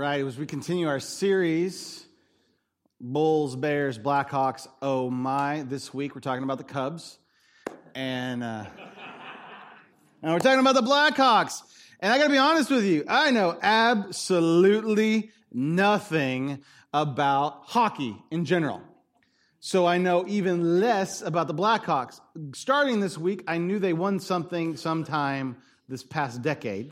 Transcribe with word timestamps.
right, 0.00 0.24
as 0.24 0.38
we 0.38 0.46
continue 0.46 0.88
our 0.88 0.98
series, 0.98 2.06
Bulls, 3.02 3.54
Bears, 3.54 3.98
Blackhawks, 3.98 4.66
oh 4.80 5.10
my. 5.10 5.60
This 5.64 5.92
week 5.92 6.14
we're 6.14 6.22
talking 6.22 6.42
about 6.42 6.56
the 6.56 6.64
Cubs. 6.64 7.18
And, 7.94 8.42
uh, 8.42 8.64
and 10.22 10.32
we're 10.32 10.38
talking 10.38 10.60
about 10.60 10.74
the 10.74 10.80
Blackhawks. 10.80 11.60
And 12.00 12.10
I 12.10 12.16
gotta 12.16 12.30
be 12.30 12.38
honest 12.38 12.70
with 12.70 12.86
you, 12.86 13.04
I 13.08 13.30
know 13.30 13.58
absolutely 13.60 15.32
nothing 15.52 16.62
about 16.94 17.64
hockey 17.66 18.16
in 18.30 18.46
general. 18.46 18.80
So 19.58 19.84
I 19.84 19.98
know 19.98 20.24
even 20.26 20.80
less 20.80 21.20
about 21.20 21.46
the 21.46 21.52
Blackhawks. 21.54 22.22
Starting 22.54 23.00
this 23.00 23.18
week, 23.18 23.44
I 23.46 23.58
knew 23.58 23.78
they 23.78 23.92
won 23.92 24.18
something 24.18 24.78
sometime 24.78 25.58
this 25.90 26.02
past 26.02 26.40
decade. 26.40 26.90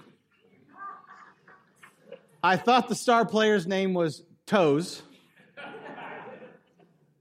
I 2.43 2.57
thought 2.57 2.89
the 2.89 2.95
star 2.95 3.25
player's 3.25 3.67
name 3.67 3.95
was 3.95 4.23
Toes, 4.47 5.03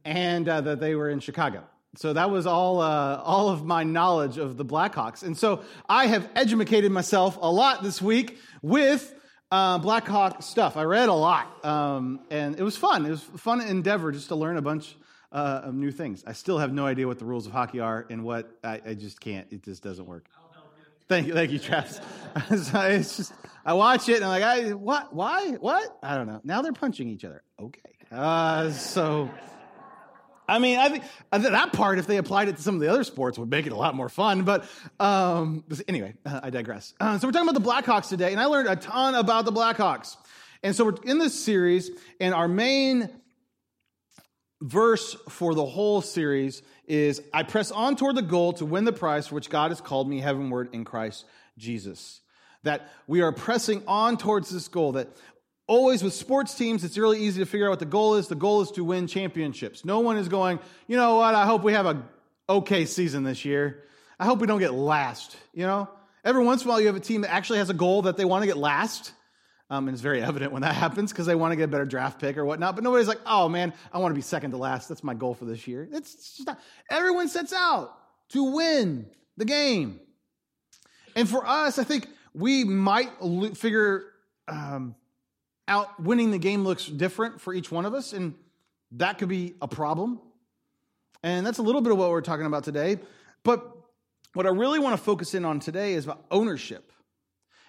and 0.06 0.48
uh, 0.48 0.62
that 0.62 0.80
they 0.80 0.96
were 0.96 1.10
in 1.10 1.20
Chicago. 1.20 1.64
So 1.96 2.14
that 2.14 2.30
was 2.30 2.46
all, 2.46 2.80
uh, 2.80 3.22
all 3.24 3.50
of 3.50 3.66
my 3.66 3.84
knowledge 3.84 4.38
of 4.38 4.56
the 4.56 4.64
Blackhawks. 4.64 5.24
And 5.24 5.36
so 5.36 5.64
I 5.90 6.06
have 6.08 6.30
educated 6.36 6.92
myself 6.92 7.38
a 7.42 7.52
lot 7.52 7.82
this 7.82 8.00
week 8.00 8.38
with 8.62 9.14
uh, 9.52 9.80
Blackhawk 9.80 10.44
stuff. 10.44 10.78
I 10.78 10.84
read 10.84 11.10
a 11.10 11.14
lot, 11.14 11.66
um, 11.66 12.20
and 12.30 12.56
it 12.60 12.62
was 12.62 12.78
fun. 12.78 13.06
It 13.08 13.10
was 13.10 13.24
a 13.34 13.38
fun 13.40 13.62
endeavor 13.62 14.12
just 14.12 14.28
to 14.28 14.36
learn 14.36 14.58
a 14.58 14.62
bunch 14.62 14.96
uh, 15.32 15.62
of 15.64 15.74
new 15.74 15.92
things. 15.92 16.24
I 16.28 16.34
still 16.34 16.60
have 16.60 16.72
no 16.72 16.86
idea 16.86 17.08
what 17.08 17.18
the 17.18 17.26
rules 17.26 17.48
of 17.48 17.54
hockey 17.54 17.80
are 17.80 18.06
and 18.12 18.24
what 18.24 18.52
I, 18.64 18.82
I 18.86 18.94
just 18.94 19.20
can't. 19.20 19.48
It 19.52 19.64
just 19.64 19.82
doesn't 19.82 20.06
work. 20.06 20.30
Thank 21.10 21.28
you, 21.28 21.34
thank 21.34 21.52
you, 21.52 21.60
Travis. 21.60 22.02
it's 22.50 23.18
just 23.18 23.34
I 23.66 23.74
watch 23.74 24.08
it 24.08 24.16
and 24.16 24.26
I'm 24.26 24.30
like, 24.30 24.44
I 24.44 24.74
what? 24.74 25.14
Why? 25.14 25.52
What? 25.52 25.98
I 26.02 26.16
don't 26.16 26.28
know. 26.28 26.40
Now 26.44 26.62
they're 26.62 26.74
punching 26.74 27.10
each 27.10 27.26
other. 27.26 27.44
Okay. 27.60 27.82
Uh, 28.10 28.72
so, 28.72 29.30
I 30.48 30.60
mean, 30.60 30.80
I 30.80 30.88
think 30.88 31.04
that 31.32 31.74
part, 31.74 32.00
if 32.00 32.08
they 32.08 32.16
applied 32.16 32.48
it 32.48 32.56
to 32.56 32.62
some 32.62 32.76
of 32.76 32.82
the 32.82 32.88
other 32.88 33.04
sports, 33.04 33.38
would 33.38 33.50
make 33.50 33.66
it 33.68 33.74
a 33.74 33.76
lot 33.76 33.96
more 33.96 34.08
fun. 34.08 34.44
But 34.44 34.66
um, 35.02 35.66
anyway, 35.88 36.16
uh, 36.26 36.42
I 36.44 36.50
digress. 36.50 36.94
Uh, 37.00 37.20
so 37.20 37.28
we're 37.28 37.34
talking 37.34 37.50
about 37.50 37.62
the 37.62 37.70
Blackhawks 37.70 38.08
today, 38.08 38.32
and 38.32 38.40
I 38.40 38.46
learned 38.46 38.70
a 38.70 38.78
ton 38.78 39.16
about 39.16 39.44
the 39.44 39.52
Blackhawks. 39.52 40.16
And 40.64 40.74
so 40.74 40.86
we're 40.86 40.96
in 41.04 41.20
this 41.20 41.38
series, 41.38 41.92
and 42.22 42.34
our 42.34 42.48
main 42.48 43.10
verse 44.62 45.16
for 45.30 45.54
the 45.56 45.66
whole 45.66 46.02
series 46.02 46.62
is 46.88 47.22
I 47.34 47.44
press 47.44 47.72
on 47.72 47.96
toward 47.96 48.16
the 48.16 48.22
goal 48.22 48.54
to 48.54 48.66
win 48.66 48.86
the 48.86 48.94
prize 48.94 49.28
for 49.28 49.36
which 49.36 49.50
God 49.50 49.72
has 49.72 49.82
called 49.82 50.10
me 50.10 50.20
heavenward 50.20 50.70
in 50.74 50.86
Christ 50.86 51.26
Jesus. 51.58 52.22
That 52.64 52.90
we 53.06 53.22
are 53.22 53.32
pressing 53.32 53.84
on 53.88 54.18
towards 54.18 54.50
this 54.50 54.68
goal. 54.68 54.94
That 54.94 55.10
always 55.68 56.04
with 56.04 56.14
sports 56.14 56.56
teams, 56.56 56.84
it's 56.84 56.98
really 56.98 57.20
easy 57.20 57.40
to 57.40 57.46
figure 57.46 57.68
out 57.68 57.72
what 57.72 57.80
the 57.80 57.86
goal 57.86 58.16
is. 58.16 58.28
The 58.28 58.36
goal 58.36 58.62
is 58.62 58.72
to 58.72 58.84
win 58.84 59.08
championships. 59.08 59.86
No 59.86 60.00
one 60.00 60.18
is 60.18 60.28
going, 60.28 60.60
you 60.88 60.98
know 60.98 61.16
what, 61.16 61.36
I 61.36 61.46
hope 61.46 61.64
we 61.64 61.74
have 61.74 61.86
a 61.86 62.04
okay 62.50 62.86
season 62.86 63.24
this 63.24 63.46
year. 63.46 63.84
I 64.20 64.26
hope 64.26 64.40
we 64.40 64.48
don't 64.48 64.60
get 64.60 64.74
last, 64.74 65.38
you 65.54 65.66
know? 65.66 65.90
Every 66.24 66.44
once 66.44 66.64
in 66.64 66.68
a 66.68 66.72
while, 66.72 66.82
you 66.82 66.88
have 66.88 66.96
a 66.96 67.02
team 67.02 67.22
that 67.22 67.32
actually 67.32 67.60
has 67.60 67.70
a 67.70 67.74
goal 67.74 68.02
that 68.04 68.18
they 68.18 68.26
want 68.26 68.42
to 68.42 68.48
get 68.48 68.58
last. 68.58 69.14
Um, 69.70 69.88
and 69.88 69.96
it's 69.96 70.02
very 70.02 70.22
evident 70.22 70.54
when 70.54 70.62
that 70.62 70.76
happens 70.76 71.12
because 71.12 71.26
they 71.26 71.36
want 71.36 71.52
to 71.52 71.56
get 71.58 71.66
a 71.66 71.68
better 71.68 71.86
draft 71.86 72.20
pick 72.20 72.38
or 72.38 72.46
whatnot. 72.46 72.76
But 72.76 72.84
nobody's 72.84 73.08
like, 73.08 73.20
oh 73.26 73.50
man, 73.50 73.74
I 73.92 73.98
want 73.98 74.12
to 74.12 74.16
be 74.16 74.22
second 74.22 74.52
to 74.52 74.58
last. 74.58 74.88
That's 74.88 75.04
my 75.04 75.14
goal 75.14 75.34
for 75.34 75.46
this 75.46 75.68
year. 75.68 75.90
It's 75.92 76.42
not, 76.46 76.60
everyone 76.90 77.28
sets 77.28 77.52
out 77.52 77.94
to 78.30 78.44
win 78.44 79.08
the 79.36 79.46
game. 79.46 80.00
And 81.16 81.28
for 81.28 81.46
us, 81.46 81.80
I 81.80 81.84
think 81.84 82.08
we 82.34 82.64
might 82.64 83.10
figure 83.58 84.06
um, 84.48 84.96
out 85.68 86.02
winning 86.02 86.32
the 86.32 86.38
game 86.38 86.64
looks 86.64 86.86
different 86.86 87.42
for 87.42 87.54
each 87.54 87.72
one 87.72 87.86
of 87.86 87.94
us. 87.94 88.14
And 88.14 88.36
that 88.94 89.18
could 89.18 89.30
be 89.30 89.56
a 89.62 89.68
problem. 89.68 90.22
And 91.24 91.46
that's 91.46 91.58
a 91.58 91.64
little 91.64 91.82
bit 91.82 91.92
of 91.92 91.98
what 91.98 92.10
we're 92.10 92.22
talking 92.22 92.46
about 92.46 92.64
today. 92.64 93.00
But 93.44 93.70
what 94.34 94.46
I 94.46 94.50
really 94.50 94.80
want 94.80 94.96
to 94.96 95.04
focus 95.04 95.34
in 95.34 95.44
on 95.44 95.60
today 95.60 95.94
is 95.94 96.06
about 96.06 96.24
ownership. 96.32 96.94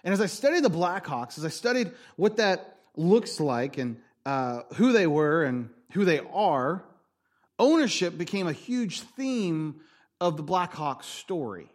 And 0.05 0.15
as 0.15 0.21
I 0.21 0.27
studied 0.27 0.63
the 0.63 0.71
Blackhawks, 0.71 1.39
as 1.39 1.45
I 1.45 1.49
studied 1.49 1.93
what 2.17 2.37
that 2.37 2.79
looks 2.97 3.41
like 3.41 3.79
and 3.79 3.97
uh, 4.25 4.63
who 4.75 4.93
they 4.93 5.07
were 5.07 5.45
and 5.45 5.71
who 5.93 6.05
they 6.05 6.21
are, 6.33 6.85
ownership 7.59 8.17
became 8.17 8.47
a 8.47 8.53
huge 8.53 9.01
theme 9.01 9.81
of 10.21 10.37
the 10.37 10.45
Blackhawks 10.45 11.05
story. 11.05 11.69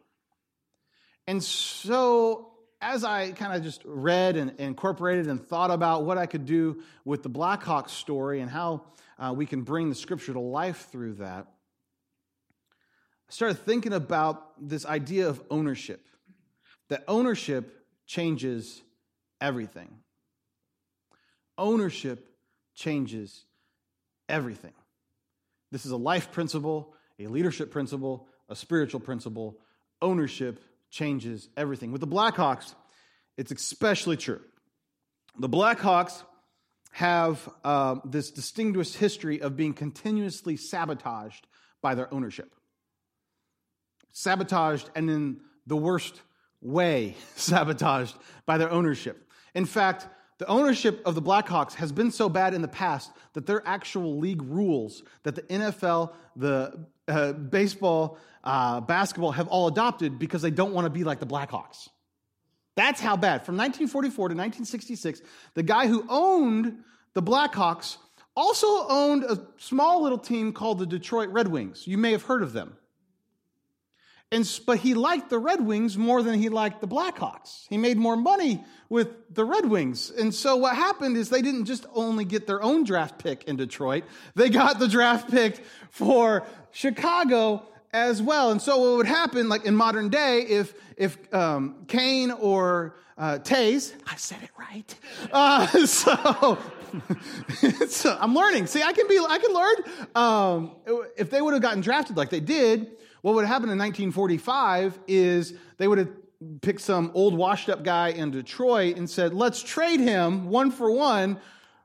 And 1.28 1.44
so, 1.44 2.52
as 2.82 3.04
I 3.04 3.32
kind 3.32 3.56
of 3.56 3.64
just 3.64 3.82
read 3.86 4.36
and, 4.36 4.60
incorporated 4.60 5.28
and 5.28 5.42
thought 5.42 5.72
about 5.72 6.04
what 6.04 6.18
I 6.18 6.26
could 6.26 6.46
do 6.46 6.84
with 7.06 7.24
the 7.24 7.30
Blackhawks 7.30 7.90
story 7.90 8.42
and 8.42 8.52
how 8.52 8.84
uh, 9.18 9.34
we 9.36 9.46
can 9.46 9.62
bring 9.62 9.90
the 9.90 9.96
scripture 9.96 10.34
to 10.34 10.40
life 10.40 10.90
through 10.92 11.16
that, 11.16 11.48
I 13.30 13.32
started 13.32 13.60
thinking 13.60 13.94
about 13.94 14.70
this 14.70 14.86
idea 14.86 15.30
of 15.30 15.42
ownership. 15.50 16.06
That 16.90 17.06
ownership 17.08 17.83
changes 18.14 18.84
everything. 19.42 19.90
Ownership 21.58 22.28
changes 22.76 23.44
everything. 24.30 24.74
This 25.72 25.88
is 25.88 25.92
a 25.92 25.98
life 25.98 26.32
principle, 26.32 26.94
a 27.20 27.26
leadership 27.26 27.72
principle, 27.72 28.28
a 28.50 28.56
spiritual 28.56 29.00
principle. 29.00 29.58
Ownership 30.00 30.64
changes 30.92 31.50
everything. 31.58 31.92
With 31.92 32.02
the 32.02 32.08
Blackhawks, 32.08 32.76
it's 33.36 33.52
especially 33.52 34.18
true. 34.18 34.42
The 35.40 35.50
Blackhawks 35.50 36.22
have 36.92 37.50
uh, 37.64 37.96
this 38.06 38.30
distinguished 38.30 38.96
history 38.96 39.42
of 39.42 39.58
being 39.58 39.74
continuously 39.74 40.56
sabotaged 40.56 41.48
by 41.82 41.96
their 41.96 42.14
ownership. 42.14 42.54
Sabotaged 44.12 44.92
and 44.96 45.10
in 45.10 45.40
the 45.66 45.76
worst 45.76 46.22
way 46.64 47.16
sabotaged 47.36 48.16
by 48.46 48.58
their 48.58 48.72
ownership. 48.72 49.30
In 49.54 49.66
fact, 49.66 50.08
the 50.40 50.48
ownership 50.48 51.02
of 51.06 51.16
the 51.16 51.22
Blackhawks 51.22 51.74
has 51.76 51.92
been 51.92 52.12
so 52.12 52.28
bad 52.28 52.54
in 52.54 52.62
the 52.62 52.68
past 52.68 53.12
that 53.34 53.46
their 53.46 53.66
actual 53.68 54.18
league 54.18 54.42
rules 54.42 55.04
that 55.24 55.36
the 55.36 55.44
NFL, 55.44 56.14
the 56.36 56.86
uh, 57.08 57.34
baseball, 57.34 58.18
uh, 58.44 58.82
basketball 58.82 59.32
have 59.32 59.48
all 59.48 59.68
adopted 59.68 60.20
because 60.20 60.42
they 60.42 60.52
don't 60.52 60.74
want 60.74 60.86
to 60.86 60.90
be 60.90 61.04
like 61.04 61.20
the 61.20 61.26
Blackhawks. 61.26 61.88
That's 62.76 63.00
how 63.00 63.16
bad. 63.16 63.46
From 63.46 63.56
1944 63.56 64.30
to 64.30 64.34
1966, 64.34 65.22
the 65.54 65.64
guy 65.64 65.88
who 65.88 66.06
owned 66.10 66.80
the 67.14 67.22
Blackhawks 67.22 67.98
also 68.36 68.88
owned 68.88 69.24
a 69.24 69.40
small 69.58 70.02
little 70.02 70.18
team 70.18 70.52
called 70.52 70.80
the 70.80 70.86
Detroit 70.86 71.30
Red 71.30 71.48
Wings. 71.48 71.88
You 71.88 71.98
may 71.98 72.12
have 72.12 72.24
heard 72.24 72.42
of 72.42 72.54
them. 72.54 72.76
And, 74.34 74.60
but 74.66 74.80
he 74.80 74.96
liked 74.96 75.30
the 75.30 75.38
Red 75.38 75.62
Wings 75.62 75.96
more 75.96 76.24
than 76.24 76.40
he 76.40 76.50
liked 76.50 76.82
the 76.82 76.88
Blackhawks. 76.88 77.68
He 77.70 77.78
made 77.78 77.98
more 77.98 78.16
money 78.16 78.64
with 78.90 79.34
the 79.34 79.46
Red 79.46 79.68
Wings. 79.68 80.10
And 80.10 80.34
so 80.34 80.56
what 80.56 80.76
happened 80.76 81.18
is 81.18 81.30
they 81.30 81.44
didn't 81.44 81.66
just 81.66 81.86
only 81.94 82.26
get 82.26 82.48
their 82.48 82.62
own 82.62 82.84
draft 82.84 83.20
pick 83.20 83.44
in 83.44 83.58
Detroit, 83.58 84.06
they 84.34 84.50
got 84.50 84.80
the 84.80 84.88
draft 84.88 85.30
pick 85.30 85.64
for 85.92 86.48
Chicago 86.72 87.62
as 87.94 88.24
well. 88.24 88.50
And 88.50 88.60
so 88.60 88.80
what 88.80 88.98
would 88.98 89.06
happen, 89.06 89.50
like 89.50 89.66
in 89.66 89.76
modern 89.76 90.10
day, 90.10 90.42
if, 90.42 90.74
if 90.98 91.32
um, 91.32 91.86
Kane 91.88 92.32
or 92.32 92.96
uh, 93.20 93.38
Toews, 93.38 93.94
I 94.12 94.16
said 94.16 94.42
it 94.42 94.50
right. 94.58 94.96
Uh, 95.32 95.68
so, 95.86 96.58
so 97.88 98.18
I'm 98.20 98.34
learning. 98.34 98.66
See, 98.66 98.82
I 98.82 98.94
can 98.94 99.08
be, 99.08 99.20
I 99.20 99.38
can 99.38 99.54
learn. 99.54 99.76
Um, 100.16 100.72
if 101.18 101.30
they 101.30 101.40
would 101.40 101.54
have 101.54 101.62
gotten 101.62 101.82
drafted 101.82 102.18
like 102.18 102.32
they 102.32 102.40
did, 102.40 102.92
what 103.24 103.36
would 103.36 103.46
happen 103.46 103.70
in 103.70 103.78
1945 103.78 105.00
is 105.08 105.54
they 105.78 105.88
would 105.88 105.98
have 105.98 106.10
picked 106.62 106.82
some 106.82 107.10
old 107.14 107.34
washed 107.34 107.70
up 107.70 107.82
guy 107.82 108.10
in 108.10 108.32
Detroit 108.32 108.98
and 108.98 109.10
said, 109.10 109.34
let's 109.34 109.64
trade 109.64 110.02
him 110.02 110.50
one 110.50 110.72
for 110.72 110.92
one 110.92 111.40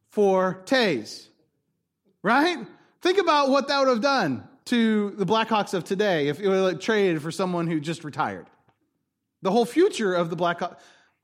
for 0.09 0.63
Toews. 0.65 1.29
Right? 2.25 2.59
Think 3.03 3.19
about 3.19 3.51
what 3.51 3.69
that 3.69 3.79
would 3.79 3.87
have 3.87 4.01
done 4.01 4.49
to 4.65 5.11
the 5.11 5.25
Blackhawks 5.25 5.75
of 5.75 5.85
today 5.85 6.27
if 6.27 6.41
it 6.41 6.49
were 6.49 6.75
traded 6.75 7.23
for 7.23 7.31
someone 7.31 7.69
who 7.69 7.79
just 7.79 8.03
retired. 8.03 8.47
The 9.43 9.53
whole 9.53 9.65
future 9.65 10.15
of 10.15 10.31
the 10.31 10.37
Blackhawks, 10.37 10.77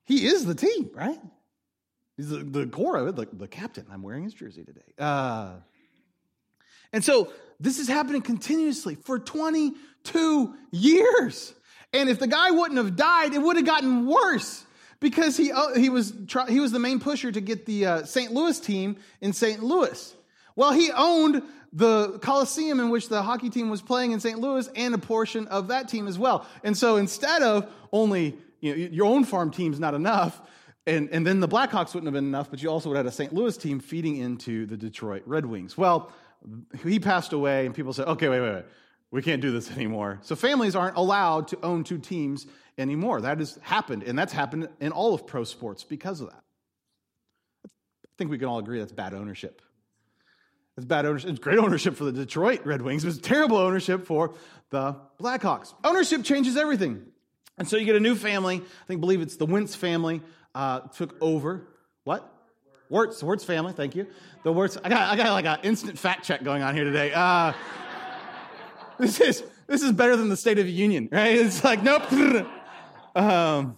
he 0.05 0.27
is 0.27 0.45
the 0.45 0.55
team, 0.55 0.91
right? 0.95 1.19
He's 2.17 2.29
the, 2.29 2.39
the 2.39 2.67
core 2.69 2.97
of 2.99 3.09
it, 3.09 3.17
the, 3.17 3.29
the 3.37 3.49
captain. 3.49 3.87
I'm 3.91 4.03
wearing 4.05 4.23
his 4.23 4.35
jersey 4.35 4.63
today. 4.63 4.95
Uh, 4.97 5.55
and 6.93 7.05
so 7.05 7.33
this 7.59 7.81
is 7.81 7.89
happening 7.89 8.23
continuously 8.23 8.95
for 8.95 9.19
22 10.05 10.55
years. 10.71 11.55
And 11.93 12.09
if 12.09 12.19
the 12.19 12.27
guy 12.27 12.51
wouldn't 12.51 12.79
have 12.79 12.97
died, 12.97 13.35
it 13.35 13.43
would 13.43 13.57
have 13.57 13.67
gotten 13.67 14.07
worse 14.07 14.65
because 15.01 15.37
he, 15.37 15.53
uh, 15.53 15.75
he, 15.75 15.89
was, 15.89 16.13
he 16.49 16.61
was 16.61 16.73
the 16.73 16.79
main 16.79 16.99
pusher 16.99 17.31
to 17.31 17.41
get 17.41 17.67
the 17.67 17.87
uh, 17.87 18.03
St. 18.05 18.33
Louis 18.33 18.59
team 18.59 18.97
in 19.21 19.33
St. 19.33 19.63
Louis. 19.63 20.15
Well, 20.57 20.73
he 20.73 20.91
owned 20.93 21.43
the 21.73 22.19
Coliseum 22.21 22.81
in 22.81 22.91
which 22.91 23.09
the 23.09 23.23
hockey 23.23 23.51
team 23.51 23.69
was 23.69 23.83
playing 23.83 24.13
in 24.13 24.21
St. 24.21 24.39
Louis 24.39 24.69
and 24.77 24.95
a 24.95 24.99
portion 24.99 25.47
of 25.49 25.69
that 25.69 25.89
team 25.89 26.07
as 26.07 26.19
well. 26.19 26.47
And 26.63 26.77
so 26.77 26.97
instead 26.97 27.43
of 27.43 27.71
only, 27.93 28.37
you 28.61 28.71
know, 28.71 28.77
your 28.77 29.07
own 29.07 29.25
farm 29.25 29.51
team's 29.51 29.81
not 29.81 29.95
enough, 29.95 30.41
and, 30.87 31.09
and 31.11 31.27
then 31.27 31.41
the 31.41 31.49
Blackhawks 31.49 31.95
wouldn't 31.95 32.07
have 32.07 32.15
been 32.15 32.27
enough, 32.27 32.51
but 32.51 32.63
you 32.63 32.69
also 32.69 32.89
would 32.89 32.97
have 32.97 33.07
had 33.07 33.13
a 33.13 33.15
St. 33.15 33.33
Louis 33.33 33.57
team 33.57 33.81
feeding 33.81 34.19
into 34.19 34.67
the 34.67 34.77
Detroit 34.77 35.23
Red 35.27 35.47
Wings. 35.47 35.79
Well, 35.79 36.13
he 36.85 37.01
passed 37.01 37.33
away, 37.33 37.67
and 37.67 37.75
people 37.75 37.93
said, 37.93 38.07
okay, 38.07 38.29
wait, 38.29 38.41
wait, 38.41 38.55
wait. 38.55 38.65
We 39.15 39.23
can't 39.23 39.41
do 39.41 39.53
this 39.53 39.71
anymore. 39.77 40.19
So 40.23 40.35
families 40.35 40.75
aren't 40.75 40.97
allowed 40.97 41.49
to 41.49 41.59
own 41.63 41.85
two 41.85 41.99
teams 41.99 42.47
anymore. 42.77 43.21
That 43.21 43.39
has 43.39 43.57
happened, 43.63 44.03
and 44.03 44.19
that's 44.19 44.33
happened 44.33 44.69
in 44.81 44.91
all 44.91 45.15
of 45.15 45.25
pro 45.25 45.45
sports 45.45 45.85
because 45.85 46.21
of 46.21 46.31
that. 46.31 46.43
I 47.65 48.11
think 48.19 48.33
we 48.33 48.39
can 48.39 48.49
all 48.49 48.59
agree 48.59 48.81
that's 48.81 48.91
bad 48.91 49.15
ownership. 49.15 49.63
It's 50.77 50.85
bad 50.85 51.07
ownership. 51.07 51.31
It's 51.31 51.39
great 51.39 51.59
ownership 51.59 51.95
for 51.95 52.03
the 52.03 52.11
Detroit 52.11 52.67
Red 52.67 52.83
Wings. 52.83 53.05
It 53.05 53.07
was 53.07 53.19
terrible 53.21 53.57
ownership 53.57 54.05
for 54.05 54.35
the 54.71 54.97
Blackhawks. 55.21 55.73
Ownership 55.85 56.25
changes 56.25 56.57
everything. 56.57 57.07
And 57.57 57.69
so 57.69 57.77
you 57.77 57.85
get 57.85 57.95
a 57.95 58.01
new 58.01 58.17
family. 58.17 58.57
I 58.57 58.87
think, 58.89 59.01
believe 59.01 59.21
it's 59.21 59.37
the 59.37 59.47
Wentz 59.47 59.77
family 59.77 60.23
uh, 60.57 60.81
took 60.81 61.17
over. 61.21 61.69
What? 62.03 62.29
Wirtz, 62.91 63.23
Wirtz 63.23 63.45
family. 63.45 63.73
Thank 63.75 63.95
you. 63.95 64.09
The 64.43 64.53
Wirtz. 64.53 64.77
I 64.83 64.89
got, 64.89 65.13
I 65.13 65.17
got 65.17 65.31
like 65.31 65.47
an 65.47 65.59
instant 65.63 66.01
fact 66.01 66.25
check 66.25 66.43
going 66.43 66.65
on 66.65 66.75
here 66.75 66.85
today. 66.85 67.13
Uh, 67.13 67.53
this 68.99 69.21
is 69.21 69.43
this 69.67 69.83
is 69.83 69.93
better 69.93 70.17
than 70.17 70.29
the 70.29 70.37
State 70.37 70.59
of 70.59 70.67
the 70.67 70.73
Union, 70.73 71.09
right? 71.11 71.37
It's 71.37 71.65
like 71.65 71.83
nope. 71.83 72.03
Um, 73.17 73.77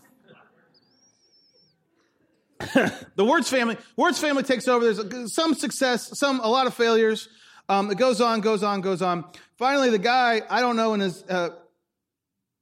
the 3.17 3.25
Wirtz 3.25 3.51
family, 3.51 3.77
Wirtz 3.97 4.19
family 4.19 4.43
takes 4.43 4.67
over. 4.67 4.93
There's 4.93 5.35
some 5.35 5.55
success, 5.55 6.19
some 6.19 6.41
a 6.41 6.49
lot 6.49 6.67
of 6.67 6.73
failures. 6.73 7.29
Um, 7.69 7.91
it 7.91 7.99
goes 7.99 8.21
on, 8.21 8.41
goes 8.41 8.63
on, 8.63 8.81
goes 8.81 9.03
on. 9.03 9.25
Finally, 9.59 9.91
the 9.91 9.99
guy, 9.99 10.41
I 10.49 10.61
don't 10.61 10.77
know 10.77 10.95
in 10.95 11.01
his 11.01 11.23
uh, 11.25 11.51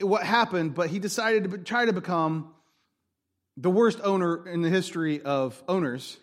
what 0.00 0.25
happened, 0.25 0.75
but 0.75 0.91
he 0.91 0.99
decided 0.99 1.50
to 1.50 1.59
try 1.59 1.85
to 1.85 1.93
become 1.93 2.53
the 3.57 3.71
worst 3.71 4.00
owner 4.03 4.49
in 4.49 4.62
the 4.62 4.71
history 4.71 5.23
of 5.23 5.62
owners. 5.69 6.17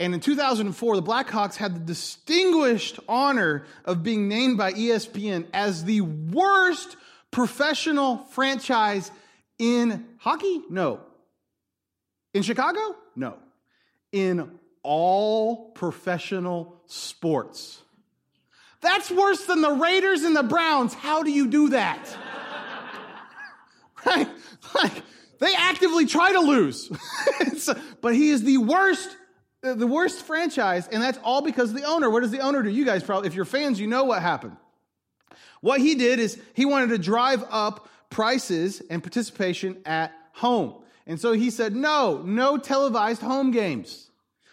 And 0.00 0.12
in 0.12 0.20
2004, 0.20 0.96
the 0.96 1.02
Blackhawks 1.02 1.54
had 1.54 1.74
the 1.74 1.80
distinguished 1.80 2.98
honor 3.08 3.64
of 3.84 4.02
being 4.02 4.28
named 4.28 4.58
by 4.58 4.72
ESPN 4.72 5.46
as 5.52 5.84
the 5.84 6.00
worst 6.00 6.96
professional 7.30 8.18
franchise 8.30 9.10
in 9.58 10.04
hockey? 10.18 10.62
No. 10.68 11.00
In 12.32 12.42
Chicago? 12.42 12.96
No. 13.14 13.36
In 14.12 14.58
all 14.82 15.70
professional 15.72 16.80
sports. 16.86 17.80
That's 18.80 19.10
worse 19.10 19.46
than 19.46 19.62
the 19.62 19.70
Raiders 19.70 20.24
and 20.24 20.36
the 20.36 20.42
Browns. 20.42 20.92
How 20.92 21.22
do 21.22 21.30
you 21.30 21.46
do 21.46 21.70
that? 21.70 22.16
right? 24.06 24.28
Like, 24.74 25.02
they 25.38 25.54
actively 25.56 26.06
try 26.06 26.32
to 26.32 26.40
lose. 26.40 26.90
but 28.00 28.14
he 28.14 28.30
is 28.30 28.42
the 28.42 28.58
worst 28.58 29.16
the 29.72 29.86
worst 29.86 30.24
franchise, 30.26 30.86
and 30.88 31.02
that's 31.02 31.18
all 31.24 31.40
because 31.40 31.72
the 31.72 31.84
owner. 31.84 32.10
What 32.10 32.20
does 32.20 32.30
the 32.30 32.40
owner 32.40 32.62
do? 32.62 32.68
You 32.68 32.84
guys 32.84 33.02
probably, 33.02 33.28
if 33.28 33.34
you're 33.34 33.46
fans, 33.46 33.80
you 33.80 33.86
know 33.86 34.04
what 34.04 34.20
happened. 34.20 34.56
What 35.62 35.80
he 35.80 35.94
did 35.94 36.18
is 36.18 36.38
he 36.52 36.66
wanted 36.66 36.90
to 36.90 36.98
drive 36.98 37.42
up 37.50 37.88
prices 38.10 38.82
and 38.90 39.02
participation 39.02 39.78
at 39.86 40.12
home. 40.32 40.74
And 41.06 41.18
so 41.18 41.32
he 41.32 41.50
said, 41.50 41.74
no, 41.74 42.22
no 42.22 42.58
televised 42.58 43.22
home 43.22 43.50
games. 43.50 44.10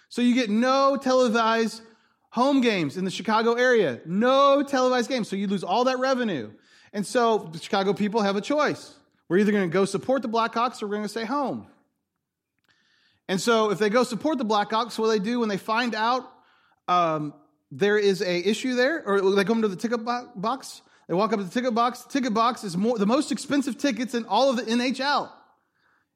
So 0.08 0.22
you 0.22 0.34
get 0.34 0.50
no 0.50 0.98
televised 0.98 1.82
home 2.30 2.62
games 2.62 2.96
in 2.98 3.06
the 3.06 3.12
Chicago 3.12 3.54
area. 3.54 4.00
No 4.06 4.64
televised 4.64 5.10
games. 5.10 5.28
So 5.28 5.36
you 5.36 5.48
lose 5.48 5.64
all 5.64 5.84
that 5.86 6.00
revenue. 6.00 6.52
And 6.94 7.06
so 7.06 7.50
the 7.52 7.60
Chicago 7.60 7.94
people 7.94 8.22
have 8.22 8.36
a 8.36 8.42
choice. 8.42 8.94
We're 9.28 9.38
either 9.38 9.52
going 9.52 9.70
to 9.70 9.74
go 9.74 9.86
support 9.86 10.22
the 10.22 10.30
Blackhawks 10.30 10.82
or 10.82 10.88
we're 10.88 10.96
going 10.96 11.04
to 11.04 11.10
stay 11.10 11.26
home. 11.26 11.68
And 13.32 13.40
so 13.40 13.72
if 13.72 13.80
they 13.80 13.90
go 13.90 14.04
support 14.04 14.40
the 14.40 14.44
Blackhawks, 14.44 15.00
what 15.00 15.06
do 15.06 15.12
they 15.12 15.24
do 15.24 15.40
when 15.40 15.48
they 15.48 15.56
find 15.56 15.96
out 15.96 16.30
um, 16.90 17.34
there 17.72 17.98
is 17.98 18.22
a 18.22 18.50
issue 18.50 18.76
there, 18.76 19.02
or 19.06 19.22
they 19.36 19.46
come 19.46 19.62
to 19.62 19.70
the 19.70 19.78
ticket 19.78 20.04
box, 20.04 20.82
they 21.08 21.14
walk 21.14 21.32
up 21.32 21.40
to 21.40 21.46
the 21.46 21.50
ticket 21.50 21.74
box. 21.74 22.02
The 22.02 22.10
ticket 22.10 22.34
box 22.34 22.66
is 22.66 22.76
more, 22.76 22.98
the 22.98 23.06
most 23.06 23.32
expensive 23.32 23.78
tickets 23.78 24.16
in 24.16 24.26
all 24.26 24.50
of 24.50 24.58
the 24.58 24.64
NHL. 24.64 25.32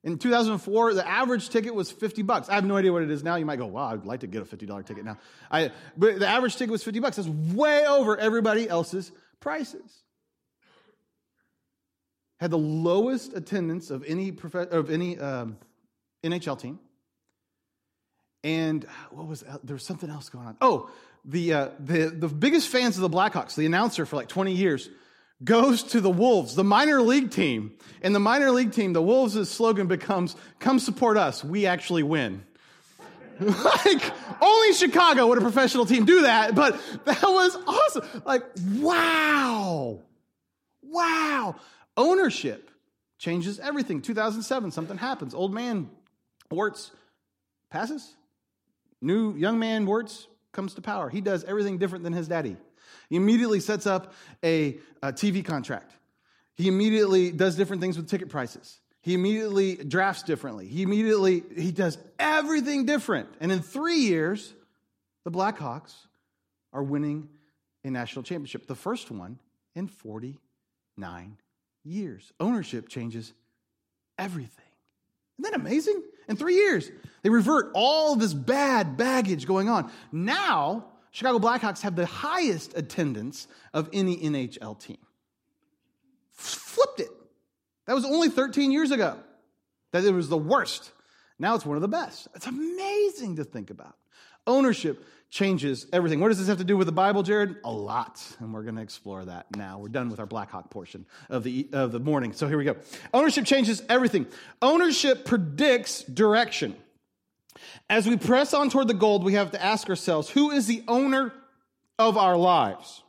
In 0.03 0.17
2004, 0.17 0.93
the 0.93 1.07
average 1.07 1.47
ticket 1.47 1.73
was 1.73 1.89
50 1.89 2.21
bucks. 2.23 2.49
I 2.49 2.55
have 2.55 2.65
no 2.65 2.75
idea 2.75 2.91
what 2.91 3.01
it 3.01 3.09
is 3.09 3.23
now. 3.23 3.37
You 3.37 3.45
might 3.45 3.59
go, 3.59 3.67
wow, 3.67 3.93
I'd 3.93 4.05
like 4.05 4.19
to 4.19 4.27
get 4.27 4.41
a 4.41 4.45
$50 4.45 4.85
ticket 4.85 5.05
now. 5.05 5.17
I, 5.49 5.71
but 5.95 6.19
the 6.19 6.27
average 6.27 6.57
ticket 6.57 6.71
was 6.71 6.83
50 6.83 6.99
bucks. 6.99 7.15
That's 7.15 7.29
way 7.29 7.85
over 7.85 8.17
everybody 8.17 8.67
else's 8.67 9.13
prices. 9.39 10.03
Had 12.41 12.51
the 12.51 12.57
lowest 12.57 13.31
attendance 13.37 13.89
of 13.89 14.03
any, 14.05 14.33
prof- 14.33 14.69
of 14.69 14.91
any 14.91 15.17
um, 15.17 15.55
NHL 16.21 16.59
team. 16.59 16.79
And 18.45 18.83
what 19.09 19.25
was 19.25 19.43
there 19.63 19.73
was 19.73 19.83
something 19.83 20.07
else 20.07 20.29
going 20.29 20.45
on? 20.45 20.55
Oh, 20.61 20.91
the 21.25 21.51
uh, 21.51 21.69
the 21.79 22.09
the 22.09 22.27
biggest 22.27 22.69
fans 22.69 22.95
of 22.95 23.01
the 23.01 23.09
Blackhawks, 23.09 23.55
the 23.55 23.65
announcer 23.65 24.05
for 24.05 24.17
like 24.17 24.27
20 24.27 24.53
years, 24.53 24.87
goes 25.43 25.81
to 25.81 25.99
the 25.99 26.11
Wolves, 26.11 26.53
the 26.53 26.63
minor 26.63 27.01
league 27.01 27.31
team. 27.31 27.73
And 28.03 28.13
the 28.13 28.19
minor 28.19 28.51
league 28.51 28.71
team, 28.71 28.93
the 28.93 29.01
Wolves' 29.01 29.49
slogan 29.49 29.87
becomes, 29.87 30.35
"Come 30.59 30.77
support 30.77 31.17
us. 31.17 31.43
We 31.43 31.65
actually 31.65 32.03
win." 32.03 32.45
like 33.39 34.11
only 34.39 34.73
Chicago 34.73 35.25
would 35.25 35.39
a 35.39 35.41
professional 35.41 35.87
team 35.87 36.05
do 36.05 36.21
that, 36.21 36.53
but 36.53 36.79
that 37.05 37.23
was 37.23 37.57
awesome. 37.65 38.21
Like 38.25 38.43
wow, 38.75 40.03
wow, 40.83 41.55
ownership 41.97 42.69
changes 43.17 43.59
everything. 43.59 44.03
2007, 44.03 44.69
something 44.69 44.97
happens. 44.97 45.33
Old 45.33 45.51
man 45.51 45.89
Wirtz 46.51 46.91
passes 47.71 48.13
New 49.01 49.35
young 49.35 49.59
man 49.59 49.85
Wirtz 49.85 50.27
comes 50.51 50.73
to 50.75 50.81
power. 50.81 51.09
He 51.09 51.21
does 51.21 51.43
everything 51.43 51.77
different 51.77 52.03
than 52.03 52.13
his 52.13 52.27
daddy. 52.27 52.57
He 53.09 53.17
immediately 53.17 53.59
sets 53.59 53.85
up 53.85 54.13
a, 54.43 54.79
a 55.03 55.11
TV 55.13 55.43
contract. 55.43 55.91
He 56.55 56.67
immediately 56.67 57.31
does 57.31 57.55
different 57.55 57.81
things 57.81 57.97
with 57.97 58.09
ticket 58.09 58.29
prices. 58.29 58.79
He 59.01 59.13
immediately 59.13 59.75
drafts 59.75 60.23
differently. 60.23 60.67
He 60.67 60.81
immediately 60.81 61.43
he 61.55 61.71
does 61.71 61.97
everything 62.17 62.85
different. 62.85 63.29
And 63.39 63.51
in 63.51 63.61
3 63.61 63.95
years, 63.95 64.53
the 65.23 65.31
Blackhawks 65.31 65.93
are 66.73 66.81
winning 66.81 67.29
a 67.83 67.91
national 67.91 68.23
championship, 68.23 68.65
the 68.65 68.75
first 68.75 69.11
one 69.11 69.37
in 69.75 69.87
49 69.87 71.37
years. 71.83 72.33
Ownership 72.39 72.89
changes 72.89 73.33
everything. 74.17 74.65
Isn't 75.37 75.51
that 75.51 75.59
amazing? 75.59 76.01
In 76.27 76.35
three 76.35 76.55
years, 76.55 76.89
they 77.21 77.29
revert 77.29 77.71
all 77.73 78.15
this 78.15 78.33
bad 78.33 78.97
baggage 78.97 79.45
going 79.45 79.69
on. 79.69 79.91
Now, 80.11 80.85
Chicago 81.11 81.39
Blackhawks 81.39 81.81
have 81.81 81.95
the 81.95 82.05
highest 82.05 82.77
attendance 82.77 83.47
of 83.73 83.89
any 83.93 84.17
NHL 84.17 84.79
team. 84.79 84.97
Flipped 86.31 86.99
it. 86.99 87.09
That 87.85 87.93
was 87.93 88.05
only 88.05 88.29
13 88.29 88.71
years 88.71 88.91
ago 88.91 89.17
that 89.91 90.03
it 90.03 90.11
was 90.11 90.27
the 90.27 90.37
worst. 90.37 90.91
Now 91.39 91.55
it's 91.55 91.65
one 91.65 91.77
of 91.77 91.81
the 91.81 91.87
best. 91.87 92.27
It's 92.35 92.47
amazing 92.47 93.37
to 93.37 93.43
think 93.43 93.69
about. 93.69 93.95
Ownership 94.47 95.05
changes 95.29 95.87
everything. 95.91 96.19
What 96.19 96.29
does 96.29 96.39
this 96.39 96.47
have 96.47 96.59
to 96.59 96.63
do 96.63 96.77
with 96.77 96.87
the 96.87 96.93
Bible, 96.93 97.23
Jared? 97.23 97.57
A 97.63 97.71
lot. 97.71 98.25
And 98.39 98.53
we're 98.53 98.63
going 98.63 98.75
to 98.75 98.81
explore 98.81 99.25
that 99.25 99.53
now. 99.55 99.79
We're 99.79 99.89
done 99.89 100.09
with 100.09 100.19
our 100.19 100.25
Blackhawk 100.25 100.69
portion 100.69 101.05
of 101.29 101.43
the, 101.43 101.67
of 101.73 101.91
the 101.91 101.99
morning. 101.99 102.31
So 102.33 102.47
here 102.47 102.57
we 102.57 102.63
go. 102.63 102.77
Ownership 103.13 103.45
changes 103.45 103.83
everything. 103.89 104.27
Ownership 104.61 105.25
predicts 105.25 106.03
direction. 106.03 106.75
As 107.89 108.07
we 108.07 108.17
press 108.17 108.53
on 108.53 108.69
toward 108.69 108.87
the 108.87 108.93
gold, 108.93 109.23
we 109.23 109.33
have 109.33 109.51
to 109.51 109.63
ask 109.63 109.89
ourselves 109.89 110.29
who 110.29 110.51
is 110.51 110.67
the 110.67 110.83
owner 110.87 111.33
of 111.99 112.17
our 112.17 112.37
lives? 112.37 113.03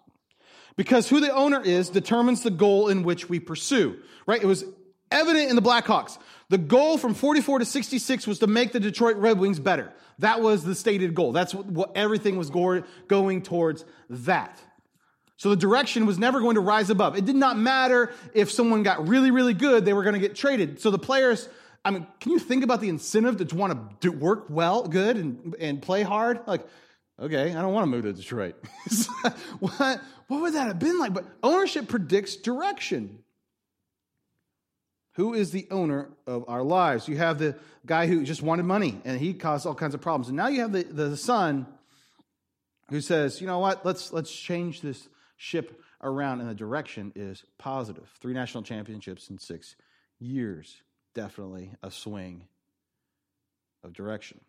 Because 0.76 1.08
who 1.08 1.20
the 1.20 1.32
owner 1.32 1.62
is 1.62 1.90
determines 1.90 2.42
the 2.42 2.50
goal 2.50 2.88
in 2.88 3.02
which 3.02 3.28
we 3.28 3.40
pursue, 3.40 3.96
right? 4.26 4.42
It 4.42 4.46
was 4.46 4.64
evident 5.10 5.48
in 5.48 5.56
the 5.56 5.62
Blackhawks. 5.62 6.18
The 6.48 6.58
goal 6.58 6.96
from 6.96 7.14
44 7.14 7.60
to 7.60 7.64
66 7.64 8.26
was 8.26 8.38
to 8.38 8.46
make 8.46 8.72
the 8.72 8.80
Detroit 8.80 9.16
Red 9.16 9.38
Wings 9.38 9.58
better. 9.58 9.92
That 10.20 10.40
was 10.40 10.62
the 10.62 10.74
stated 10.74 11.14
goal. 11.14 11.32
That's 11.32 11.52
what, 11.52 11.66
what 11.66 11.92
everything 11.96 12.36
was 12.36 12.50
going 12.50 13.42
towards 13.42 13.84
that. 14.08 14.60
So 15.36 15.50
the 15.50 15.56
direction 15.56 16.06
was 16.06 16.18
never 16.18 16.40
going 16.40 16.54
to 16.54 16.60
rise 16.60 16.88
above. 16.88 17.16
It 17.16 17.24
did 17.24 17.36
not 17.36 17.58
matter 17.58 18.12
if 18.32 18.50
someone 18.50 18.82
got 18.82 19.06
really, 19.08 19.30
really 19.30 19.54
good, 19.54 19.84
they 19.84 19.92
were 19.92 20.02
going 20.02 20.14
to 20.14 20.20
get 20.20 20.34
traded. 20.34 20.80
So 20.80 20.90
the 20.90 20.98
players, 20.98 21.48
I 21.84 21.90
mean, 21.90 22.06
can 22.20 22.32
you 22.32 22.38
think 22.38 22.64
about 22.64 22.80
the 22.80 22.88
incentive 22.88 23.46
to 23.46 23.56
want 23.56 24.00
to 24.00 24.10
work 24.10 24.46
well, 24.48 24.84
good, 24.84 25.16
and, 25.16 25.54
and 25.60 25.82
play 25.82 26.02
hard? 26.02 26.40
Like, 26.46 26.66
okay, 27.20 27.54
I 27.54 27.60
don't 27.60 27.74
want 27.74 27.82
to 27.82 27.90
move 27.90 28.04
to 28.04 28.12
Detroit. 28.14 28.54
what, 29.58 30.00
what 30.28 30.40
would 30.40 30.54
that 30.54 30.68
have 30.68 30.78
been 30.78 30.98
like? 30.98 31.12
But 31.12 31.26
ownership 31.42 31.88
predicts 31.88 32.36
direction. 32.36 33.18
Who 35.16 35.34
is 35.34 35.50
the 35.50 35.66
owner 35.70 36.08
of 36.26 36.44
our 36.48 36.62
lives? 36.62 37.08
You 37.08 37.16
have 37.16 37.38
the 37.38 37.56
guy 37.84 38.06
who 38.06 38.24
just 38.24 38.42
wanted 38.42 38.64
money 38.64 39.00
and 39.04 39.18
he 39.18 39.34
caused 39.34 39.66
all 39.66 39.74
kinds 39.74 39.94
of 39.94 40.00
problems. 40.00 40.28
And 40.28 40.36
now 40.36 40.48
you 40.48 40.60
have 40.60 40.72
the, 40.72 40.82
the 40.84 41.16
son 41.16 41.66
who 42.90 43.00
says, 43.00 43.40
you 43.40 43.46
know 43.46 43.58
what, 43.58 43.84
let's, 43.84 44.12
let's 44.12 44.30
change 44.30 44.80
this 44.80 45.08
ship 45.36 45.82
around. 46.02 46.40
And 46.40 46.50
the 46.50 46.54
direction 46.54 47.12
is 47.16 47.44
positive. 47.58 48.08
Three 48.20 48.34
national 48.34 48.62
championships 48.62 49.30
in 49.30 49.38
six 49.38 49.74
years. 50.18 50.82
Definitely 51.14 51.72
a 51.82 51.90
swing. 51.90 52.42
of 53.82 53.94
direction. 53.94 54.40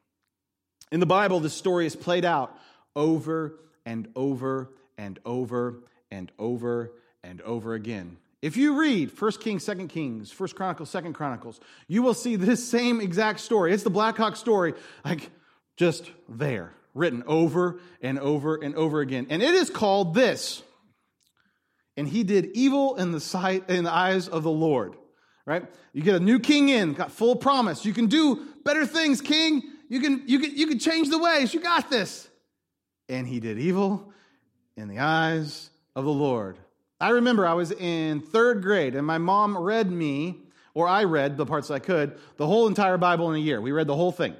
In 0.92 1.00
the 1.00 1.06
Bible, 1.06 1.40
this 1.40 1.54
story 1.54 1.86
is 1.86 1.96
played 1.96 2.26
out 2.26 2.58
over 2.96 3.54
and 3.86 4.10
over 4.16 4.70
and 4.98 5.20
over 5.26 5.84
and 6.12 6.32
over 6.38 6.92
and 7.24 7.42
over 7.42 7.74
again. 7.74 8.18
If 8.41 8.56
you 8.56 8.79
read 8.79 9.20
1 9.20 9.32
Kings, 9.34 9.65
2 9.65 9.88
Kings, 9.88 10.39
1 10.39 10.50
Chronicles, 10.50 10.91
2 10.91 11.13
Chronicles, 11.13 11.60
you 11.88 12.03
will 12.03 12.13
see 12.13 12.36
this 12.36 12.67
same 12.67 13.01
exact 13.01 13.39
story. 13.39 13.74
It's 13.74 13.84
the 13.84 13.89
Black 13.89 14.17
Hawk 14.17 14.36
story, 14.36 14.75
like 15.03 15.32
just 15.75 16.12
there, 16.29 16.74
written 16.94 17.24
over 17.25 17.79
and 18.01 18.20
over 18.20 18.56
and 18.56 18.75
over 18.75 19.01
again. 19.01 19.27
And 19.29 19.41
it 19.41 19.56
is 19.56 19.70
called 19.70 20.13
this. 20.13 20.62
And 21.96 22.08
he 22.08 22.24
did 22.24 22.51
evil 22.53 22.96
in 22.96 23.12
the 23.12 23.20
sight 23.20 23.70
in 23.70 23.84
the 23.84 23.94
eyes 23.94 24.27
of 24.27 24.44
the 24.44 24.51
Lord. 24.51 24.96
Right? 25.48 25.65
You 25.94 26.03
get 26.03 26.15
a 26.15 26.20
new 26.20 26.39
king 26.39 26.70
in, 26.70 26.94
got 26.94 27.12
full 27.12 27.38
promise. 27.38 27.86
You 27.86 27.94
can 27.94 28.08
do 28.08 28.46
better 28.63 28.86
things, 28.86 29.22
king. 29.22 29.63
You 29.89 30.01
can 30.01 30.24
you 30.27 30.39
can 30.39 30.56
you 30.56 30.67
can 30.67 30.77
change 30.77 31.10
the 31.10 31.17
ways. 31.17 31.53
You 31.53 31.62
got 31.62 31.89
this. 31.89 32.27
And 33.10 33.25
he 33.25 33.39
did 33.39 33.58
evil 33.58 34.12
in 34.75 34.89
the 34.89 35.00
eyes 35.00 35.70
of 35.96 36.03
the 36.03 36.12
Lord. 36.12 36.58
I 37.00 37.10
remember 37.10 37.46
I 37.46 37.54
was 37.54 37.72
in 37.72 38.22
third 38.22 38.63
grade 38.63 38.96
and 38.96 39.06
my 39.06 39.18
mom 39.18 39.58
read 39.58 39.92
me, 39.92 40.38
or 40.74 40.88
I 40.88 41.04
read 41.04 41.38
the 41.38 41.46
parts 41.46 41.72
I 41.72 41.80
could, 41.80 42.18
the 42.38 42.48
whole 42.48 42.68
entire 42.68 42.98
Bible 42.98 43.32
in 43.32 43.36
a 43.36 43.44
year. 43.44 43.62
We 43.62 43.72
read 43.72 43.88
the 43.88 43.96
whole 43.96 44.12
thing. 44.12 44.36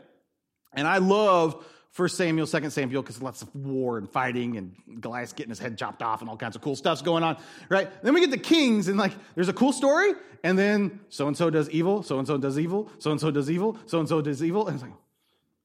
And 0.74 0.88
I 0.88 0.98
loved 0.98 1.64
1 1.96 2.10
Samuel, 2.10 2.46
2 2.46 2.70
Samuel, 2.70 3.02
because 3.02 3.22
lots 3.22 3.42
of 3.42 3.56
war 3.56 3.98
and 3.98 4.08
fighting 4.08 4.58
and 4.58 5.02
Goliath 5.02 5.36
getting 5.36 5.50
his 5.50 5.58
head 5.58 5.78
chopped 5.78 6.04
off 6.04 6.22
and 6.22 6.30
all 6.30 6.38
kinds 6.38 6.56
of 6.56 6.62
cool 6.62 6.76
stuff's 6.76 7.02
going 7.02 7.24
on, 7.24 7.38
right? 7.70 7.90
Then 8.04 8.14
we 8.14 8.22
get 8.22 8.30
the 8.30 8.38
Kings 8.38 8.88
and 8.88 9.00
like, 9.00 9.14
there's 9.34 9.50
a 9.50 9.54
cool 9.54 9.74
story, 9.74 10.14
and 10.44 10.60
then 10.60 11.00
so 11.10 11.28
and 11.28 11.36
so 11.36 11.50
does 11.50 11.70
evil, 11.72 12.04
so 12.04 12.20
and 12.20 12.28
so 12.28 12.38
does 12.38 12.60
evil, 12.60 12.92
so 13.00 13.12
and 13.12 13.20
so 13.20 13.32
does 13.32 13.50
evil, 13.50 13.80
so 13.88 14.00
and 14.00 14.08
so 14.08 14.22
does 14.22 14.44
evil. 14.44 14.68
And 14.68 14.76
it's 14.76 14.84
like, 14.84 14.94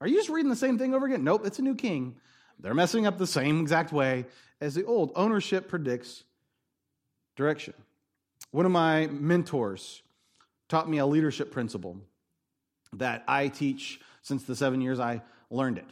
are 0.01 0.07
you 0.07 0.15
just 0.15 0.29
reading 0.29 0.49
the 0.49 0.55
same 0.55 0.79
thing 0.79 0.95
over 0.95 1.05
again? 1.05 1.23
Nope, 1.23 1.45
it's 1.45 1.59
a 1.59 1.61
new 1.61 1.75
king. 1.75 2.15
They're 2.59 2.73
messing 2.73 3.05
up 3.05 3.19
the 3.19 3.27
same 3.27 3.61
exact 3.61 3.93
way 3.93 4.25
as 4.59 4.73
the 4.73 4.85
old. 4.85 5.11
Ownership 5.15 5.67
predicts 5.67 6.23
direction. 7.35 7.73
One 8.51 8.65
of 8.65 8.71
my 8.71 9.07
mentors 9.07 10.01
taught 10.69 10.89
me 10.89 10.97
a 10.99 11.05
leadership 11.05 11.51
principle 11.51 11.97
that 12.93 13.23
I 13.27 13.47
teach 13.47 13.99
since 14.21 14.43
the 14.43 14.55
seven 14.55 14.81
years 14.81 14.99
I 14.99 15.21
learned 15.49 15.77
it. 15.77 15.89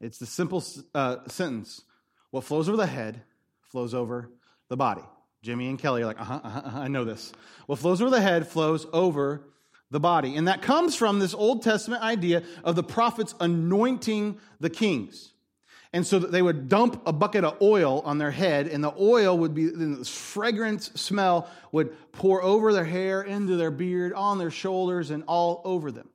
It's 0.00 0.18
the 0.18 0.26
simple 0.26 0.64
uh, 0.94 1.18
sentence 1.28 1.82
what 2.30 2.44
flows 2.44 2.68
over 2.68 2.76
the 2.76 2.86
head 2.86 3.22
flows 3.62 3.94
over 3.94 4.30
the 4.68 4.76
body. 4.76 5.02
Jimmy 5.42 5.68
and 5.68 5.78
Kelly 5.78 6.02
are 6.02 6.06
like, 6.06 6.20
uh 6.20 6.24
huh, 6.24 6.40
uh-huh, 6.42 6.62
uh-huh, 6.64 6.80
I 6.80 6.88
know 6.88 7.04
this. 7.04 7.32
What 7.66 7.78
flows 7.78 8.00
over 8.00 8.10
the 8.10 8.20
head 8.20 8.46
flows 8.46 8.86
over 8.92 9.42
the 9.90 10.00
body. 10.00 10.36
And 10.36 10.48
that 10.48 10.62
comes 10.62 10.96
from 10.96 11.18
this 11.18 11.34
Old 11.34 11.62
Testament 11.62 12.02
idea 12.02 12.42
of 12.64 12.74
the 12.74 12.82
prophets 12.82 13.34
anointing 13.38 14.38
the 14.58 14.70
kings. 14.70 15.31
And 15.94 16.06
so 16.06 16.18
they 16.18 16.40
would 16.40 16.68
dump 16.68 17.02
a 17.04 17.12
bucket 17.12 17.44
of 17.44 17.60
oil 17.60 18.00
on 18.06 18.16
their 18.16 18.30
head, 18.30 18.66
and 18.66 18.82
the 18.82 18.94
oil 18.98 19.36
would 19.36 19.54
be, 19.54 19.66
this 19.66 20.08
fragrant 20.08 20.82
smell 20.98 21.48
would 21.70 22.12
pour 22.12 22.42
over 22.42 22.72
their 22.72 22.84
hair, 22.84 23.20
into 23.20 23.56
their 23.56 23.70
beard, 23.70 24.14
on 24.14 24.38
their 24.38 24.50
shoulders, 24.50 25.10
and 25.10 25.22
all 25.26 25.60
over 25.64 25.92
them. 25.92 26.08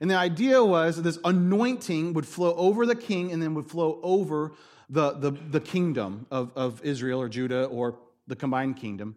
And 0.00 0.10
the 0.10 0.16
idea 0.16 0.62
was 0.62 0.96
that 0.96 1.02
this 1.02 1.18
anointing 1.24 2.12
would 2.12 2.26
flow 2.26 2.54
over 2.56 2.84
the 2.84 2.94
king 2.94 3.32
and 3.32 3.42
then 3.42 3.54
would 3.54 3.70
flow 3.70 4.00
over 4.02 4.52
the, 4.90 5.12
the, 5.12 5.30
the 5.30 5.60
kingdom 5.60 6.26
of, 6.30 6.50
of 6.54 6.84
Israel 6.84 7.22
or 7.22 7.28
Judah 7.28 7.64
or 7.64 7.96
the 8.26 8.36
combined 8.36 8.76
kingdom. 8.76 9.16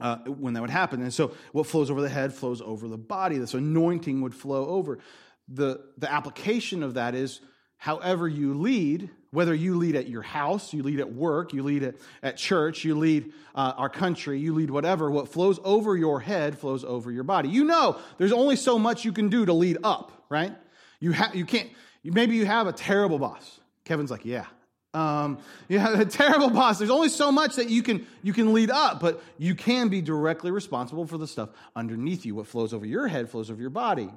Uh, 0.00 0.16
when 0.26 0.54
that 0.54 0.60
would 0.60 0.70
happen. 0.70 1.00
And 1.00 1.14
so 1.14 1.36
what 1.52 1.68
flows 1.68 1.88
over 1.88 2.02
the 2.02 2.08
head 2.08 2.34
flows 2.34 2.60
over 2.60 2.88
the 2.88 2.98
body. 2.98 3.38
This 3.38 3.54
anointing 3.54 4.22
would 4.22 4.34
flow 4.34 4.66
over. 4.66 4.98
The, 5.46 5.84
the 5.98 6.12
application 6.12 6.82
of 6.82 6.94
that 6.94 7.14
is 7.14 7.40
however 7.78 8.26
you 8.28 8.54
lead, 8.54 9.10
whether 9.30 9.54
you 9.54 9.76
lead 9.76 9.96
at 9.96 10.08
your 10.08 10.22
house, 10.22 10.72
you 10.72 10.82
lead 10.82 11.00
at 11.00 11.12
work, 11.12 11.52
you 11.52 11.62
lead 11.62 11.82
at, 11.82 11.96
at 12.22 12.36
church, 12.36 12.84
you 12.84 12.96
lead 12.96 13.32
uh, 13.54 13.74
our 13.76 13.88
country, 13.88 14.38
you 14.38 14.54
lead 14.54 14.70
whatever, 14.70 15.10
what 15.10 15.28
flows 15.28 15.58
over 15.64 15.96
your 15.96 16.20
head 16.20 16.56
flows 16.58 16.84
over 16.84 17.10
your 17.10 17.24
body. 17.24 17.48
You 17.48 17.64
know 17.64 17.98
there's 18.16 18.32
only 18.32 18.56
so 18.56 18.78
much 18.78 19.04
you 19.04 19.12
can 19.12 19.28
do 19.28 19.44
to 19.44 19.52
lead 19.52 19.78
up, 19.82 20.24
right? 20.28 20.54
You, 21.00 21.12
ha- 21.12 21.32
you 21.34 21.44
can't, 21.44 21.68
maybe 22.04 22.36
you 22.36 22.46
have 22.46 22.66
a 22.66 22.72
terrible 22.72 23.18
boss. 23.18 23.60
Kevin's 23.84 24.10
like, 24.10 24.24
yeah. 24.24 24.46
Um, 24.94 25.38
you 25.68 25.80
have 25.80 25.98
a 25.98 26.04
terrible 26.06 26.50
boss. 26.50 26.78
There's 26.78 26.90
only 26.90 27.08
so 27.08 27.32
much 27.32 27.56
that 27.56 27.68
you 27.68 27.82
can, 27.82 28.06
you 28.22 28.32
can 28.32 28.54
lead 28.54 28.70
up, 28.70 29.00
but 29.00 29.22
you 29.36 29.54
can 29.54 29.88
be 29.88 30.00
directly 30.00 30.52
responsible 30.52 31.06
for 31.06 31.18
the 31.18 31.26
stuff 31.26 31.50
underneath 31.74 32.24
you. 32.24 32.36
What 32.36 32.46
flows 32.46 32.72
over 32.72 32.86
your 32.86 33.08
head 33.08 33.28
flows 33.28 33.50
over 33.50 33.60
your 33.60 33.70
body. 33.70 34.08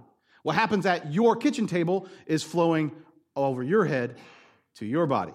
What 0.43 0.55
happens 0.55 0.85
at 0.85 1.11
your 1.11 1.35
kitchen 1.35 1.67
table 1.67 2.07
is 2.25 2.43
flowing 2.43 2.91
over 3.45 3.63
your 3.63 3.85
head 3.85 4.17
to 4.75 4.85
your 4.85 5.07
body. 5.07 5.33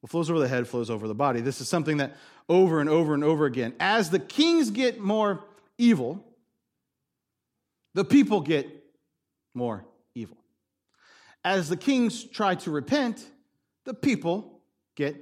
What 0.00 0.10
flows 0.10 0.30
over 0.30 0.38
the 0.38 0.48
head 0.48 0.68
flows 0.68 0.90
over 0.90 1.08
the 1.08 1.14
body. 1.14 1.40
This 1.40 1.60
is 1.60 1.68
something 1.68 1.96
that 1.96 2.16
over 2.48 2.80
and 2.80 2.88
over 2.88 3.14
and 3.14 3.24
over 3.24 3.44
again, 3.46 3.74
as 3.80 4.10
the 4.10 4.18
kings 4.18 4.70
get 4.70 5.00
more 5.00 5.44
evil, 5.78 6.24
the 7.94 8.04
people 8.04 8.40
get 8.40 8.68
more 9.54 9.84
evil. 10.14 10.36
As 11.44 11.68
the 11.68 11.76
kings 11.76 12.24
try 12.24 12.54
to 12.56 12.70
repent, 12.70 13.26
the 13.84 13.94
people 13.94 14.60
get 14.94 15.16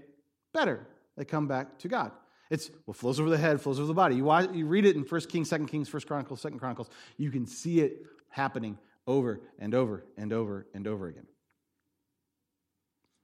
better. 0.52 0.86
They 1.16 1.24
come 1.24 1.46
back 1.46 1.78
to 1.78 1.88
God. 1.88 2.12
It's 2.50 2.70
what 2.84 2.96
flows 2.96 3.20
over 3.20 3.30
the 3.30 3.38
head, 3.38 3.60
flows 3.60 3.78
over 3.78 3.86
the 3.86 3.94
body. 3.94 4.16
You, 4.16 4.30
you 4.52 4.66
read 4.66 4.84
it 4.84 4.96
in 4.96 5.02
1 5.02 5.20
Kings, 5.22 5.48
2 5.50 5.66
Kings, 5.66 5.92
1 5.92 6.02
Chronicles, 6.02 6.42
2 6.42 6.50
Chronicles. 6.50 6.90
You 7.16 7.30
can 7.30 7.46
see 7.46 7.80
it 7.80 8.04
happening 8.28 8.78
over 9.06 9.40
and 9.58 9.74
over 9.74 10.04
and 10.16 10.32
over 10.32 10.66
and 10.74 10.86
over 10.86 11.08
again. 11.08 11.26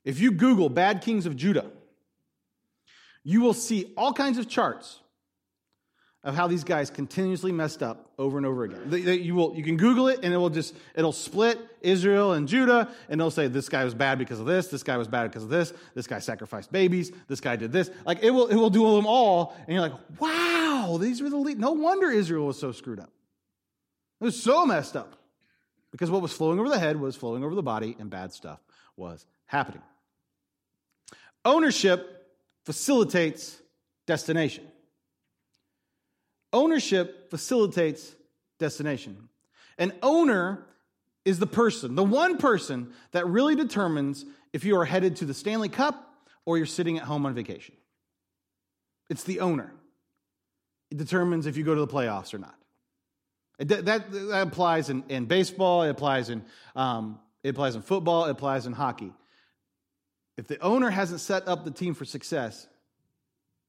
If 0.05 0.21
you 0.21 0.33
Google 0.33 0.69
bad 0.69 1.03
kings 1.03 1.27
of 1.27 1.37
Judah, 1.37 1.71
you 3.23 3.41
will 3.41 3.55
see 3.55 3.93
all 3.97 4.13
kinds 4.13 4.39
of 4.39 4.49
charts 4.49 5.01
of 6.23 6.35
how 6.35 6.47
these 6.47 6.65
guys 6.65 6.91
continuously 6.91 7.51
messed 7.51 7.83
up 7.83 8.11
over 8.19 8.37
and 8.37 8.47
over 8.47 8.65
again. 8.65 8.91
You, 9.23 9.35
will, 9.35 9.55
you 9.57 9.63
can 9.63 9.79
Google 9.79 10.09
it 10.09 10.21
and 10.23 10.35
it 10.35 10.37
will 10.37 10.51
just, 10.51 10.75
it'll 10.95 11.13
split 11.13 11.59
Israel 11.81 12.35
and 12.35 12.47
Judah 12.47 12.91
and 13.09 13.21
it'll 13.21 13.31
say 13.31 13.47
this 13.47 13.71
guy 13.71 13.85
was 13.85 13.95
bad 13.95 14.19
because 14.19 14.39
of 14.39 14.45
this, 14.45 14.69
this 14.69 14.83
guy 14.83 14.99
was 14.99 15.09
bad 15.09 15.31
because 15.31 15.45
of 15.45 15.49
this, 15.49 15.73
this 15.95 16.07
guy 16.07 16.19
sacrificed 16.19 16.71
babies, 16.71 17.11
this 17.27 17.41
guy 17.41 17.57
did 17.57 17.73
this. 17.73 17.91
Like 18.05 18.23
it 18.23 18.31
will, 18.31 18.49
it 18.49 18.57
will 18.57 18.69
do 18.69 18.97
them 18.97 19.07
all 19.07 19.57
and 19.67 19.69
you're 19.69 19.81
like, 19.81 19.95
wow, 20.21 20.99
these 21.01 21.23
were 21.23 21.31
the 21.31 21.39
lead. 21.39 21.59
No 21.59 21.73
wonder 21.73 22.11
Israel 22.11 22.47
was 22.47 22.59
so 22.59 22.73
screwed 22.73 23.01
up. 23.01 23.11
It 24.21 24.25
was 24.25 24.43
so 24.43 24.67
messed 24.67 24.97
up. 24.97 25.20
Because 25.91 26.11
what 26.11 26.23
was 26.23 26.33
flowing 26.33 26.59
over 26.59 26.69
the 26.69 26.79
head 26.79 27.01
was 27.01 27.17
flowing 27.17 27.45
over 27.45 27.55
the 27.55 27.63
body, 27.63 27.97
and 27.99 28.11
bad 28.11 28.33
stuff 28.33 28.61
was 28.97 29.27
happening. 29.47 29.83
Ownership 31.45 32.29
facilitates 32.65 33.61
destination. 34.07 34.65
Ownership 36.53 37.31
facilitates 37.31 38.15
destination. 38.59 39.29
An 39.79 39.93
owner 40.03 40.67
is 41.25 41.39
the 41.39 41.47
person, 41.47 41.95
the 41.95 42.05
one 42.05 42.39
person 42.39 42.93
that 43.13 43.27
really 43.27 43.55
determines 43.55 44.25
if 44.53 44.65
you 44.65 44.79
are 44.79 44.85
headed 44.85 45.17
to 45.17 45.25
the 45.25 45.35
Stanley 45.35 45.69
Cup 45.69 46.15
or 46.45 46.57
you're 46.57 46.67
sitting 46.67 46.99
at 46.99 47.05
home 47.05 47.27
on 47.27 47.35
vacation. 47.35 47.75
It's 49.09 49.25
the 49.25 49.41
owner. 49.41 49.73
It 50.91 50.99
determines 50.99 51.47
if 51.47 51.57
you 51.57 51.65
go 51.65 51.75
to 51.75 51.81
the 51.81 51.87
playoffs 51.87 52.35
or 52.35 52.39
not. 52.39 52.55
That, 53.61 53.85
that, 53.85 54.11
that 54.11 54.43
applies 54.43 54.89
in, 54.89 55.05
in 55.09 55.27
baseball, 55.27 55.83
it 55.83 55.91
applies 55.91 56.31
in, 56.31 56.43
um, 56.75 57.21
it 57.43 57.51
applies 57.51 57.77
in 57.77 57.83
football, 57.83 58.25
it 58.25 58.31
applies 58.31 58.67
in 58.67 58.73
hockey. 58.73 59.13
If 60.39 60.47
the 60.47 60.59
owner 60.61 60.89
hasn't 60.89 61.21
set 61.21 61.47
up 61.47 61.65
the 61.65 61.71
team 61.71 61.93
for 61.93 62.07
success, 62.07 62.67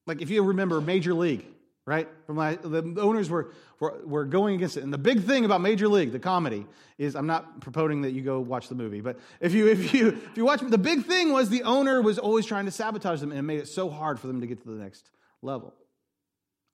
like 0.06 0.22
if 0.22 0.30
you 0.30 0.42
remember 0.42 0.80
Major 0.80 1.12
League, 1.12 1.44
right? 1.84 2.08
From 2.26 2.36
my, 2.36 2.54
the 2.56 2.96
owners 3.00 3.28
were, 3.28 3.52
were, 3.80 4.00
were 4.06 4.24
going 4.24 4.54
against 4.54 4.78
it. 4.78 4.82
And 4.82 4.92
the 4.92 4.98
big 4.98 5.24
thing 5.24 5.44
about 5.44 5.60
Major 5.60 5.88
League, 5.88 6.12
the 6.12 6.18
comedy, 6.18 6.66
is 6.96 7.14
I'm 7.14 7.26
not 7.26 7.60
proposing 7.60 8.02
that 8.02 8.12
you 8.12 8.22
go 8.22 8.40
watch 8.40 8.68
the 8.68 8.74
movie, 8.74 9.02
but 9.02 9.18
if 9.40 9.52
you, 9.52 9.66
if 9.68 9.92
you, 9.92 10.08
if 10.08 10.36
you 10.36 10.46
watch, 10.46 10.60
the 10.60 10.78
big 10.78 11.04
thing 11.04 11.32
was 11.32 11.50
the 11.50 11.64
owner 11.64 12.00
was 12.00 12.18
always 12.18 12.46
trying 12.46 12.64
to 12.64 12.70
sabotage 12.70 13.20
them 13.20 13.30
and 13.30 13.38
it 13.38 13.42
made 13.42 13.58
it 13.58 13.68
so 13.68 13.90
hard 13.90 14.18
for 14.18 14.26
them 14.26 14.40
to 14.40 14.46
get 14.46 14.62
to 14.62 14.68
the 14.68 14.82
next 14.82 15.10
level. 15.42 15.74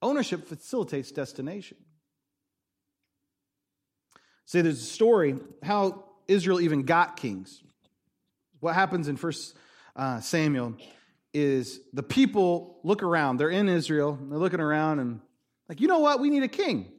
Ownership 0.03 0.47
facilitates 0.47 1.11
destination. 1.11 1.79
See, 4.49 4.63
there's 4.63 4.81
a 4.81 4.83
story 4.83 5.37
how 5.63 6.05
Israel 6.27 6.59
even 6.59 6.85
got 6.85 7.19
kings. 7.19 7.63
What 8.61 8.75
happens 8.75 9.07
in 9.07 9.19
First 9.19 9.55
uh, 9.95 10.21
Samuel 10.21 10.75
is 11.35 11.81
the 11.93 12.03
people 12.03 12.81
look 12.83 13.03
around. 13.03 13.37
They're 13.37 13.51
in 13.51 13.69
Israel. 13.69 14.19
They're 14.19 14.39
looking 14.39 14.61
around 14.61 15.01
and 15.01 15.21
like, 15.69 15.83
you 15.83 15.87
know 15.87 15.99
what? 15.99 16.19
We 16.19 16.31
need 16.31 16.45
a 16.45 16.49
king. 16.49 16.91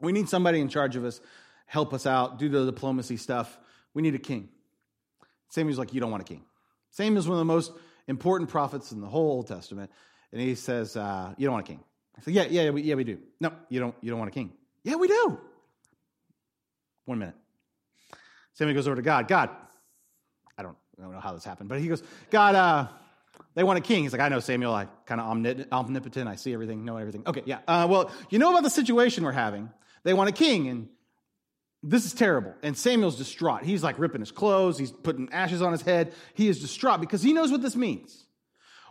We 0.00 0.12
need 0.12 0.28
somebody 0.28 0.60
in 0.60 0.68
charge 0.68 0.94
of 0.94 1.04
us, 1.04 1.20
help 1.66 1.92
us 1.92 2.06
out, 2.06 2.38
do 2.38 2.48
the 2.48 2.64
diplomacy 2.66 3.16
stuff. 3.16 3.58
We 3.92 4.02
need 4.02 4.14
a 4.14 4.20
king. 4.20 4.48
Samuel's 5.48 5.76
like, 5.76 5.92
you 5.92 6.00
don't 6.00 6.12
want 6.12 6.22
a 6.22 6.24
king. 6.24 6.44
Samuel's 6.90 7.26
one 7.26 7.34
of 7.34 7.40
the 7.40 7.52
most 7.52 7.72
important 8.06 8.48
prophets 8.48 8.92
in 8.92 9.00
the 9.00 9.08
whole 9.08 9.28
Old 9.32 9.48
Testament, 9.48 9.90
and 10.30 10.40
he 10.40 10.54
says, 10.54 10.96
uh, 10.96 11.34
you 11.36 11.46
don't 11.46 11.54
want 11.54 11.66
a 11.66 11.72
king. 11.72 11.80
I 12.16 12.20
said, 12.20 12.32
yeah, 12.34 12.46
yeah, 12.48 12.70
we, 12.70 12.82
yeah, 12.82 12.94
we 12.94 13.02
do. 13.02 13.18
No, 13.40 13.52
you 13.68 13.80
don't. 13.80 13.96
You 14.00 14.10
don't 14.10 14.20
want 14.20 14.30
a 14.30 14.34
king. 14.34 14.52
Yeah, 14.84 14.94
we 14.94 15.08
do. 15.08 15.40
One 17.10 17.18
minute. 17.18 17.34
Samuel 18.52 18.76
goes 18.76 18.86
over 18.86 18.94
to 18.94 19.02
God. 19.02 19.26
God, 19.26 19.50
I 20.56 20.62
don't, 20.62 20.76
I 20.96 21.02
don't 21.02 21.10
know 21.10 21.18
how 21.18 21.32
this 21.32 21.42
happened, 21.42 21.68
but 21.68 21.80
he 21.80 21.88
goes, 21.88 22.04
God, 22.30 22.54
uh, 22.54 22.86
they 23.56 23.64
want 23.64 23.80
a 23.80 23.82
king. 23.82 24.04
He's 24.04 24.12
like, 24.12 24.20
I 24.20 24.28
know, 24.28 24.38
Samuel. 24.38 24.72
I 24.72 24.86
kind 25.06 25.20
of 25.20 25.26
omnipotent. 25.72 26.28
I 26.28 26.36
see 26.36 26.54
everything, 26.54 26.84
know 26.84 26.98
everything. 26.98 27.24
Okay, 27.26 27.42
yeah. 27.46 27.58
Uh, 27.66 27.88
well, 27.90 28.12
you 28.30 28.38
know 28.38 28.50
about 28.52 28.62
the 28.62 28.70
situation 28.70 29.24
we're 29.24 29.32
having. 29.32 29.70
They 30.04 30.14
want 30.14 30.28
a 30.28 30.32
king, 30.32 30.68
and 30.68 30.88
this 31.82 32.04
is 32.06 32.14
terrible. 32.14 32.54
And 32.62 32.78
Samuel's 32.78 33.16
distraught. 33.16 33.64
He's 33.64 33.82
like 33.82 33.98
ripping 33.98 34.20
his 34.20 34.30
clothes. 34.30 34.78
He's 34.78 34.92
putting 34.92 35.32
ashes 35.32 35.62
on 35.62 35.72
his 35.72 35.82
head. 35.82 36.12
He 36.34 36.46
is 36.46 36.60
distraught 36.60 37.00
because 37.00 37.22
he 37.22 37.32
knows 37.32 37.50
what 37.50 37.60
this 37.60 37.74
means. 37.74 38.24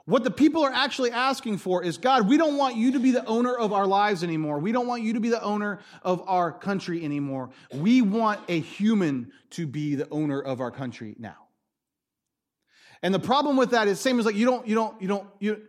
What 0.09 0.23
the 0.23 0.31
people 0.31 0.63
are 0.63 0.73
actually 0.73 1.11
asking 1.11 1.59
for 1.59 1.83
is 1.83 1.99
God, 1.99 2.27
we 2.27 2.35
don't 2.35 2.57
want 2.57 2.75
you 2.75 2.93
to 2.93 2.99
be 2.99 3.11
the 3.11 3.23
owner 3.25 3.55
of 3.55 3.73
our 3.73 3.85
lives 3.85 4.23
anymore. 4.23 4.57
We 4.57 4.71
don't 4.71 4.87
want 4.87 5.03
you 5.03 5.13
to 5.13 5.19
be 5.19 5.29
the 5.29 5.43
owner 5.43 5.81
of 6.01 6.27
our 6.27 6.51
country 6.51 7.05
anymore. 7.05 7.51
We 7.71 8.01
want 8.01 8.39
a 8.47 8.59
human 8.59 9.31
to 9.51 9.67
be 9.67 9.93
the 9.93 10.09
owner 10.09 10.41
of 10.41 10.61
our 10.61 10.71
country 10.71 11.15
now. 11.19 11.35
And 13.03 13.13
the 13.13 13.19
problem 13.19 13.55
with 13.55 13.69
that 13.69 13.87
is 13.87 13.99
same 13.99 14.17
as 14.17 14.25
like 14.25 14.33
you 14.33 14.47
don't 14.47 14.67
you 14.67 14.73
don't 14.73 14.99
you 14.99 15.07
don't 15.07 15.27
you 15.39 15.61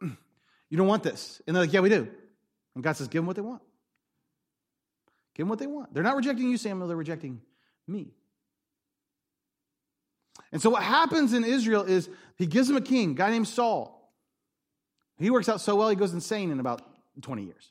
you 0.00 0.76
don't 0.78 0.86
want 0.86 1.02
this. 1.02 1.42
And 1.48 1.56
they're 1.56 1.64
like, 1.64 1.72
yeah, 1.72 1.80
we 1.80 1.88
do. 1.88 2.08
And 2.76 2.84
God 2.84 2.92
says, 2.92 3.08
give 3.08 3.22
them 3.22 3.26
what 3.26 3.34
they 3.34 3.42
want. 3.42 3.62
Give 5.34 5.44
them 5.44 5.48
what 5.48 5.58
they 5.58 5.66
want. 5.66 5.92
They're 5.92 6.04
not 6.04 6.14
rejecting 6.14 6.48
you, 6.48 6.58
Samuel, 6.58 6.86
they're 6.86 6.96
rejecting 6.96 7.40
me. 7.88 8.12
And 10.52 10.60
so 10.60 10.70
what 10.70 10.82
happens 10.82 11.32
in 11.32 11.44
Israel 11.44 11.82
is 11.82 12.08
he 12.36 12.46
gives 12.46 12.68
them 12.68 12.76
a 12.76 12.80
king, 12.80 13.12
a 13.12 13.14
guy 13.14 13.30
named 13.30 13.48
Saul. 13.48 14.12
He 15.18 15.30
works 15.30 15.48
out 15.48 15.60
so 15.60 15.76
well, 15.76 15.88
he 15.88 15.96
goes 15.96 16.12
insane 16.12 16.50
in 16.50 16.60
about 16.60 16.82
20 17.22 17.44
years. 17.44 17.70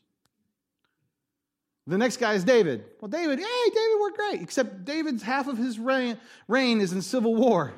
The 1.85 1.97
next 1.97 2.17
guy 2.17 2.33
is 2.33 2.45
David. 2.45 2.85
Well, 3.01 3.09
David, 3.09 3.39
hey, 3.39 3.69
David 3.69 3.99
worked 3.99 4.17
great, 4.17 4.41
except 4.41 4.85
David's 4.85 5.21
half 5.21 5.47
of 5.47 5.57
his 5.57 5.77
reign, 5.77 6.17
reign 6.47 6.79
is 6.79 6.93
in 6.93 7.01
civil 7.01 7.35
war. 7.35 7.73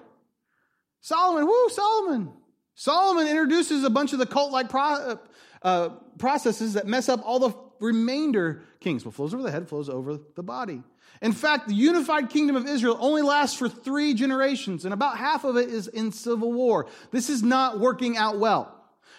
Solomon, 1.01 1.47
woo, 1.47 1.69
Solomon. 1.69 2.31
Solomon 2.75 3.27
introduces 3.27 3.83
a 3.83 3.89
bunch 3.89 4.13
of 4.13 4.19
the 4.19 4.25
cult 4.25 4.51
like 4.51 4.69
pro, 4.69 5.17
uh, 5.63 5.89
processes 6.19 6.73
that 6.73 6.85
mess 6.85 7.09
up 7.09 7.21
all 7.25 7.39
the 7.39 7.53
remainder 7.79 8.63
kings. 8.79 9.05
What 9.05 9.15
flows 9.15 9.33
over 9.33 9.41
the 9.41 9.51
head 9.51 9.67
flows 9.67 9.89
over 9.89 10.19
the 10.35 10.43
body. 10.43 10.83
In 11.21 11.31
fact, 11.31 11.67
the 11.67 11.75
unified 11.75 12.29
kingdom 12.29 12.55
of 12.55 12.67
Israel 12.67 12.97
only 12.99 13.21
lasts 13.21 13.57
for 13.57 13.69
three 13.69 14.13
generations, 14.13 14.85
and 14.85 14.93
about 14.93 15.17
half 15.17 15.43
of 15.43 15.57
it 15.57 15.69
is 15.69 15.87
in 15.87 16.11
civil 16.11 16.51
war. 16.51 16.87
This 17.11 17.29
is 17.29 17.41
not 17.41 17.79
working 17.79 18.17
out 18.17 18.37
well 18.37 18.73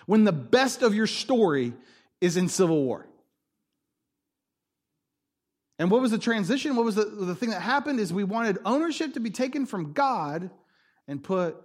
when 0.06 0.24
the 0.24 0.32
best 0.32 0.82
of 0.82 0.94
your 0.94 1.06
story 1.06 1.72
is 2.20 2.36
in 2.36 2.48
civil 2.48 2.82
war. 2.84 3.06
And 5.78 5.90
what 5.90 6.00
was 6.00 6.10
the 6.10 6.18
transition? 6.18 6.76
What 6.76 6.84
was 6.84 6.94
the, 6.94 7.04
the 7.04 7.34
thing 7.34 7.50
that 7.50 7.60
happened 7.60 8.00
is 8.00 8.12
we 8.12 8.24
wanted 8.24 8.58
ownership 8.64 9.14
to 9.14 9.20
be 9.20 9.30
taken 9.30 9.66
from 9.66 9.92
God 9.92 10.50
and 11.06 11.22
put 11.22 11.56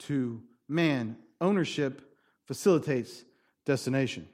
to 0.00 0.42
man. 0.68 1.16
Ownership 1.40 2.02
facilitates 2.46 3.24
destination. 3.64 4.28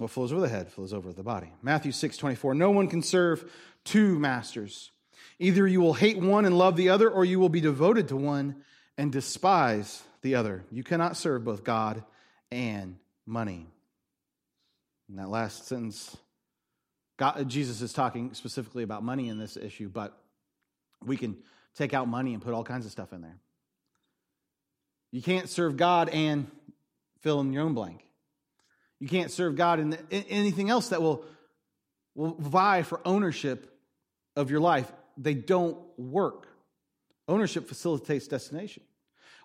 What 0.00 0.10
flows 0.10 0.32
over 0.32 0.40
the 0.40 0.48
head 0.48 0.72
flows 0.72 0.94
over 0.94 1.12
the 1.12 1.22
body. 1.22 1.52
Matthew 1.60 1.92
6 1.92 2.16
24. 2.16 2.54
No 2.54 2.70
one 2.70 2.88
can 2.88 3.02
serve 3.02 3.52
two 3.84 4.18
masters. 4.18 4.92
Either 5.38 5.66
you 5.66 5.82
will 5.82 5.92
hate 5.92 6.16
one 6.16 6.46
and 6.46 6.56
love 6.56 6.76
the 6.76 6.88
other, 6.88 7.10
or 7.10 7.22
you 7.22 7.38
will 7.38 7.50
be 7.50 7.60
devoted 7.60 8.08
to 8.08 8.16
one 8.16 8.56
and 8.96 9.12
despise 9.12 10.02
the 10.22 10.36
other. 10.36 10.64
You 10.70 10.82
cannot 10.82 11.18
serve 11.18 11.44
both 11.44 11.64
God 11.64 12.02
and 12.50 12.96
money. 13.26 13.66
In 15.10 15.16
that 15.16 15.28
last 15.28 15.66
sentence, 15.66 16.16
God, 17.18 17.46
Jesus 17.46 17.82
is 17.82 17.92
talking 17.92 18.32
specifically 18.32 18.82
about 18.82 19.02
money 19.02 19.28
in 19.28 19.38
this 19.38 19.58
issue, 19.58 19.90
but 19.90 20.16
we 21.04 21.18
can 21.18 21.36
take 21.74 21.92
out 21.92 22.08
money 22.08 22.32
and 22.32 22.42
put 22.42 22.54
all 22.54 22.64
kinds 22.64 22.86
of 22.86 22.90
stuff 22.90 23.12
in 23.12 23.20
there. 23.20 23.36
You 25.12 25.20
can't 25.20 25.50
serve 25.50 25.76
God 25.76 26.08
and 26.08 26.50
fill 27.20 27.42
in 27.42 27.52
your 27.52 27.64
own 27.64 27.74
blank. 27.74 28.06
You 29.00 29.08
can't 29.08 29.30
serve 29.30 29.56
God 29.56 29.80
in 29.80 29.94
anything 30.10 30.68
else 30.68 30.90
that 30.90 31.00
will, 31.02 31.24
will 32.14 32.34
vie 32.38 32.82
for 32.82 33.00
ownership 33.04 33.74
of 34.36 34.50
your 34.50 34.60
life. 34.60 34.90
They 35.16 35.34
don't 35.34 35.78
work. 35.98 36.46
Ownership 37.26 37.66
facilitates 37.66 38.28
destination. 38.28 38.82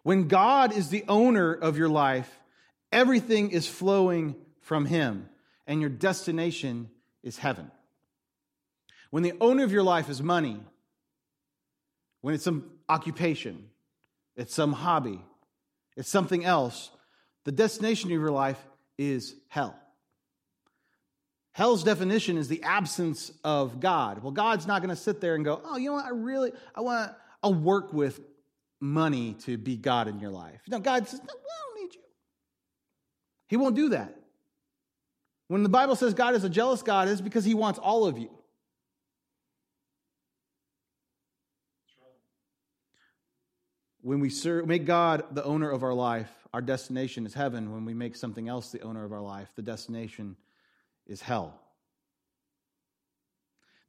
When 0.04 0.28
God 0.28 0.74
is 0.74 0.90
the 0.90 1.06
owner 1.08 1.54
of 1.54 1.78
your 1.78 1.90
life, 1.90 2.30
everything 2.92 3.52
is 3.52 3.68
flowing 3.68 4.36
from 4.62 4.86
Him, 4.86 5.30
and 5.66 5.80
your 5.80 5.90
destination 5.90 6.90
is 7.24 7.38
heaven. 7.38 7.72
When 9.10 9.24
the 9.24 9.34
owner 9.40 9.64
of 9.64 9.72
your 9.72 9.84
life 9.84 10.10
is 10.10 10.22
money, 10.22 10.60
when 12.22 12.34
it's 12.34 12.44
some 12.44 12.70
occupation, 12.90 13.70
it's 14.36 14.54
some 14.54 14.74
hobby, 14.74 15.22
it's 15.96 16.10
something 16.10 16.44
else, 16.44 16.92
the 17.46 17.52
destination 17.52 18.12
of 18.12 18.20
your 18.20 18.32
life 18.32 18.62
is 18.98 19.36
hell. 19.48 19.80
Hell's 21.54 21.84
definition 21.84 22.38
is 22.38 22.50
the 22.50 22.62
absence 22.64 23.32
of 23.44 23.80
God. 23.80 24.22
Well, 24.22 24.34
God's 24.34 24.68
not 24.68 24.82
going 24.82 24.90
to 24.90 25.02
sit 25.02 25.22
there 25.22 25.36
and 25.36 25.46
go, 25.46 25.62
"Oh, 25.64 25.78
you 25.78 25.90
know 25.90 25.96
what? 25.96 26.06
I 26.06 26.10
really 26.10 26.52
I 26.76 26.82
want 26.82 27.14
I'll 27.42 27.54
work 27.54 27.94
with 27.94 28.20
money 28.82 29.36
to 29.46 29.58
be 29.58 29.78
God 29.78 30.10
in 30.10 30.20
your 30.20 30.32
life." 30.32 30.62
No, 30.68 30.80
God 30.80 31.08
says, 31.08 31.22
no, 31.22 31.30
"I 31.30 31.76
don't 31.76 31.84
need 31.84 31.96
you." 31.96 32.02
He 33.48 33.56
won't 33.56 33.76
do 33.76 33.90
that. 33.90 34.20
When 35.48 35.64
the 35.64 35.70
Bible 35.70 35.96
says 35.96 36.14
God 36.14 36.36
is 36.36 36.44
a 36.44 36.50
jealous 36.50 36.82
God, 36.82 37.08
it's 37.08 37.22
because 37.22 37.46
he 37.46 37.54
wants 37.54 37.80
all 37.80 38.06
of 38.06 38.18
you. 38.18 38.35
When 44.06 44.20
we 44.20 44.30
serve, 44.30 44.68
make 44.68 44.86
God 44.86 45.24
the 45.32 45.44
owner 45.44 45.72
of 45.72 45.82
our 45.82 45.96
life, 45.96 46.30
our 46.54 46.62
destination 46.62 47.26
is 47.26 47.34
heaven. 47.34 47.72
When 47.72 47.86
we 47.86 47.96
make 47.96 48.16
something 48.16 48.48
else 48.48 48.70
the 48.70 48.82
owner 48.82 49.04
of 49.04 49.12
our 49.12 49.20
life, 49.20 49.50
the 49.56 49.64
destination 49.64 50.36
is 51.08 51.22
hell. 51.22 51.60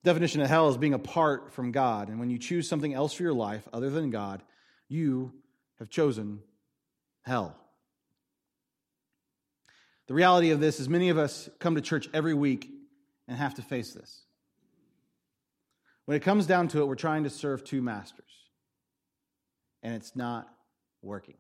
Definition 0.04 0.40
of 0.40 0.48
hell 0.48 0.70
is 0.70 0.78
being 0.78 0.94
apart 0.94 1.52
from 1.52 1.70
God. 1.70 2.08
And 2.08 2.18
when 2.18 2.30
you 2.30 2.38
choose 2.38 2.66
something 2.66 2.94
else 2.94 3.12
for 3.12 3.24
your 3.24 3.34
life 3.34 3.68
other 3.74 3.90
than 3.90 4.08
God, 4.08 4.42
you 4.88 5.34
have 5.80 5.90
chosen 5.90 6.40
hell. 7.20 7.54
The 10.06 10.14
reality 10.14 10.50
of 10.50 10.60
this 10.60 10.80
is 10.80 10.88
many 10.88 11.10
of 11.10 11.18
us 11.18 11.50
come 11.58 11.74
to 11.74 11.82
church 11.82 12.08
every 12.14 12.32
week 12.32 12.70
and 13.28 13.36
have 13.36 13.56
to 13.56 13.62
face 13.62 13.92
this. 13.92 14.22
When 16.06 16.16
it 16.16 16.22
comes 16.22 16.46
down 16.46 16.68
to 16.68 16.80
it, 16.80 16.86
we're 16.86 16.94
trying 16.94 17.24
to 17.24 17.30
serve 17.30 17.64
two 17.64 17.82
masters 17.82 18.25
and 19.82 19.94
it's 19.94 20.16
not 20.16 20.48
working. 21.02 21.36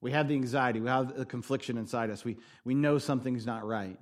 We 0.00 0.12
have 0.12 0.28
the 0.28 0.34
anxiety, 0.34 0.80
we 0.80 0.88
have 0.88 1.16
the 1.16 1.26
confliction 1.26 1.76
inside 1.76 2.10
us. 2.10 2.24
We, 2.24 2.38
we 2.64 2.74
know 2.74 2.98
something's 2.98 3.44
not 3.46 3.66
right. 3.66 3.98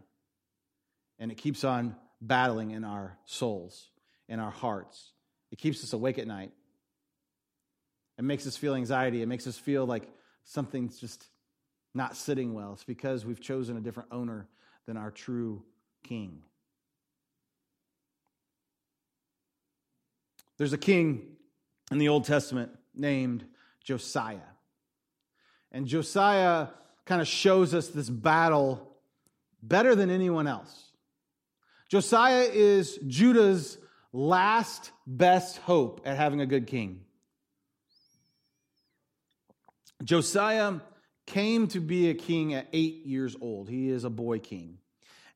And 1.18 1.32
it 1.32 1.36
keeps 1.36 1.64
on 1.64 1.96
battling 2.20 2.70
in 2.70 2.84
our 2.84 3.18
souls, 3.24 3.90
in 4.28 4.38
our 4.38 4.50
hearts. 4.50 5.12
It 5.50 5.58
keeps 5.58 5.82
us 5.82 5.92
awake 5.92 6.18
at 6.18 6.26
night. 6.26 6.52
It 8.16 8.24
makes 8.24 8.46
us 8.46 8.56
feel 8.56 8.74
anxiety. 8.74 9.22
It 9.22 9.26
makes 9.26 9.46
us 9.46 9.56
feel 9.56 9.86
like 9.86 10.08
something's 10.44 10.98
just 10.98 11.24
not 11.94 12.16
sitting 12.16 12.54
well. 12.54 12.74
It's 12.74 12.84
because 12.84 13.24
we've 13.26 13.40
chosen 13.40 13.76
a 13.76 13.80
different 13.80 14.10
owner 14.12 14.48
than 14.86 14.96
our 14.96 15.10
true 15.10 15.62
king. 16.04 16.42
There's 20.58 20.72
a 20.72 20.78
king 20.78 21.36
in 21.90 21.98
the 21.98 22.08
Old 22.08 22.24
Testament 22.24 22.72
named 22.98 23.44
Josiah. 23.82 24.38
And 25.72 25.86
Josiah 25.86 26.68
kind 27.04 27.20
of 27.20 27.28
shows 27.28 27.74
us 27.74 27.88
this 27.88 28.08
battle 28.08 28.96
better 29.62 29.94
than 29.94 30.10
anyone 30.10 30.46
else. 30.46 30.92
Josiah 31.88 32.48
is 32.52 32.98
Judah's 33.06 33.78
last 34.12 34.90
best 35.06 35.58
hope 35.58 36.02
at 36.04 36.16
having 36.16 36.40
a 36.40 36.46
good 36.46 36.66
king. 36.66 37.00
Josiah 40.04 40.74
came 41.26 41.66
to 41.68 41.80
be 41.80 42.08
a 42.08 42.14
king 42.14 42.54
at 42.54 42.68
eight 42.72 43.04
years 43.04 43.36
old. 43.40 43.68
He 43.68 43.88
is 43.88 44.04
a 44.04 44.10
boy 44.10 44.38
king. 44.38 44.78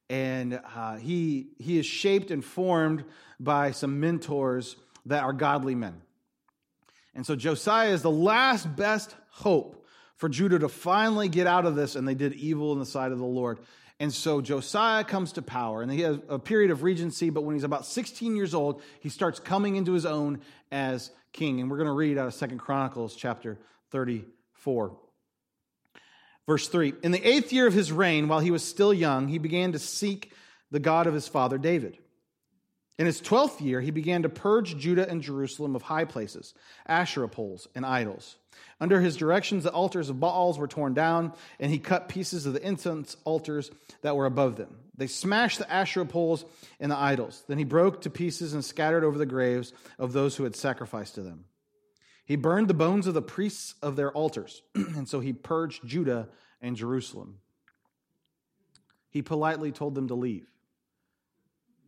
And 0.08 0.60
uh, 0.74 0.96
he, 0.96 1.48
he 1.58 1.78
is 1.78 1.86
shaped 1.86 2.30
and 2.30 2.44
formed 2.44 3.04
by 3.40 3.72
some 3.72 3.98
mentors 3.98 4.76
that 5.06 5.22
are 5.22 5.32
godly 5.32 5.74
men. 5.74 6.02
And 7.14 7.26
so 7.26 7.36
Josiah 7.36 7.90
is 7.90 8.02
the 8.02 8.10
last 8.10 8.74
best 8.74 9.14
hope 9.30 9.86
for 10.16 10.28
Judah 10.28 10.58
to 10.60 10.68
finally 10.68 11.28
get 11.28 11.46
out 11.46 11.66
of 11.66 11.74
this, 11.74 11.96
and 11.96 12.06
they 12.06 12.14
did 12.14 12.32
evil 12.34 12.72
in 12.72 12.78
the 12.78 12.86
sight 12.86 13.12
of 13.12 13.18
the 13.18 13.24
Lord. 13.24 13.58
And 13.98 14.12
so 14.12 14.40
Josiah 14.40 15.04
comes 15.04 15.32
to 15.32 15.42
power, 15.42 15.82
and 15.82 15.90
he 15.90 16.00
has 16.00 16.18
a 16.28 16.38
period 16.38 16.70
of 16.70 16.82
regency, 16.82 17.30
but 17.30 17.42
when 17.42 17.54
he's 17.54 17.64
about 17.64 17.86
16 17.86 18.34
years 18.34 18.54
old, 18.54 18.82
he 19.00 19.08
starts 19.08 19.38
coming 19.38 19.76
into 19.76 19.92
his 19.92 20.06
own 20.06 20.40
as 20.70 21.10
king. 21.32 21.60
And 21.60 21.70
we're 21.70 21.76
going 21.76 21.86
to 21.86 21.92
read 21.92 22.18
out 22.18 22.26
of 22.26 22.34
Second 22.34 22.58
Chronicles 22.58 23.14
chapter 23.14 23.58
34. 23.90 24.96
Verse 26.46 26.68
3 26.68 26.94
In 27.02 27.12
the 27.12 27.24
eighth 27.24 27.52
year 27.52 27.66
of 27.66 27.74
his 27.74 27.92
reign, 27.92 28.28
while 28.28 28.40
he 28.40 28.50
was 28.50 28.64
still 28.64 28.92
young, 28.92 29.28
he 29.28 29.38
began 29.38 29.72
to 29.72 29.78
seek 29.78 30.32
the 30.70 30.80
God 30.80 31.06
of 31.06 31.14
his 31.14 31.28
father 31.28 31.58
David. 31.58 31.98
In 32.98 33.06
his 33.06 33.20
twelfth 33.20 33.60
year, 33.60 33.80
he 33.80 33.90
began 33.90 34.22
to 34.22 34.28
purge 34.28 34.76
Judah 34.76 35.08
and 35.08 35.22
Jerusalem 35.22 35.74
of 35.74 35.82
high 35.82 36.04
places, 36.04 36.54
Asherah 36.86 37.28
poles, 37.28 37.66
and 37.74 37.86
idols. 37.86 38.36
Under 38.80 39.00
his 39.00 39.16
directions, 39.16 39.64
the 39.64 39.72
altars 39.72 40.10
of 40.10 40.20
Baals 40.20 40.58
were 40.58 40.68
torn 40.68 40.92
down, 40.92 41.32
and 41.58 41.70
he 41.70 41.78
cut 41.78 42.08
pieces 42.08 42.44
of 42.44 42.52
the 42.52 42.66
incense 42.66 43.16
altars 43.24 43.70
that 44.02 44.14
were 44.14 44.26
above 44.26 44.56
them. 44.56 44.76
They 44.96 45.06
smashed 45.06 45.58
the 45.58 45.72
Asherah 45.72 46.04
poles 46.04 46.44
and 46.78 46.92
the 46.92 46.98
idols. 46.98 47.44
Then 47.48 47.58
he 47.58 47.64
broke 47.64 48.02
to 48.02 48.10
pieces 48.10 48.52
and 48.52 48.64
scattered 48.64 49.04
over 49.04 49.16
the 49.16 49.26
graves 49.26 49.72
of 49.98 50.12
those 50.12 50.36
who 50.36 50.44
had 50.44 50.54
sacrificed 50.54 51.14
to 51.14 51.22
them. 51.22 51.46
He 52.24 52.36
burned 52.36 52.68
the 52.68 52.74
bones 52.74 53.06
of 53.06 53.14
the 53.14 53.22
priests 53.22 53.74
of 53.82 53.96
their 53.96 54.12
altars, 54.12 54.62
and 54.74 55.08
so 55.08 55.20
he 55.20 55.32
purged 55.32 55.86
Judah 55.86 56.28
and 56.60 56.76
Jerusalem. 56.76 57.38
He 59.10 59.22
politely 59.22 59.72
told 59.72 59.94
them 59.94 60.08
to 60.08 60.14
leave. 60.14 60.51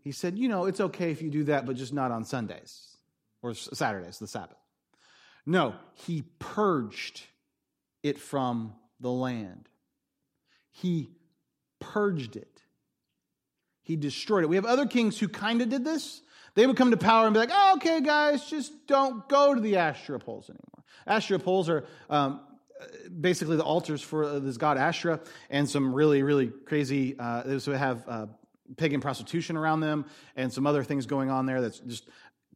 He 0.05 0.13
said, 0.13 0.39
You 0.39 0.49
know, 0.49 0.67
it's 0.67 0.81
okay 0.81 1.11
if 1.11 1.23
you 1.23 1.31
do 1.31 1.45
that, 1.45 1.67
but 1.67 1.77
just 1.77 1.95
not 1.95 2.13
on 2.13 2.25
Sundays 2.25 2.97
or 3.43 3.55
Saturdays, 3.55 4.19
the 4.19 4.27
Sabbath. 4.27 4.59
No, 5.47 5.75
he 5.95 6.25
purged 6.39 7.23
it 8.03 8.19
from 8.19 8.75
the 9.01 9.11
land. 9.11 9.69
He 10.71 11.11
purged 11.81 12.37
it. 12.37 12.63
He 13.83 13.97
destroyed 13.97 14.45
it. 14.45 14.49
We 14.49 14.57
have 14.57 14.65
other 14.65 14.87
kings 14.87 15.19
who 15.19 15.29
kind 15.29 15.63
of 15.63 15.69
did 15.69 15.85
this. 15.85 16.23
They 16.55 16.67
would 16.67 16.77
come 16.77 16.91
to 16.93 16.97
power 16.97 17.27
and 17.27 17.35
be 17.35 17.41
like, 17.41 17.51
oh, 17.53 17.75
okay, 17.77 18.01
guys, 18.01 18.49
just 18.49 18.87
don't 18.87 19.29
go 19.29 19.55
to 19.55 19.61
the 19.61 19.77
Asherah 19.77 20.21
poles 20.21 20.49
anymore. 20.49 20.85
Asherah 21.07 21.39
poles 21.39 21.69
are 21.69 21.85
um, 22.09 22.41
basically 23.21 23.57
the 23.57 23.65
altars 23.65 24.01
for 24.01 24.39
this 24.41 24.57
god 24.57 24.79
Asherah 24.79 25.21
and 25.51 25.69
some 25.69 25.93
really, 25.95 26.23
really 26.23 26.47
crazy, 26.47 27.17
uh, 27.19 27.43
they 27.43 27.77
have 27.77 28.05
uh, 28.09 28.27
pagan 28.77 29.01
prostitution 29.01 29.57
around 29.57 29.81
them 29.81 30.07
and 30.37 30.53
some 30.53 30.67
other 30.67 30.83
things 30.83 31.07
going 31.07 31.31
on 31.31 31.47
there 31.47 31.61
that's 31.61 31.81
just 31.81 32.09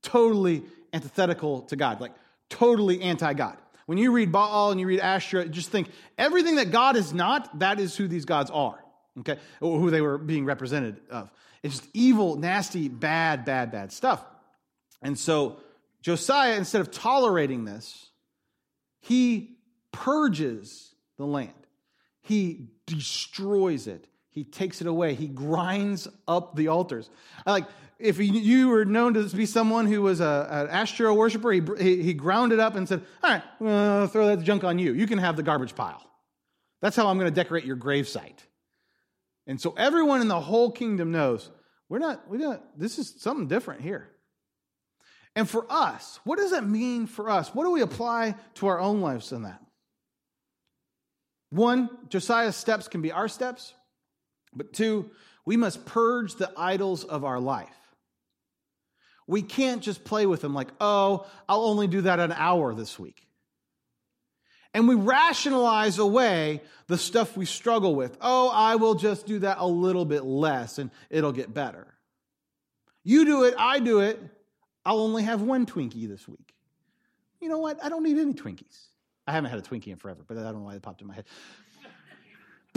totally 0.03 0.62
antithetical 0.92 1.62
to 1.62 1.77
God, 1.77 2.01
like 2.01 2.12
totally 2.49 3.03
anti 3.03 3.33
God. 3.35 3.57
When 3.87 3.99
you 3.99 4.12
read 4.12 4.31
Baal 4.33 4.71
and 4.71 4.79
you 4.79 4.87
read 4.87 5.01
Asherah, 5.01 5.49
just 5.49 5.71
think 5.71 5.88
everything 6.18 6.57
that 6.57 6.71
God 6.71 6.97
is 6.97 7.14
not, 7.14 7.59
that 7.61 7.81
is 7.81 7.97
who 7.97 8.07
these 8.07 8.27
gods 8.27 8.51
are, 8.51 8.79
okay? 9.21 9.38
Or 9.61 9.79
who 9.79 9.90
they 9.90 10.03
were 10.03 10.18
being 10.18 10.44
represented 10.44 11.01
of. 11.11 11.31
It's 11.62 11.79
just 11.79 11.90
evil, 11.94 12.37
nasty, 12.37 12.88
bad, 12.88 13.44
bad, 13.44 13.73
bad 13.73 13.90
stuff. 13.92 14.23
And 15.01 15.18
so 15.18 15.59
Josiah, 16.03 16.57
instead 16.57 16.81
of 16.81 16.90
tolerating 16.90 17.64
this, 17.64 18.11
he 19.01 19.57
purges 19.90 20.94
the 21.16 21.27
land, 21.27 21.53
he 22.21 22.68
destroys 22.87 23.87
it. 23.87 24.07
He 24.38 24.44
takes 24.44 24.81
it 24.81 24.87
away. 24.87 25.14
He 25.14 25.27
grinds 25.27 26.07
up 26.29 26.55
the 26.55 26.68
altars. 26.68 27.11
Like, 27.44 27.66
if 27.98 28.20
you 28.20 28.68
were 28.68 28.85
known 28.85 29.14
to 29.14 29.24
be 29.24 29.46
someone 29.46 29.87
who 29.87 30.01
was 30.01 30.20
a, 30.20 30.46
an 30.48 30.68
Asherah 30.68 31.12
worshiper, 31.12 31.51
he, 31.51 32.03
he, 32.05 32.14
ground 32.14 32.53
it 32.53 32.61
up 32.61 32.77
and 32.77 32.88
said, 32.88 33.03
All 33.24 33.31
right, 33.31 33.42
well, 33.59 34.07
throw 34.07 34.29
that 34.29 34.44
junk 34.44 34.62
on 34.62 34.79
you. 34.79 34.92
You 34.92 35.09
can 35.09 35.18
have 35.18 35.35
the 35.35 35.42
garbage 35.42 35.74
pile. 35.74 36.01
That's 36.81 36.94
how 36.94 37.09
I'm 37.09 37.18
going 37.18 37.29
to 37.29 37.35
decorate 37.35 37.64
your 37.64 37.77
gravesite. 37.77 38.38
And 39.48 39.61
so 39.61 39.74
everyone 39.77 40.20
in 40.20 40.29
the 40.29 40.38
whole 40.38 40.70
kingdom 40.70 41.11
knows 41.11 41.51
we're 41.88 41.98
not, 41.98 42.31
we 42.31 42.38
don't, 42.38 42.62
this 42.79 43.01
is 43.01 43.16
something 43.18 43.48
different 43.48 43.81
here. 43.81 44.09
And 45.35 45.51
for 45.51 45.66
us, 45.68 46.20
what 46.22 46.38
does 46.38 46.53
that 46.53 46.64
mean 46.64 47.09
for 47.09 47.29
us? 47.29 47.53
What 47.53 47.64
do 47.64 47.72
we 47.72 47.81
apply 47.81 48.37
to 48.55 48.68
our 48.68 48.79
own 48.79 49.01
lives 49.01 49.33
in 49.33 49.42
that? 49.42 49.61
One, 51.51 51.90
Josiah's 52.09 52.55
steps 52.55 52.87
can 52.87 53.03
be 53.03 53.11
our 53.11 53.27
steps, 53.27 53.74
but 54.55 54.73
two, 54.73 55.11
we 55.45 55.57
must 55.57 55.87
purge 55.87 56.35
the 56.35 56.53
idols 56.57 57.05
of 57.05 57.25
our 57.25 57.41
life. 57.41 57.69
We 59.27 59.43
can't 59.43 59.83
just 59.83 60.05
play 60.05 60.27
with 60.27 60.41
them 60.41 60.55
like, 60.55 60.69
oh, 60.81 61.27
I'll 61.49 61.65
only 61.65 61.87
do 61.87 62.03
that 62.03 62.19
an 62.19 62.33
hour 62.33 62.75
this 62.75 62.99
week. 62.99 63.27
And 64.75 64.89
we 64.89 64.95
rationalize 64.95 65.99
away 65.99 66.63
the 66.87 66.99
stuff 66.99 67.37
we 67.37 67.45
struggle 67.45 67.95
with. 67.95 68.17
Oh, 68.21 68.51
I 68.53 68.77
will 68.77 68.95
just 68.95 69.27
do 69.27 69.39
that 69.41 69.59
a 69.61 69.67
little 69.67 70.05
bit 70.05 70.25
less 70.25 70.79
and 70.79 70.91
it'll 71.11 71.33
get 71.33 71.53
better. 71.53 71.87
You 73.05 73.25
do 73.25 73.45
it, 73.45 73.55
I 73.59 73.81
do 73.81 74.01
it. 74.01 74.21
I'll 74.85 75.01
only 75.01 75.23
have 75.23 75.43
one 75.43 75.67
Twinkie 75.67 76.09
this 76.09 76.27
week. 76.29 76.55
You 77.41 77.49
know 77.49 77.59
what? 77.59 77.83
I 77.83 77.89
don't 77.89 78.03
need 78.03 78.19
any 78.19 78.35
Twinkies. 78.35 78.87
I 79.27 79.33
haven't 79.33 79.51
had 79.51 79.59
a 79.59 79.63
Twinkie 79.63 79.89
in 79.89 79.97
forever, 79.97 80.23
but 80.27 80.39
I 80.39 80.43
don't 80.43 80.55
know 80.55 80.65
why 80.65 80.75
it 80.75 80.83
popped 80.83 81.03
in 81.03 81.07
my 81.07 81.15
head. 81.15 81.25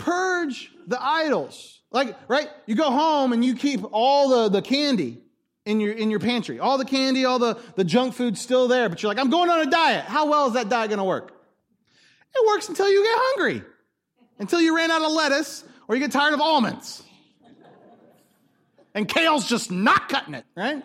Purge 0.01 0.71
the 0.87 1.01
idols. 1.01 1.81
Like, 1.91 2.17
right? 2.27 2.49
You 2.65 2.75
go 2.75 2.89
home 2.89 3.33
and 3.33 3.43
you 3.43 3.55
keep 3.55 3.81
all 3.91 4.29
the, 4.29 4.49
the 4.49 4.61
candy 4.61 5.21
in 5.65 5.79
your 5.79 5.93
in 5.93 6.09
your 6.09 6.19
pantry. 6.19 6.59
All 6.59 6.77
the 6.77 6.85
candy, 6.85 7.25
all 7.25 7.37
the, 7.37 7.59
the 7.75 7.83
junk 7.83 8.13
food 8.13 8.37
still 8.37 8.67
there, 8.67 8.89
but 8.89 9.01
you're 9.01 9.11
like, 9.11 9.19
I'm 9.19 9.29
going 9.29 9.49
on 9.49 9.59
a 9.67 9.69
diet. 9.69 10.05
How 10.05 10.27
well 10.27 10.47
is 10.47 10.53
that 10.53 10.69
diet 10.69 10.89
gonna 10.89 11.05
work? 11.05 11.31
It 12.33 12.47
works 12.47 12.69
until 12.69 12.89
you 12.89 13.03
get 13.03 13.15
hungry, 13.15 13.63
until 14.39 14.61
you 14.61 14.75
ran 14.75 14.89
out 14.89 15.01
of 15.01 15.11
lettuce 15.11 15.63
or 15.87 15.95
you 15.95 16.01
get 16.01 16.11
tired 16.11 16.33
of 16.33 16.41
almonds. 16.41 17.03
And 18.93 19.07
kale's 19.07 19.47
just 19.47 19.71
not 19.71 20.09
cutting 20.09 20.33
it, 20.33 20.45
right? 20.55 20.83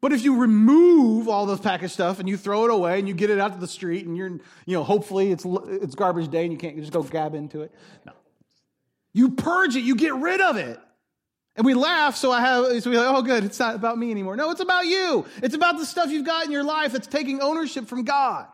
But 0.00 0.12
if 0.12 0.22
you 0.22 0.36
remove 0.36 1.28
all 1.28 1.46
this 1.46 1.60
packaged 1.60 1.94
stuff 1.94 2.20
and 2.20 2.28
you 2.28 2.36
throw 2.36 2.64
it 2.64 2.70
away 2.70 2.98
and 2.98 3.08
you 3.08 3.14
get 3.14 3.30
it 3.30 3.38
out 3.38 3.54
to 3.54 3.58
the 3.58 3.66
street 3.66 4.06
and 4.06 4.16
you're, 4.16 4.28
you 4.28 4.76
know, 4.76 4.84
hopefully 4.84 5.32
it's, 5.32 5.44
it's 5.44 5.94
garbage 5.94 6.28
day 6.28 6.42
and 6.44 6.52
you 6.52 6.58
can't 6.58 6.76
just 6.76 6.92
go 6.92 7.02
gab 7.02 7.34
into 7.34 7.62
it. 7.62 7.72
No. 8.04 8.12
You 9.12 9.30
purge 9.30 9.76
it, 9.76 9.80
you 9.80 9.96
get 9.96 10.14
rid 10.14 10.40
of 10.40 10.56
it. 10.56 10.78
And 11.56 11.64
we 11.64 11.72
laugh, 11.72 12.16
so 12.16 12.30
I 12.30 12.42
have, 12.42 12.82
so 12.82 12.90
we're 12.90 13.00
like, 13.00 13.14
oh, 13.14 13.22
good, 13.22 13.44
it's 13.44 13.58
not 13.58 13.74
about 13.74 13.96
me 13.96 14.10
anymore. 14.10 14.36
No, 14.36 14.50
it's 14.50 14.60
about 14.60 14.84
you. 14.84 15.24
It's 15.42 15.54
about 15.54 15.78
the 15.78 15.86
stuff 15.86 16.10
you've 16.10 16.26
got 16.26 16.44
in 16.44 16.52
your 16.52 16.64
life 16.64 16.92
that's 16.92 17.06
taking 17.06 17.40
ownership 17.40 17.86
from 17.86 18.04
God. 18.04 18.46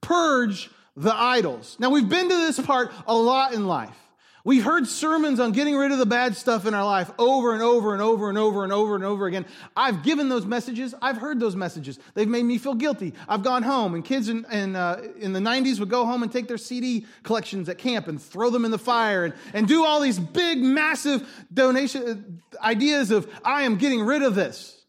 Purge 0.00 0.70
the 0.96 1.12
idols. 1.12 1.76
Now, 1.80 1.90
we've 1.90 2.08
been 2.08 2.28
to 2.28 2.36
this 2.36 2.60
part 2.60 2.92
a 3.08 3.14
lot 3.14 3.52
in 3.52 3.66
life. 3.66 3.96
We 4.44 4.60
heard 4.60 4.86
sermons 4.86 5.40
on 5.40 5.52
getting 5.52 5.76
rid 5.76 5.90
of 5.90 5.98
the 5.98 6.06
bad 6.06 6.36
stuff 6.36 6.64
in 6.64 6.72
our 6.72 6.84
life 6.84 7.10
over 7.18 7.54
and 7.54 7.62
over 7.62 7.92
and 7.92 8.00
over 8.00 8.28
and 8.28 8.38
over 8.38 8.62
and 8.62 8.72
over 8.72 8.94
and 8.94 9.04
over 9.04 9.26
again. 9.26 9.44
I've 9.76 10.02
given 10.02 10.28
those 10.28 10.46
messages. 10.46 10.94
I've 11.02 11.16
heard 11.16 11.40
those 11.40 11.56
messages. 11.56 11.98
They've 12.14 12.28
made 12.28 12.44
me 12.44 12.56
feel 12.58 12.74
guilty. 12.74 13.14
I've 13.28 13.42
gone 13.42 13.64
home, 13.64 13.94
and 13.94 14.04
kids 14.04 14.28
in, 14.28 14.44
in, 14.52 14.76
uh, 14.76 15.02
in 15.18 15.32
the 15.32 15.40
90s 15.40 15.80
would 15.80 15.90
go 15.90 16.06
home 16.06 16.22
and 16.22 16.30
take 16.30 16.46
their 16.46 16.58
CD 16.58 17.04
collections 17.24 17.68
at 17.68 17.78
camp 17.78 18.06
and 18.06 18.22
throw 18.22 18.50
them 18.50 18.64
in 18.64 18.70
the 18.70 18.78
fire 18.78 19.24
and, 19.24 19.34
and 19.52 19.66
do 19.66 19.84
all 19.84 20.00
these 20.00 20.18
big, 20.18 20.58
massive 20.58 21.28
donation 21.52 22.40
uh, 22.60 22.64
ideas 22.64 23.10
of, 23.10 23.28
I 23.44 23.62
am 23.62 23.76
getting 23.76 24.02
rid 24.02 24.22
of 24.22 24.34
this. 24.34 24.84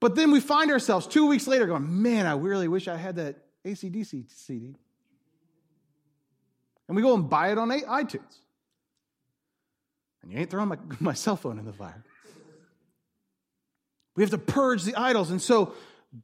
But 0.00 0.14
then 0.14 0.30
we 0.30 0.40
find 0.40 0.70
ourselves 0.70 1.06
two 1.06 1.26
weeks 1.26 1.46
later 1.46 1.66
going, 1.66 2.02
man, 2.02 2.26
I 2.26 2.34
really 2.34 2.68
wish 2.68 2.88
I 2.88 2.96
had 2.96 3.16
that 3.16 3.36
ACDC 3.64 4.30
CD. 4.30 4.76
And 6.88 6.96
we 6.96 7.02
go 7.02 7.14
and 7.14 7.28
buy 7.28 7.50
it 7.50 7.58
on 7.58 7.68
iTunes. 7.68 8.38
And 10.26 10.32
you 10.32 10.40
ain't 10.40 10.50
throwing 10.50 10.68
my, 10.68 10.78
my 11.00 11.12
cell 11.14 11.36
phone 11.36 11.58
in 11.58 11.64
the 11.64 11.72
fire. 11.72 12.02
We 14.16 14.22
have 14.22 14.30
to 14.30 14.38
purge 14.38 14.82
the 14.82 14.96
idols. 14.96 15.30
And 15.30 15.40
so 15.40 15.74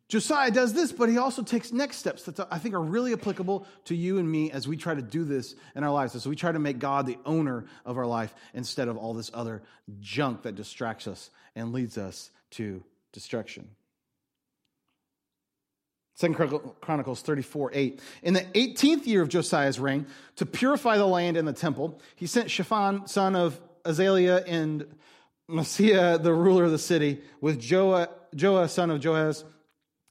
Josiah 0.08 0.50
does 0.50 0.72
this, 0.72 0.90
but 0.90 1.08
he 1.08 1.18
also 1.18 1.42
takes 1.42 1.72
next 1.72 1.98
steps 1.98 2.24
that 2.24 2.40
I 2.50 2.58
think 2.58 2.74
are 2.74 2.80
really 2.80 3.12
applicable 3.12 3.66
to 3.84 3.94
you 3.94 4.18
and 4.18 4.30
me 4.30 4.50
as 4.50 4.66
we 4.66 4.76
try 4.76 4.94
to 4.94 5.02
do 5.02 5.24
this 5.24 5.54
in 5.76 5.84
our 5.84 5.92
lives. 5.92 6.16
As 6.16 6.26
we 6.26 6.34
try 6.34 6.50
to 6.50 6.58
make 6.58 6.78
God 6.78 7.06
the 7.06 7.18
owner 7.24 7.66
of 7.84 7.96
our 7.96 8.06
life 8.06 8.34
instead 8.54 8.88
of 8.88 8.96
all 8.96 9.14
this 9.14 9.30
other 9.34 9.62
junk 10.00 10.42
that 10.42 10.56
distracts 10.56 11.06
us 11.06 11.30
and 11.54 11.72
leads 11.72 11.96
us 11.96 12.30
to 12.52 12.82
destruction. 13.12 13.68
Second 16.14 16.36
Chronicles 16.80 17.20
34, 17.22 17.70
8. 17.74 18.00
In 18.22 18.34
the 18.34 18.40
18th 18.40 19.06
year 19.06 19.22
of 19.22 19.28
Josiah's 19.28 19.78
reign, 19.78 20.06
to 20.36 20.46
purify 20.46 20.96
the 20.96 21.06
land 21.06 21.36
and 21.36 21.46
the 21.46 21.52
temple, 21.52 22.00
he 22.16 22.26
sent 22.26 22.50
Shaphan, 22.50 23.06
son 23.06 23.36
of 23.36 23.60
Azaliah, 23.84 24.44
and 24.46 24.86
Maaseiah, 25.50 26.22
the 26.22 26.32
ruler 26.32 26.64
of 26.64 26.70
the 26.70 26.78
city, 26.78 27.20
with 27.40 27.60
Joah, 27.60 28.08
Joah, 28.34 28.68
son 28.68 28.90
of 28.90 29.00
Joahaz, 29.00 29.44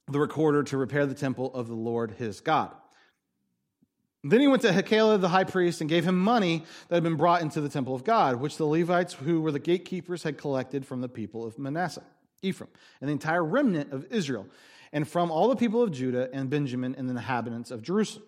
the 0.08 0.20
recorder, 0.20 0.62
to 0.64 0.76
repair 0.76 1.06
the 1.06 1.14
temple 1.14 1.52
of 1.54 1.68
the 1.68 1.74
Lord 1.74 2.12
his 2.12 2.40
God. 2.40 2.72
Then 4.24 4.40
he 4.40 4.46
went 4.46 4.62
to 4.62 4.72
Hilkiah 4.72 5.18
the 5.18 5.28
high 5.28 5.44
priest 5.44 5.80
and 5.80 5.90
gave 5.90 6.04
him 6.04 6.18
money 6.18 6.64
that 6.88 6.96
had 6.96 7.02
been 7.02 7.16
brought 7.16 7.42
into 7.42 7.60
the 7.60 7.68
temple 7.68 7.94
of 7.94 8.04
God, 8.04 8.36
which 8.36 8.56
the 8.56 8.66
Levites, 8.66 9.14
who 9.14 9.40
were 9.40 9.50
the 9.50 9.58
gatekeepers, 9.58 10.22
had 10.22 10.38
collected 10.38 10.86
from 10.86 11.00
the 11.00 11.08
people 11.08 11.44
of 11.44 11.58
Manasseh, 11.58 12.04
Ephraim, 12.40 12.70
and 13.00 13.08
the 13.08 13.12
entire 13.12 13.44
remnant 13.44 13.92
of 13.92 14.06
Israel, 14.12 14.46
and 14.92 15.08
from 15.08 15.30
all 15.30 15.48
the 15.48 15.56
people 15.56 15.82
of 15.82 15.90
Judah 15.90 16.28
and 16.32 16.48
Benjamin 16.48 16.94
and 16.94 17.08
the 17.08 17.14
inhabitants 17.14 17.72
of 17.72 17.82
Jerusalem 17.82 18.24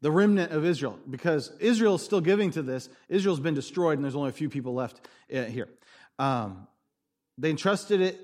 the 0.00 0.10
remnant 0.10 0.52
of 0.52 0.64
Israel, 0.64 0.98
because 1.08 1.50
Israel 1.58 1.96
is 1.96 2.02
still 2.02 2.20
giving 2.20 2.50
to 2.52 2.62
this. 2.62 2.88
Israel's 3.08 3.40
been 3.40 3.54
destroyed, 3.54 3.98
and 3.98 4.04
there's 4.04 4.16
only 4.16 4.30
a 4.30 4.32
few 4.32 4.48
people 4.48 4.74
left 4.74 5.00
uh, 5.34 5.44
here. 5.44 5.68
Um, 6.18 6.68
they 7.36 7.50
entrusted 7.50 8.00
it 8.00 8.20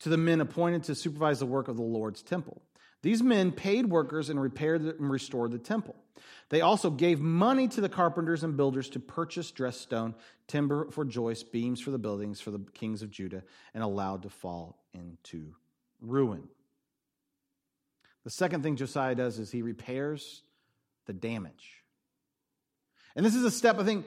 to 0.00 0.08
the 0.08 0.16
men 0.16 0.40
appointed 0.40 0.84
to 0.84 0.94
supervise 0.94 1.38
the 1.38 1.46
work 1.46 1.68
of 1.68 1.76
the 1.76 1.82
Lord's 1.82 2.22
temple. 2.22 2.60
These 3.02 3.22
men 3.22 3.52
paid 3.52 3.86
workers 3.90 4.30
and 4.30 4.40
repaired 4.40 4.82
and 4.82 5.10
restored 5.10 5.52
the 5.52 5.58
temple. 5.58 5.94
They 6.48 6.62
also 6.62 6.90
gave 6.90 7.20
money 7.20 7.68
to 7.68 7.80
the 7.80 7.88
carpenters 7.88 8.44
and 8.44 8.56
builders 8.56 8.88
to 8.90 9.00
purchase 9.00 9.50
dressed 9.50 9.82
stone, 9.82 10.14
timber 10.46 10.90
for 10.90 11.04
joists, 11.04 11.44
beams 11.44 11.80
for 11.80 11.90
the 11.90 11.98
buildings 11.98 12.40
for 12.40 12.50
the 12.50 12.60
kings 12.72 13.02
of 13.02 13.10
Judah, 13.10 13.42
and 13.74 13.82
allowed 13.82 14.22
to 14.22 14.30
fall 14.30 14.78
into 14.94 15.54
ruin. 16.00 16.48
The 18.24 18.30
second 18.30 18.62
thing 18.62 18.76
Josiah 18.76 19.14
does 19.14 19.38
is 19.38 19.50
he 19.50 19.62
repairs 19.62 20.42
the 21.06 21.12
damage. 21.12 21.82
And 23.16 23.24
this 23.24 23.34
is 23.34 23.44
a 23.44 23.50
step 23.50 23.78
I 23.78 23.84
think 23.84 24.06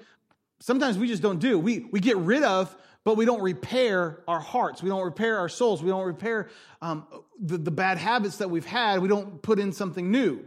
sometimes 0.60 0.98
we 0.98 1.08
just 1.08 1.22
don't 1.22 1.40
do. 1.40 1.58
We, 1.60 1.88
we 1.92 2.00
get 2.00 2.18
rid 2.18 2.44
of, 2.44 2.76
but 3.04 3.16
we 3.16 3.26
don't 3.26 3.42
repair 3.42 4.22
our 4.28 4.40
hearts. 4.40 4.84
We 4.84 4.90
don't 4.90 5.04
repair 5.04 5.38
our 5.40 5.50
souls. 5.50 5.82
We 5.82 5.90
don't 5.90 6.06
repair 6.06 6.50
um, 6.82 7.08
the, 7.40 7.58
the 7.58 7.72
bad 7.72 7.98
habits 7.98 8.38
that 8.38 8.50
we've 8.50 8.66
had. 8.66 9.02
We 9.02 9.08
don't 9.08 9.42
put 9.42 9.60
in 9.60 9.72
something 9.72 10.12
new, 10.12 10.44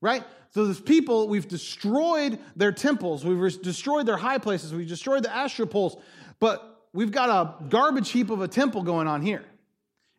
right? 0.00 0.24
So, 0.52 0.66
these 0.66 0.80
people, 0.80 1.28
we've 1.28 1.46
destroyed 1.46 2.40
their 2.56 2.72
temples, 2.72 3.24
we've 3.24 3.62
destroyed 3.62 4.06
their 4.06 4.16
high 4.16 4.38
places, 4.38 4.74
we've 4.74 4.88
destroyed 4.88 5.22
the 5.22 5.32
Asherah 5.32 5.68
poles, 5.68 5.96
but 6.40 6.88
we've 6.92 7.12
got 7.12 7.28
a 7.30 7.64
garbage 7.68 8.10
heap 8.10 8.30
of 8.30 8.40
a 8.40 8.48
temple 8.48 8.82
going 8.82 9.06
on 9.06 9.22
here. 9.22 9.44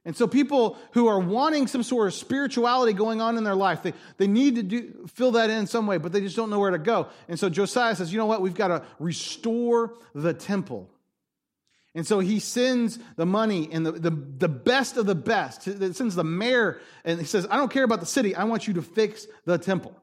And 0.03 0.17
so 0.17 0.27
people 0.27 0.79
who 0.93 1.07
are 1.07 1.19
wanting 1.19 1.67
some 1.67 1.83
sort 1.83 2.07
of 2.07 2.15
spirituality 2.15 2.93
going 2.93 3.21
on 3.21 3.37
in 3.37 3.43
their 3.43 3.55
life, 3.55 3.83
they, 3.83 3.93
they 4.17 4.25
need 4.25 4.55
to 4.55 4.63
do, 4.63 5.07
fill 5.13 5.33
that 5.33 5.51
in 5.51 5.67
some 5.67 5.85
way, 5.85 5.97
but 5.97 6.11
they 6.11 6.21
just 6.21 6.35
don't 6.35 6.49
know 6.49 6.59
where 6.59 6.71
to 6.71 6.79
go. 6.79 7.07
And 7.27 7.39
so 7.39 7.49
Josiah 7.49 7.95
says, 7.95 8.11
you 8.11 8.17
know 8.17 8.25
what? 8.25 8.41
We've 8.41 8.55
got 8.55 8.69
to 8.69 8.83
restore 8.97 9.93
the 10.15 10.33
temple. 10.33 10.89
And 11.93 12.07
so 12.07 12.19
he 12.19 12.39
sends 12.39 12.97
the 13.15 13.27
money 13.27 13.69
and 13.71 13.85
the, 13.85 13.91
the, 13.91 14.09
the 14.09 14.47
best 14.47 14.97
of 14.97 15.05
the 15.05 15.13
best. 15.13 15.65
He 15.65 15.93
sends 15.93 16.15
the 16.15 16.23
mayor 16.23 16.79
and 17.03 17.19
he 17.19 17.25
says, 17.25 17.45
I 17.51 17.57
don't 17.57 17.71
care 17.71 17.83
about 17.83 17.99
the 17.99 18.05
city. 18.05 18.33
I 18.33 18.45
want 18.45 18.67
you 18.67 18.73
to 18.75 18.81
fix 18.81 19.27
the 19.45 19.57
temple. 19.57 19.95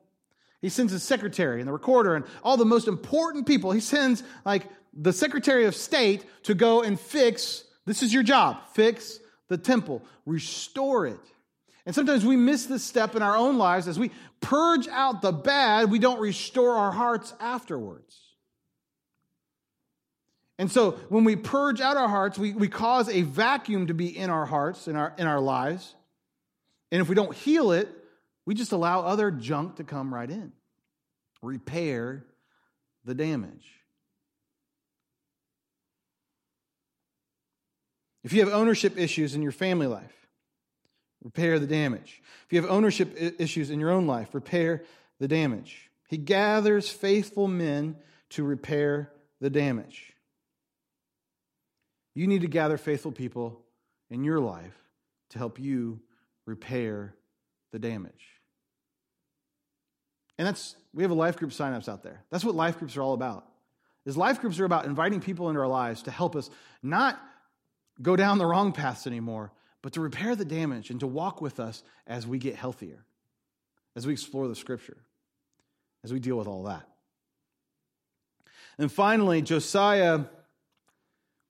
He 0.61 0.69
sends 0.69 0.93
his 0.93 1.03
secretary 1.03 1.61
and 1.61 1.67
the 1.67 1.73
recorder 1.73 2.15
and 2.15 2.25
all 2.45 2.57
the 2.57 2.65
most 2.65 2.87
important 2.89 3.47
people. 3.47 3.73
He 3.73 3.81
sends 3.81 4.23
like 4.45 4.67
the 4.93 5.13
secretary 5.13 5.65
of 5.65 5.75
state 5.75 6.25
to 6.45 6.55
go 6.55 6.83
and 6.83 7.01
fix, 7.01 7.65
this 7.85 8.03
is 8.03 8.13
your 8.13 8.23
job, 8.23 8.59
fix 8.75 9.19
the 9.49 9.59
temple, 9.59 10.03
restore 10.27 11.07
it. 11.07 11.21
And 11.87 11.95
sometimes 11.95 12.25
we 12.25 12.37
miss 12.37 12.67
this 12.67 12.85
step 12.85 13.17
in 13.17 13.23
our 13.23 13.37
own 13.37 13.57
lives 13.57 13.89
as 13.89 13.99
we 13.99 14.11
purge 14.41 14.89
out 14.89 15.23
the 15.23 15.33
bad, 15.33 15.91
we 15.91 15.99
don't 15.99 16.21
restore 16.21 16.75
our 16.75 16.93
hearts 16.93 17.33
afterwards. 17.41 18.17
And 20.59 20.71
so 20.71 20.93
when 21.09 21.25
we 21.25 21.37
purge 21.37 21.81
out 21.81 21.97
our 21.97 22.09
hearts, 22.09 22.39
we, 22.39 22.53
we 22.53 22.69
cause 22.69 23.09
a 23.09 23.23
vacuum 23.23 23.87
to 23.87 23.95
be 23.95 24.15
in 24.17 24.29
our 24.29 24.45
hearts, 24.45 24.89
in 24.89 24.97
our, 24.97 25.15
in 25.17 25.27
our 25.27 25.41
lives. 25.41 25.95
And 26.91 27.01
if 27.01 27.09
we 27.09 27.15
don't 27.15 27.35
heal 27.35 27.73
it, 27.73 27.89
we 28.45 28.55
just 28.55 28.73
allow 28.73 29.01
other 29.03 29.31
junk 29.31 29.77
to 29.77 29.85
come 29.85 30.13
right 30.13 30.29
in. 30.29 30.53
Repair 31.43 32.25
the 33.05 33.15
damage. 33.15 33.67
If 38.25 38.33
you 38.33 38.41
have 38.45 38.53
ownership 38.53 38.99
issues 38.99 39.35
in 39.35 39.43
your 39.43 39.53
family 39.53 39.87
life, 39.87 40.27
repair 41.23 41.59
the 41.59 41.67
damage. 41.67 42.23
If 42.47 42.53
you 42.53 42.61
have 42.61 42.71
ownership 42.71 43.15
issues 43.39 43.71
in 43.71 43.81
your 43.81 43.91
own 43.91 44.07
life, 44.07 44.35
repair 44.35 44.85
the 45.19 45.29
damage. 45.29 45.91
He 46.09 46.17
gathers 46.17 46.89
faithful 46.89 47.49
men 47.49 47.97
to 48.31 48.45
repair 48.45 49.13
the 49.41 49.51
damage. 49.51 50.13
You 52.15 52.27
need 52.27 52.41
to 52.41 52.49
gather 52.49 52.77
faithful 52.77 53.13
people 53.13 53.61
in 54.11 54.25
your 54.25 54.41
life 54.41 54.77
to 55.31 55.39
help 55.39 55.61
you 55.61 56.01
repair 56.47 57.15
the 57.73 57.79
damage. 57.79 58.13
And 60.39 60.47
that's 60.47 60.77
we 60.95 61.03
have 61.03 61.11
a 61.11 61.15
life 61.15 61.37
group 61.37 61.51
signups 61.51 61.89
out 61.89 62.03
there. 62.03 62.25
That's 62.31 62.45
what 62.45 62.55
life 62.55 62.79
groups 62.79 62.97
are 62.97 63.03
all 63.03 63.15
about. 63.15 63.47
Is 64.07 64.17
life 64.17 64.41
groups 64.41 64.59
are 64.59 64.65
about 64.65 64.87
inviting 64.87 65.21
people 65.21 65.49
into 65.49 65.61
our 65.61 65.69
lives 65.69 66.03
to 66.05 66.11
help 66.11 66.35
us 66.35 66.49
not 66.83 67.21
go 68.01 68.17
down 68.17 68.39
the 68.39 68.47
wrong 68.47 68.73
paths 68.73 69.07
anymore, 69.07 69.53
but 69.83 69.93
to 69.95 70.01
repair 70.01 70.37
the 70.37 70.45
damage 70.45 70.91
and 70.91 71.01
to 71.01 71.07
walk 71.07 71.41
with 71.41 71.61
us 71.61 71.83
as 72.07 72.27
we 72.27 72.39
get 72.39 72.57
healthier, 72.57 73.05
as 73.97 74.07
we 74.07 74.13
explore 74.13 74.49
the 74.49 74.57
scripture, 74.57 74.97
as 76.05 76.13
we 76.13 76.21
deal 76.21 76.37
with 76.37 76.49
all 76.49 76.65
that. 76.65 76.89
And 78.79 78.91
finally, 78.91 79.43
Josiah, 79.43 80.21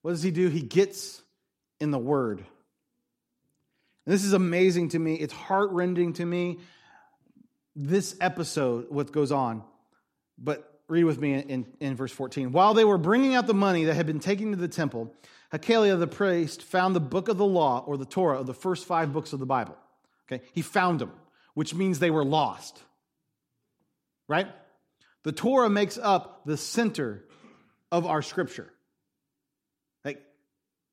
what 0.02 0.12
does 0.12 0.22
he 0.22 0.30
do? 0.30 0.48
He 0.48 0.62
gets 0.62 1.22
in 1.80 1.90
the 1.90 1.98
word. 1.98 2.38
And 2.38 4.14
this 4.14 4.24
is 4.24 4.32
amazing 4.32 4.90
to 4.90 4.98
me. 4.98 5.14
It's 5.16 5.34
heartrending 5.34 6.14
to 6.14 6.24
me. 6.24 6.60
This 7.76 8.16
episode, 8.20 8.86
what 8.88 9.12
goes 9.12 9.30
on. 9.30 9.62
But 10.38 10.80
read 10.88 11.04
with 11.04 11.20
me 11.20 11.34
in, 11.34 11.66
in, 11.80 11.94
verse 11.94 12.12
14. 12.12 12.52
While 12.52 12.72
they 12.72 12.84
were 12.84 12.98
bringing 12.98 13.34
out 13.34 13.46
the 13.46 13.54
money 13.54 13.84
that 13.84 13.94
had 13.94 14.06
been 14.06 14.20
taken 14.20 14.52
to 14.52 14.56
the 14.56 14.68
temple, 14.68 15.14
Hachaliah 15.52 15.98
the 15.98 16.06
priest 16.06 16.62
found 16.62 16.94
the 16.94 17.00
book 17.00 17.28
of 17.28 17.38
the 17.38 17.46
law 17.46 17.82
or 17.86 17.96
the 17.96 18.04
Torah 18.04 18.38
of 18.38 18.46
the 18.46 18.54
first 18.54 18.86
five 18.86 19.12
books 19.12 19.32
of 19.32 19.38
the 19.38 19.46
Bible. 19.46 19.76
Okay, 20.30 20.44
he 20.52 20.62
found 20.62 21.00
them, 21.00 21.12
which 21.54 21.74
means 21.74 21.98
they 21.98 22.10
were 22.10 22.24
lost. 22.24 22.82
Right? 24.28 24.48
The 25.24 25.32
Torah 25.32 25.70
makes 25.70 25.96
up 25.96 26.42
the 26.44 26.56
center 26.56 27.24
of 27.90 28.06
our 28.06 28.20
scripture. 28.20 28.70
Like 30.04 30.22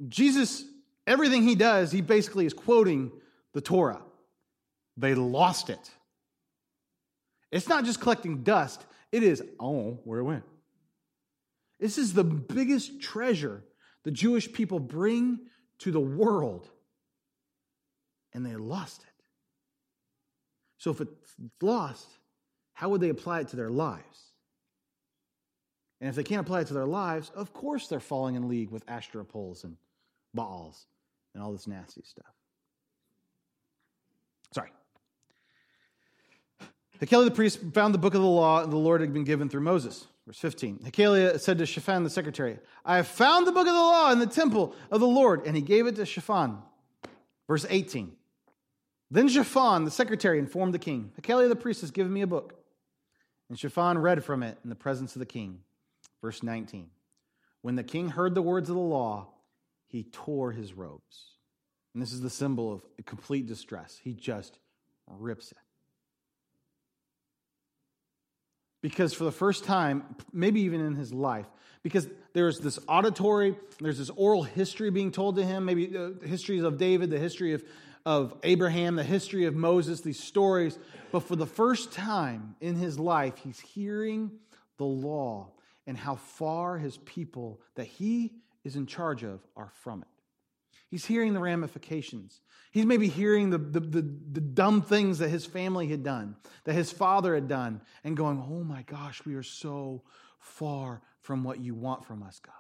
Jesus, 0.07 0.63
everything 1.05 1.43
he 1.43 1.55
does, 1.55 1.91
he 1.91 2.01
basically 2.01 2.45
is 2.45 2.53
quoting 2.53 3.11
the 3.53 3.61
Torah. 3.61 4.01
They 4.97 5.15
lost 5.15 5.69
it. 5.69 5.91
It's 7.51 7.67
not 7.67 7.85
just 7.85 7.99
collecting 7.99 8.43
dust, 8.43 8.85
it 9.11 9.23
is, 9.23 9.43
oh, 9.59 9.99
where 10.03 10.19
it 10.19 10.23
went. 10.23 10.43
This 11.79 11.97
is 11.97 12.13
the 12.13 12.23
biggest 12.23 13.01
treasure 13.01 13.63
the 14.05 14.11
Jewish 14.11 14.53
people 14.53 14.79
bring 14.79 15.39
to 15.79 15.91
the 15.91 15.99
world, 15.99 16.69
and 18.33 18.45
they 18.45 18.55
lost 18.55 19.01
it. 19.01 19.23
So 20.77 20.91
if 20.91 21.01
it's 21.01 21.35
lost, 21.59 22.07
how 22.73 22.89
would 22.89 23.01
they 23.01 23.09
apply 23.09 23.41
it 23.41 23.49
to 23.49 23.55
their 23.55 23.71
lives? 23.71 24.31
And 25.99 26.09
if 26.09 26.15
they 26.15 26.23
can't 26.23 26.41
apply 26.41 26.61
it 26.61 26.67
to 26.67 26.73
their 26.73 26.85
lives, 26.85 27.31
of 27.33 27.51
course 27.51 27.87
they're 27.87 27.99
falling 27.99 28.35
in 28.35 28.47
league 28.47 28.69
with 28.69 28.83
Asherah 28.87 29.25
poles 29.25 29.63
and 29.63 29.75
Baals 30.35 30.85
and 31.33 31.41
all 31.41 31.51
this 31.51 31.67
nasty 31.67 32.03
stuff. 32.03 32.33
Hachaliah 37.01 37.25
the 37.25 37.31
priest 37.31 37.60
found 37.73 37.93
the 37.93 37.99
book 37.99 38.13
of 38.13 38.21
the 38.21 38.27
law 38.27 38.65
the 38.65 38.75
Lord 38.75 39.01
had 39.01 39.13
been 39.13 39.23
given 39.23 39.49
through 39.49 39.62
Moses. 39.62 40.08
Verse 40.25 40.39
15. 40.39 40.79
Hachaliah 40.79 41.39
said 41.39 41.58
to 41.60 41.65
Shaphan 41.65 42.03
the 42.03 42.10
secretary, 42.10 42.58
I 42.84 42.95
have 42.97 43.08
found 43.08 43.45
the 43.45 43.51
book 43.51 43.67
of 43.67 43.73
the 43.73 43.79
law 43.79 44.12
in 44.12 44.19
the 44.19 44.25
temple 44.25 44.73
of 44.89 44.99
the 44.99 45.08
Lord. 45.08 45.45
And 45.45 45.55
he 45.55 45.62
gave 45.62 45.86
it 45.86 45.95
to 45.97 46.05
Shaphan. 46.05 46.58
Verse 47.47 47.65
18. 47.69 48.12
Then 49.12 49.27
Shaphan 49.27 49.86
the 49.86 49.91
secretary 49.91 50.39
informed 50.39 50.73
the 50.73 50.79
king, 50.79 51.12
Hachaliah 51.21 51.49
the 51.49 51.55
priest 51.55 51.81
has 51.81 51.91
given 51.91 52.12
me 52.12 52.21
a 52.21 52.27
book. 52.27 52.55
And 53.49 53.60
Shaphan 53.60 53.99
read 53.99 54.23
from 54.23 54.41
it 54.41 54.58
in 54.63 54.69
the 54.69 54.75
presence 54.75 55.15
of 55.15 55.19
the 55.19 55.25
king. 55.25 55.60
Verse 56.21 56.41
19. 56.41 56.89
When 57.62 57.75
the 57.75 57.84
king 57.84 58.10
heard 58.10 58.34
the 58.34 58.41
words 58.41 58.69
of 58.69 58.75
the 58.75 58.81
law, 58.81 59.27
he 59.88 60.03
tore 60.03 60.51
his 60.51 60.73
robes. 60.73 61.36
And 61.93 62.01
this 62.01 62.12
is 62.12 62.21
the 62.21 62.29
symbol 62.29 62.73
of 62.73 63.05
complete 63.05 63.45
distress. 63.45 63.99
He 64.03 64.13
just 64.13 64.58
rips 65.08 65.51
it. 65.51 65.58
Because 68.85 69.15
for 69.15 69.23
the 69.23 69.31
first 69.31 69.63
time, 69.63 70.03
maybe 70.31 70.61
even 70.61 70.79
in 70.79 70.93
his 70.93 71.11
life, 71.11 71.47
because 71.81 72.07
there's 72.33 72.59
this 72.59 72.77
auditory, 72.87 73.55
there's 73.81 73.97
this 73.97 74.11
oral 74.11 74.43
history 74.43 74.91
being 74.91 75.11
told 75.11 75.37
to 75.37 75.43
him, 75.43 75.65
maybe 75.65 75.87
uh, 75.97 76.11
the 76.21 76.27
histories 76.27 76.61
of 76.61 76.77
David, 76.77 77.09
the 77.09 77.17
history 77.17 77.53
of, 77.53 77.63
of 78.05 78.35
Abraham, 78.43 78.95
the 78.95 79.03
history 79.03 79.45
of 79.45 79.55
Moses, 79.55 80.01
these 80.01 80.23
stories. 80.23 80.77
But 81.11 81.21
for 81.21 81.35
the 81.35 81.47
first 81.47 81.93
time 81.93 82.55
in 82.61 82.75
his 82.75 82.99
life, 82.99 83.37
he's 83.43 83.59
hearing 83.59 84.29
the 84.77 84.85
law 84.85 85.49
and 85.87 85.97
how 85.97 86.13
far 86.13 86.77
his 86.77 86.97
people 86.97 87.61
that 87.73 87.87
he 87.87 88.33
is 88.63 88.75
in 88.75 88.85
charge 88.85 89.23
of 89.23 89.39
are 89.57 89.71
from 89.81 90.03
it. 90.03 90.14
He's 90.95 91.03
hearing 91.03 91.34
the 91.34 91.41
ramifications. 91.41 92.39
He's 92.71 92.86
maybe 92.86 93.10
hearing 93.10 93.49
the, 93.49 93.58
the, 93.58 93.81
the, 93.81 94.01
the, 94.01 94.39
dumb 94.39 94.81
things 94.81 95.19
that 95.19 95.27
his 95.27 95.45
family 95.45 95.88
had 95.88 96.03
done, 96.03 96.38
that 96.63 96.71
his 96.71 96.89
father 96.89 97.36
had 97.36 97.49
done, 97.49 97.81
and 98.05 98.15
going, 98.15 98.41
oh 98.49 98.63
my 98.63 98.84
gosh, 98.84 99.21
we 99.25 99.36
are 99.36 99.43
so 99.43 100.03
far 100.39 101.01
from 101.19 101.43
what 101.43 101.60
you 101.60 101.75
want 101.75 102.05
from 102.05 102.23
us, 102.23 102.39
God. 102.39 102.55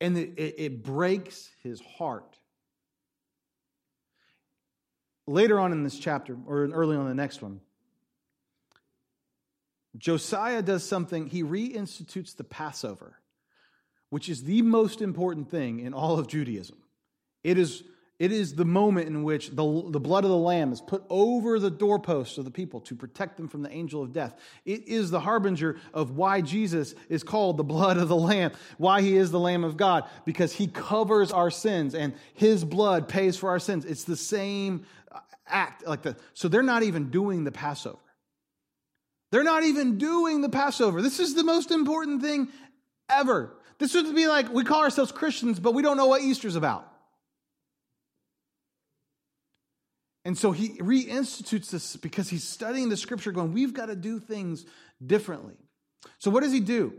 And 0.00 0.18
it, 0.18 0.30
it, 0.36 0.54
it 0.58 0.82
breaks 0.82 1.48
his 1.62 1.80
heart. 1.80 2.36
Later 5.28 5.60
on 5.60 5.70
in 5.70 5.84
this 5.84 5.96
chapter, 5.96 6.36
or 6.44 6.64
early 6.72 6.96
on 6.96 7.06
the 7.06 7.14
next 7.14 7.40
one, 7.40 7.60
Josiah 9.96 10.62
does 10.62 10.82
something, 10.82 11.28
he 11.28 11.44
reinstitutes 11.44 12.34
the 12.34 12.42
Passover 12.42 13.20
which 14.10 14.28
is 14.28 14.44
the 14.44 14.62
most 14.62 15.02
important 15.02 15.50
thing 15.50 15.80
in 15.80 15.94
all 15.94 16.18
of 16.18 16.26
Judaism. 16.26 16.76
It 17.44 17.58
is 17.58 17.82
It 18.18 18.32
is 18.32 18.54
the 18.54 18.64
moment 18.64 19.06
in 19.06 19.22
which 19.22 19.50
the, 19.50 19.84
the 19.90 20.00
blood 20.00 20.24
of 20.24 20.30
the 20.30 20.36
Lamb 20.36 20.72
is 20.72 20.80
put 20.80 21.04
over 21.08 21.60
the 21.60 21.70
doorposts 21.70 22.36
of 22.36 22.44
the 22.44 22.50
people 22.50 22.80
to 22.80 22.96
protect 22.96 23.36
them 23.36 23.46
from 23.46 23.62
the 23.62 23.70
angel 23.70 24.02
of 24.02 24.12
death. 24.12 24.34
It 24.64 24.88
is 24.88 25.10
the 25.10 25.20
harbinger 25.20 25.76
of 25.94 26.16
why 26.16 26.40
Jesus 26.40 26.96
is 27.08 27.22
called 27.22 27.56
the 27.56 27.64
blood 27.64 27.96
of 27.96 28.08
the 28.08 28.16
Lamb, 28.16 28.50
why 28.76 29.02
he 29.02 29.16
is 29.16 29.30
the 29.30 29.38
Lamb 29.38 29.62
of 29.62 29.76
God, 29.76 30.02
because 30.24 30.52
he 30.52 30.66
covers 30.66 31.30
our 31.30 31.50
sins 31.50 31.94
and 31.94 32.12
his 32.34 32.64
blood 32.64 33.08
pays 33.08 33.36
for 33.36 33.50
our 33.50 33.60
sins. 33.60 33.84
It's 33.84 34.04
the 34.04 34.16
same 34.16 34.84
act 35.46 35.86
like 35.86 36.02
that. 36.02 36.18
So 36.34 36.48
they're 36.48 36.62
not 36.62 36.82
even 36.82 37.10
doing 37.10 37.44
the 37.44 37.52
Passover. 37.52 37.98
They're 39.30 39.44
not 39.44 39.62
even 39.62 39.96
doing 39.96 40.40
the 40.40 40.48
Passover. 40.48 41.02
This 41.02 41.20
is 41.20 41.34
the 41.36 41.44
most 41.44 41.70
important 41.70 42.20
thing 42.20 42.48
ever. 43.08 43.52
This 43.78 43.94
would 43.94 44.14
be 44.14 44.26
like 44.26 44.52
we 44.52 44.64
call 44.64 44.82
ourselves 44.82 45.12
Christians, 45.12 45.60
but 45.60 45.74
we 45.74 45.82
don't 45.82 45.96
know 45.96 46.06
what 46.06 46.22
Easter's 46.22 46.56
about. 46.56 46.90
And 50.24 50.36
so 50.36 50.52
he 50.52 50.70
reinstitutes 50.78 51.70
this 51.70 51.96
because 51.96 52.28
he's 52.28 52.44
studying 52.44 52.90
the 52.90 52.96
scripture, 52.96 53.32
going, 53.32 53.54
we've 53.54 53.72
got 53.72 53.86
to 53.86 53.96
do 53.96 54.18
things 54.18 54.66
differently. 55.04 55.54
So 56.18 56.30
what 56.30 56.42
does 56.42 56.52
he 56.52 56.60
do? 56.60 56.92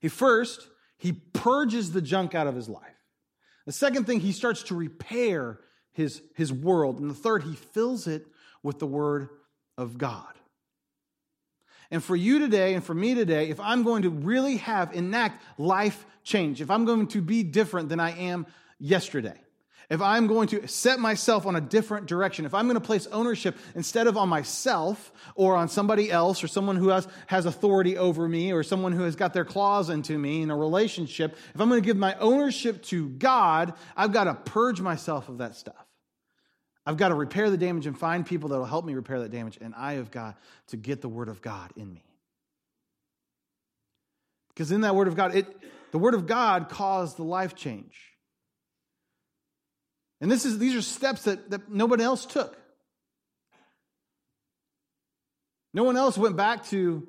He 0.00 0.08
first, 0.08 0.68
he 0.98 1.12
purges 1.12 1.90
the 1.90 2.02
junk 2.02 2.34
out 2.34 2.46
of 2.46 2.54
his 2.54 2.68
life. 2.68 2.82
The 3.66 3.72
second 3.72 4.04
thing, 4.04 4.20
he 4.20 4.32
starts 4.32 4.62
to 4.64 4.74
repair 4.74 5.60
his, 5.92 6.22
his 6.36 6.52
world. 6.52 7.00
And 7.00 7.10
the 7.10 7.14
third, 7.14 7.42
he 7.42 7.54
fills 7.54 8.06
it 8.06 8.26
with 8.62 8.78
the 8.78 8.86
word 8.86 9.28
of 9.76 9.98
God. 9.98 10.32
And 11.92 12.02
for 12.02 12.16
you 12.16 12.38
today 12.38 12.72
and 12.72 12.82
for 12.82 12.94
me 12.94 13.14
today, 13.14 13.50
if 13.50 13.60
I'm 13.60 13.82
going 13.82 14.02
to 14.02 14.10
really 14.10 14.56
have, 14.56 14.94
enact 14.94 15.44
life 15.58 16.06
change, 16.24 16.62
if 16.62 16.70
I'm 16.70 16.86
going 16.86 17.06
to 17.08 17.20
be 17.20 17.42
different 17.42 17.90
than 17.90 18.00
I 18.00 18.12
am 18.12 18.46
yesterday, 18.80 19.38
if 19.90 20.00
I'm 20.00 20.26
going 20.26 20.48
to 20.48 20.66
set 20.68 21.00
myself 21.00 21.44
on 21.44 21.54
a 21.54 21.60
different 21.60 22.06
direction, 22.06 22.46
if 22.46 22.54
I'm 22.54 22.64
going 22.64 22.80
to 22.80 22.86
place 22.86 23.06
ownership 23.08 23.58
instead 23.74 24.06
of 24.06 24.16
on 24.16 24.30
myself 24.30 25.12
or 25.34 25.54
on 25.54 25.68
somebody 25.68 26.10
else 26.10 26.42
or 26.42 26.48
someone 26.48 26.76
who 26.76 26.88
has, 26.88 27.06
has 27.26 27.44
authority 27.44 27.98
over 27.98 28.26
me 28.26 28.54
or 28.54 28.62
someone 28.62 28.92
who 28.92 29.02
has 29.02 29.14
got 29.14 29.34
their 29.34 29.44
claws 29.44 29.90
into 29.90 30.16
me 30.16 30.40
in 30.40 30.50
a 30.50 30.56
relationship, 30.56 31.36
if 31.54 31.60
I'm 31.60 31.68
going 31.68 31.82
to 31.82 31.86
give 31.86 31.98
my 31.98 32.14
ownership 32.14 32.82
to 32.84 33.10
God, 33.10 33.74
I've 33.94 34.12
got 34.12 34.24
to 34.24 34.34
purge 34.50 34.80
myself 34.80 35.28
of 35.28 35.38
that 35.38 35.56
stuff. 35.56 35.91
I've 36.84 36.96
got 36.96 37.08
to 37.08 37.14
repair 37.14 37.48
the 37.48 37.56
damage 37.56 37.86
and 37.86 37.96
find 37.96 38.26
people 38.26 38.48
that 38.50 38.58
will 38.58 38.64
help 38.64 38.84
me 38.84 38.94
repair 38.94 39.20
that 39.20 39.30
damage, 39.30 39.58
and 39.60 39.74
I 39.74 39.94
have 39.94 40.10
got 40.10 40.36
to 40.68 40.76
get 40.76 41.00
the 41.00 41.08
Word 41.08 41.28
of 41.28 41.40
God 41.40 41.70
in 41.76 41.92
me. 41.92 42.02
Because 44.48 44.72
in 44.72 44.82
that 44.82 44.94
Word 44.96 45.08
of 45.08 45.14
God, 45.14 45.34
it, 45.34 45.46
the 45.92 45.98
Word 45.98 46.14
of 46.14 46.26
God 46.26 46.68
caused 46.68 47.16
the 47.16 47.22
life 47.22 47.54
change. 47.54 47.96
And 50.20 50.30
this 50.30 50.44
is, 50.44 50.58
these 50.58 50.74
are 50.74 50.82
steps 50.82 51.22
that, 51.24 51.50
that 51.50 51.70
nobody 51.70 52.02
else 52.02 52.26
took. 52.26 52.56
No 55.74 55.84
one 55.84 55.96
else 55.96 56.18
went 56.18 56.36
back 56.36 56.66
to 56.66 57.08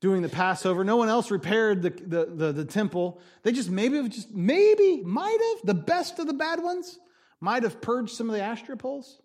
doing 0.00 0.22
the 0.22 0.28
Passover. 0.28 0.82
No 0.84 0.96
one 0.96 1.08
else 1.08 1.30
repaired 1.30 1.82
the, 1.82 1.90
the, 1.90 2.26
the, 2.26 2.52
the 2.52 2.64
temple. 2.64 3.20
They 3.42 3.52
just 3.52 3.70
maybe, 3.70 4.08
just 4.08 4.32
maybe, 4.32 5.02
might 5.04 5.38
have, 5.56 5.66
the 5.66 5.74
best 5.74 6.18
of 6.18 6.26
the 6.26 6.32
bad 6.32 6.62
ones, 6.62 6.98
might 7.40 7.62
have 7.62 7.80
purged 7.80 8.14
some 8.14 8.28
of 8.28 8.36
the 8.36 8.42
Asherah 8.42 8.76
poles. 8.76 9.20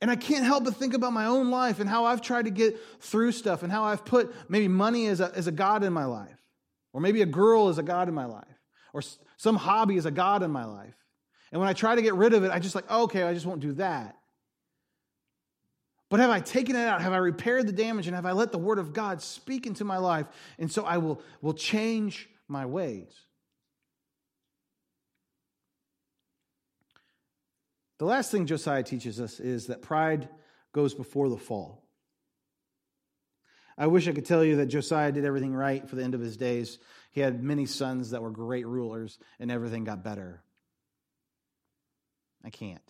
And 0.00 0.10
I 0.10 0.16
can't 0.16 0.44
help 0.44 0.64
but 0.64 0.76
think 0.76 0.94
about 0.94 1.12
my 1.12 1.26
own 1.26 1.50
life 1.50 1.80
and 1.80 1.88
how 1.88 2.04
I've 2.04 2.20
tried 2.20 2.44
to 2.44 2.50
get 2.50 2.78
through 3.00 3.32
stuff 3.32 3.62
and 3.62 3.72
how 3.72 3.84
I've 3.84 4.04
put 4.04 4.34
maybe 4.50 4.68
money 4.68 5.06
as 5.06 5.20
a, 5.20 5.32
as 5.34 5.46
a 5.46 5.52
God 5.52 5.84
in 5.84 5.92
my 5.92 6.04
life, 6.04 6.38
or 6.92 7.00
maybe 7.00 7.22
a 7.22 7.26
girl 7.26 7.68
as 7.68 7.78
a 7.78 7.82
God 7.82 8.08
in 8.08 8.14
my 8.14 8.26
life, 8.26 8.44
or 8.92 9.02
some 9.38 9.56
hobby 9.56 9.96
as 9.96 10.04
a 10.04 10.10
God 10.10 10.42
in 10.42 10.50
my 10.50 10.64
life. 10.64 10.94
And 11.50 11.60
when 11.60 11.68
I 11.68 11.72
try 11.72 11.94
to 11.94 12.02
get 12.02 12.14
rid 12.14 12.34
of 12.34 12.44
it, 12.44 12.50
I 12.50 12.58
just 12.58 12.74
like, 12.74 12.90
okay, 12.90 13.22
I 13.22 13.32
just 13.32 13.46
won't 13.46 13.60
do 13.60 13.72
that. 13.74 14.16
But 16.08 16.20
have 16.20 16.30
I 16.30 16.40
taken 16.40 16.76
it 16.76 16.86
out? 16.86 17.00
Have 17.00 17.12
I 17.12 17.18
repaired 17.18 17.66
the 17.66 17.72
damage? 17.72 18.06
And 18.06 18.14
have 18.14 18.26
I 18.26 18.32
let 18.32 18.52
the 18.52 18.58
word 18.58 18.78
of 18.78 18.92
God 18.92 19.22
speak 19.22 19.66
into 19.66 19.84
my 19.84 19.98
life? 19.98 20.26
And 20.58 20.70
so 20.70 20.84
I 20.84 20.98
will, 20.98 21.20
will 21.40 21.54
change 21.54 22.28
my 22.48 22.66
ways. 22.66 23.12
The 27.98 28.04
last 28.04 28.30
thing 28.30 28.46
Josiah 28.46 28.82
teaches 28.82 29.20
us 29.20 29.40
is 29.40 29.68
that 29.68 29.82
pride 29.82 30.28
goes 30.72 30.94
before 30.94 31.28
the 31.28 31.38
fall. 31.38 31.82
I 33.78 33.86
wish 33.88 34.08
I 34.08 34.12
could 34.12 34.26
tell 34.26 34.44
you 34.44 34.56
that 34.56 34.66
Josiah 34.66 35.12
did 35.12 35.24
everything 35.24 35.54
right 35.54 35.86
for 35.88 35.96
the 35.96 36.02
end 36.02 36.14
of 36.14 36.20
his 36.20 36.36
days. 36.36 36.78
He 37.12 37.20
had 37.20 37.42
many 37.42 37.66
sons 37.66 38.10
that 38.10 38.22
were 38.22 38.30
great 38.30 38.66
rulers, 38.66 39.18
and 39.38 39.50
everything 39.50 39.84
got 39.84 40.02
better. 40.02 40.42
I 42.44 42.50
can't. 42.50 42.80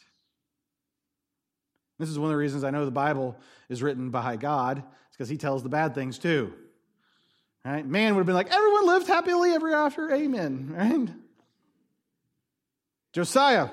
This 1.99 2.09
is 2.09 2.19
one 2.19 2.27
of 2.27 2.33
the 2.33 2.39
reasons 2.39 2.63
I 2.63 2.71
know 2.71 2.85
the 2.85 2.91
Bible 2.91 3.37
is 3.69 3.83
written 3.83 4.11
by 4.11 4.37
God. 4.37 4.79
It's 4.79 5.17
because 5.17 5.29
he 5.29 5.39
tells 5.39 5.63
the 5.63 5.69
bad 5.69 5.95
things 5.95 6.19
too. 6.19 6.53
Right? 7.65 7.87
Man 7.87 8.15
would 8.15 8.21
have 8.21 8.27
been 8.27 8.37
like, 8.37 8.53
everyone 8.53 8.87
lived 8.87 9.09
happily 9.09 9.53
ever 9.53 9.75
after. 9.75 10.13
Amen. 10.13 10.75
Right? 10.77 11.09
Josiah 13.13 13.71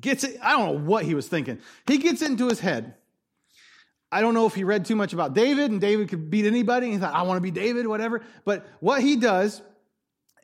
gets 0.00 0.24
it. 0.24 0.38
I 0.42 0.52
don't 0.52 0.66
know 0.66 0.84
what 0.84 1.04
he 1.04 1.14
was 1.14 1.28
thinking. 1.28 1.58
He 1.86 1.98
gets 1.98 2.22
it 2.22 2.30
into 2.30 2.48
his 2.48 2.60
head. 2.60 2.94
I 4.10 4.20
don't 4.20 4.34
know 4.34 4.46
if 4.46 4.54
he 4.54 4.64
read 4.64 4.84
too 4.84 4.96
much 4.96 5.12
about 5.12 5.34
David 5.34 5.70
and 5.70 5.80
David 5.80 6.08
could 6.08 6.30
beat 6.30 6.46
anybody. 6.46 6.92
He 6.92 6.98
thought, 6.98 7.14
I 7.14 7.22
want 7.22 7.38
to 7.38 7.42
be 7.42 7.50
David, 7.50 7.86
whatever. 7.86 8.22
But 8.44 8.66
what 8.80 9.02
he 9.02 9.16
does 9.16 9.60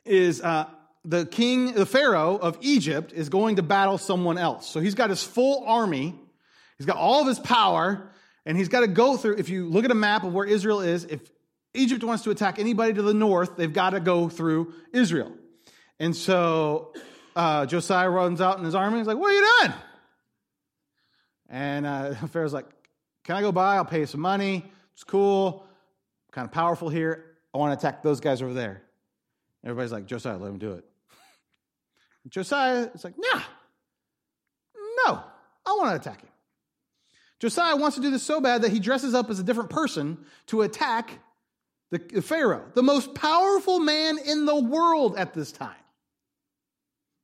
is 0.05 0.41
uh, 0.41 0.65
the 1.05 1.25
king, 1.25 1.73
the 1.73 1.85
Pharaoh 1.85 2.37
of 2.37 2.57
Egypt, 2.61 3.13
is 3.13 3.29
going 3.29 3.55
to 3.55 3.63
battle 3.63 3.97
someone 3.97 4.37
else. 4.37 4.67
So 4.67 4.79
he's 4.79 4.95
got 4.95 5.09
his 5.09 5.23
full 5.23 5.63
army, 5.65 6.15
he's 6.77 6.85
got 6.85 6.97
all 6.97 7.21
of 7.21 7.27
his 7.27 7.39
power, 7.39 8.09
and 8.45 8.57
he's 8.57 8.69
got 8.69 8.81
to 8.81 8.87
go 8.87 9.15
through. 9.17 9.37
If 9.37 9.49
you 9.49 9.67
look 9.69 9.85
at 9.85 9.91
a 9.91 9.95
map 9.95 10.23
of 10.23 10.33
where 10.33 10.45
Israel 10.45 10.81
is, 10.81 11.05
if 11.05 11.21
Egypt 11.73 12.03
wants 12.03 12.23
to 12.25 12.31
attack 12.31 12.59
anybody 12.59 12.93
to 12.93 13.01
the 13.01 13.13
north, 13.13 13.55
they've 13.55 13.73
got 13.73 13.91
to 13.91 13.99
go 13.99 14.29
through 14.29 14.73
Israel. 14.91 15.31
And 15.99 16.15
so 16.15 16.93
uh, 17.35 17.65
Josiah 17.65 18.09
runs 18.09 18.41
out 18.41 18.57
in 18.57 18.63
his 18.63 18.75
army. 18.75 18.99
He's 18.99 19.07
like, 19.07 19.17
What 19.17 19.31
are 19.31 19.33
you 19.33 19.57
doing? 19.61 19.73
And 21.49 21.85
uh, 21.85 22.15
Pharaoh's 22.27 22.53
like, 22.53 22.67
Can 23.23 23.35
I 23.35 23.41
go 23.41 23.51
by? 23.51 23.75
I'll 23.75 23.85
pay 23.85 23.99
you 23.99 24.05
some 24.05 24.21
money. 24.21 24.65
It's 24.93 25.03
cool. 25.03 25.65
I'm 26.27 26.31
kind 26.31 26.45
of 26.45 26.51
powerful 26.51 26.89
here. 26.89 27.25
I 27.53 27.57
want 27.57 27.79
to 27.79 27.87
attack 27.87 28.03
those 28.03 28.19
guys 28.19 28.41
over 28.41 28.53
there. 28.53 28.81
Everybody's 29.63 29.91
like, 29.91 30.05
Josiah, 30.05 30.37
let 30.37 30.49
him 30.49 30.59
do 30.59 30.73
it. 30.73 30.83
Josiah 32.29 32.89
is 32.93 33.03
like, 33.03 33.13
nah, 33.17 33.41
no, 35.05 35.23
I 35.65 35.75
want 35.77 35.89
to 35.91 35.95
attack 35.95 36.21
him. 36.21 36.29
Josiah 37.39 37.75
wants 37.75 37.97
to 37.97 38.01
do 38.01 38.09
this 38.09 38.23
so 38.23 38.39
bad 38.39 38.61
that 38.61 38.71
he 38.71 38.79
dresses 38.79 39.13
up 39.13 39.29
as 39.29 39.39
a 39.39 39.43
different 39.43 39.69
person 39.69 40.17
to 40.47 40.61
attack 40.61 41.19
the, 41.91 41.99
the 41.99 42.21
Pharaoh, 42.21 42.63
the 42.73 42.83
most 42.83 43.13
powerful 43.13 43.79
man 43.79 44.17
in 44.17 44.45
the 44.45 44.55
world 44.55 45.17
at 45.17 45.33
this 45.33 45.51
time. 45.51 45.75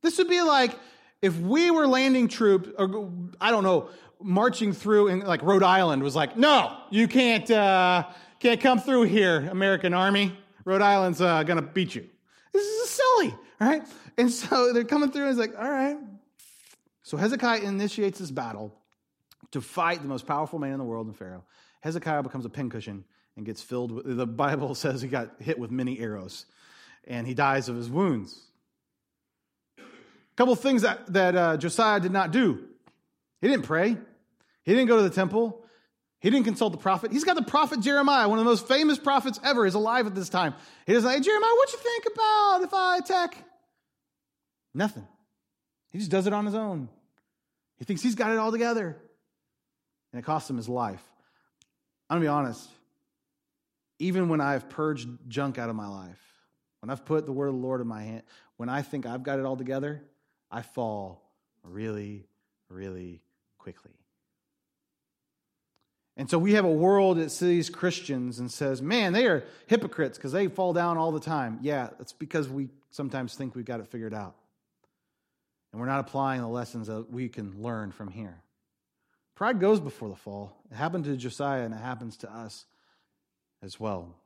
This 0.01 0.17
would 0.17 0.29
be 0.29 0.41
like 0.41 0.77
if 1.21 1.38
we 1.38 1.71
were 1.71 1.88
landing 1.88 2.27
troops, 2.27 2.69
or 2.77 3.12
I 3.41 3.51
don't 3.51 3.63
know, 3.63 3.89
marching 4.21 4.73
through 4.73 5.07
in 5.07 5.19
like 5.21 5.41
Rhode 5.43 5.63
Island 5.63 6.03
was 6.03 6.15
like, 6.15 6.38
no, 6.38 6.77
you 6.89 7.07
can't, 7.07 7.49
uh, 7.51 8.05
can't 8.39 8.62
come 8.62 8.79
through 8.79 9.03
here, 9.03 9.47
American 9.49 9.93
Army. 9.93 10.38
Rhode 10.65 10.81
Island's 10.81 11.21
uh, 11.21 11.43
gonna 11.43 11.62
beat 11.62 11.95
you. 11.95 12.07
This 12.53 12.65
is 12.65 12.89
silly, 12.89 13.35
right? 13.59 13.83
And 14.17 14.31
so 14.31 14.73
they're 14.73 14.83
coming 14.83 15.12
through, 15.12 15.29
and 15.29 15.31
it's 15.31 15.39
like, 15.39 15.59
all 15.59 15.69
right. 15.69 15.97
So 17.03 17.17
Hezekiah 17.17 17.62
initiates 17.62 18.19
this 18.19 18.31
battle 18.31 18.75
to 19.51 19.62
fight 19.62 20.01
the 20.01 20.07
most 20.07 20.27
powerful 20.27 20.59
man 20.59 20.73
in 20.73 20.77
the 20.77 20.85
world 20.85 21.07
in 21.07 21.13
Pharaoh. 21.13 21.43
Hezekiah 21.81 22.23
becomes 22.23 22.45
a 22.45 22.49
pincushion 22.49 23.03
and 23.35 23.45
gets 23.45 23.62
filled 23.62 23.91
with, 23.91 24.17
the 24.17 24.27
Bible 24.27 24.75
says 24.75 25.01
he 25.01 25.07
got 25.07 25.41
hit 25.41 25.57
with 25.57 25.71
many 25.71 25.99
arrows 25.99 26.45
and 27.07 27.25
he 27.25 27.33
dies 27.33 27.69
of 27.69 27.75
his 27.75 27.89
wounds. 27.89 28.48
Couple 30.39 30.56
things 30.56 30.84
that, 30.84 31.06
that 31.12 31.36
uh, 31.36 31.58
Josiah 31.58 31.99
did 31.99 32.13
not 32.13 32.32
do. 32.32 32.63
He 33.41 33.49
didn't 33.49 33.65
pray. 33.65 33.97
He 34.63 34.71
didn't 34.71 34.88
go 34.88 34.95
to 34.95 35.04
the 35.04 35.10
temple. 35.10 35.65
He 36.21 36.30
didn't 36.30 36.45
consult 36.45 36.71
the 36.71 36.78
prophet. 36.78 37.12
He's 37.12 37.25
got 37.25 37.36
the 37.36 37.41
prophet 37.41 37.82
Jeremiah, 37.82 38.30
one 38.30 38.39
of 38.39 38.45
the 38.45 38.49
most 38.49 38.66
famous 38.66 38.97
prophets 38.97 39.38
ever, 39.43 39.66
is 39.66 39.74
alive 39.74 40.07
at 40.07 40.16
this 40.16 40.30
time. 40.30 40.53
He 40.86 40.93
doesn't 40.93 41.11
say, 41.11 41.20
Jeremiah, 41.20 41.51
what 41.57 41.74
you 41.74 41.80
think 41.80 42.05
about 42.13 42.61
if 42.63 42.74
I 42.74 42.97
attack 42.99 43.43
Nothing. 44.74 45.05
He 45.89 45.97
just 45.97 46.09
does 46.09 46.26
it 46.26 46.32
on 46.32 46.45
his 46.45 46.55
own. 46.55 46.88
He 47.78 47.84
thinks 47.84 48.01
he's 48.01 48.16
got 48.16 48.32
it 48.32 48.38
all 48.38 48.53
together. 48.53 48.95
And 50.13 50.22
it 50.22 50.24
costs 50.24 50.49
him 50.49 50.55
his 50.55 50.70
life. 50.70 51.03
I'm 52.09 52.16
going 52.16 52.22
to 52.22 52.26
be 52.26 52.30
honest. 52.30 52.66
Even 53.99 54.30
when 54.30 54.39
I've 54.39 54.70
purged 54.70 55.09
junk 55.28 55.57
out 55.57 55.70
of 55.70 55.76
my 55.76 55.89
life, 55.89 56.22
when 56.80 56.89
I've 56.89 57.03
put 57.03 57.26
the 57.26 57.34
word 57.34 57.47
of 57.47 57.55
the 57.55 57.59
Lord 57.59 57.82
in 57.82 57.88
my 57.88 58.03
hand, 58.03 58.24
when 58.55 58.70
I 58.70 58.84
think 58.84 59.05
I've 59.05 59.24
got 59.24 59.38
it 59.38 59.45
all 59.45 59.57
together, 59.57 60.01
I 60.52 60.62
fall 60.62 61.22
really, 61.64 62.28
really 62.70 63.22
quickly. 63.58 63.91
And 66.18 66.30
so 66.30 66.38
we 66.38 66.54
have 66.54 66.66
a 66.66 66.72
world 66.72 67.18
that 67.18 67.32
sees 67.32 67.70
Christians 67.70 68.39
and 68.39 68.52
says, 68.52 68.82
man, 68.82 69.14
they 69.14 69.26
are 69.28 69.45
hypocrites 69.68 70.18
because 70.18 70.34
they 70.34 70.47
fall 70.47 70.74
down 70.74 70.97
all 70.97 71.14
the 71.14 71.20
time. 71.20 71.60
Yeah, 71.62 71.89
it's 72.02 72.12
because 72.12 72.50
we 72.50 72.68
sometimes 72.91 73.36
think 73.36 73.56
we've 73.56 73.64
got 73.64 73.80
it 73.80 73.88
figured 73.88 74.14
out. 74.14 74.36
And 75.72 75.80
we're 75.80 75.88
not 75.88 76.02
applying 76.02 76.41
the 76.41 76.47
lessons 76.47 76.88
that 76.88 77.10
we 77.10 77.30
can 77.30 77.62
learn 77.62 77.91
from 77.91 78.10
here. 78.10 78.41
Pride 79.36 79.62
goes 79.62 79.80
before 79.80 80.10
the 80.10 80.16
fall. 80.16 80.52
It 80.70 80.76
happened 80.76 81.06
to 81.06 81.16
Josiah 81.16 81.64
and 81.64 81.74
it 81.74 81.80
happens 81.80 82.18
to 82.18 82.30
us 82.30 82.66
as 83.64 83.80
well. 83.80 84.18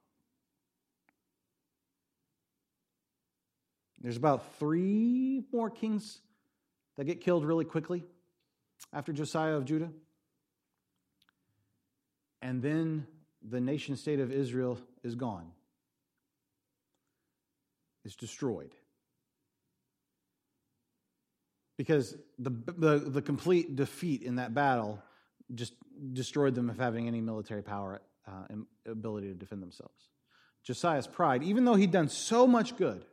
There's 4.04 4.18
about 4.18 4.58
three 4.60 5.44
more 5.54 5.70
kings 5.70 6.20
that 6.98 7.06
get 7.06 7.22
killed 7.22 7.46
really 7.46 7.64
quickly 7.64 8.04
after 8.92 9.14
Josiah 9.14 9.56
of 9.56 9.64
Judah. 9.64 9.90
And 12.42 12.62
then 12.62 13.08
the 13.42 13.62
nation 13.62 13.96
state 13.96 14.20
of 14.20 14.32
Israel 14.32 14.78
is 15.04 15.16
gone, 15.16 15.52
it's 18.04 18.16
destroyed. 18.16 18.72
Because 21.76 22.16
the, 22.38 22.52
the, 22.78 23.00
the 23.00 23.22
complete 23.22 23.76
defeat 23.76 24.22
in 24.22 24.36
that 24.36 24.54
battle 24.54 25.02
just 25.56 25.74
destroyed 26.14 26.54
them 26.54 26.70
of 26.70 26.78
having 26.78 27.08
any 27.08 27.20
military 27.20 27.64
power 27.64 28.02
uh, 28.28 28.46
and 28.50 28.66
ability 28.86 29.30
to 29.30 29.34
defend 29.34 29.64
themselves. 29.64 30.10
Josiah's 30.64 31.08
pride, 31.08 31.42
even 31.42 31.66
though 31.66 31.74
he'd 31.74 31.92
done 31.92 32.10
so 32.10 32.46
much 32.46 32.78
good, 32.78 33.06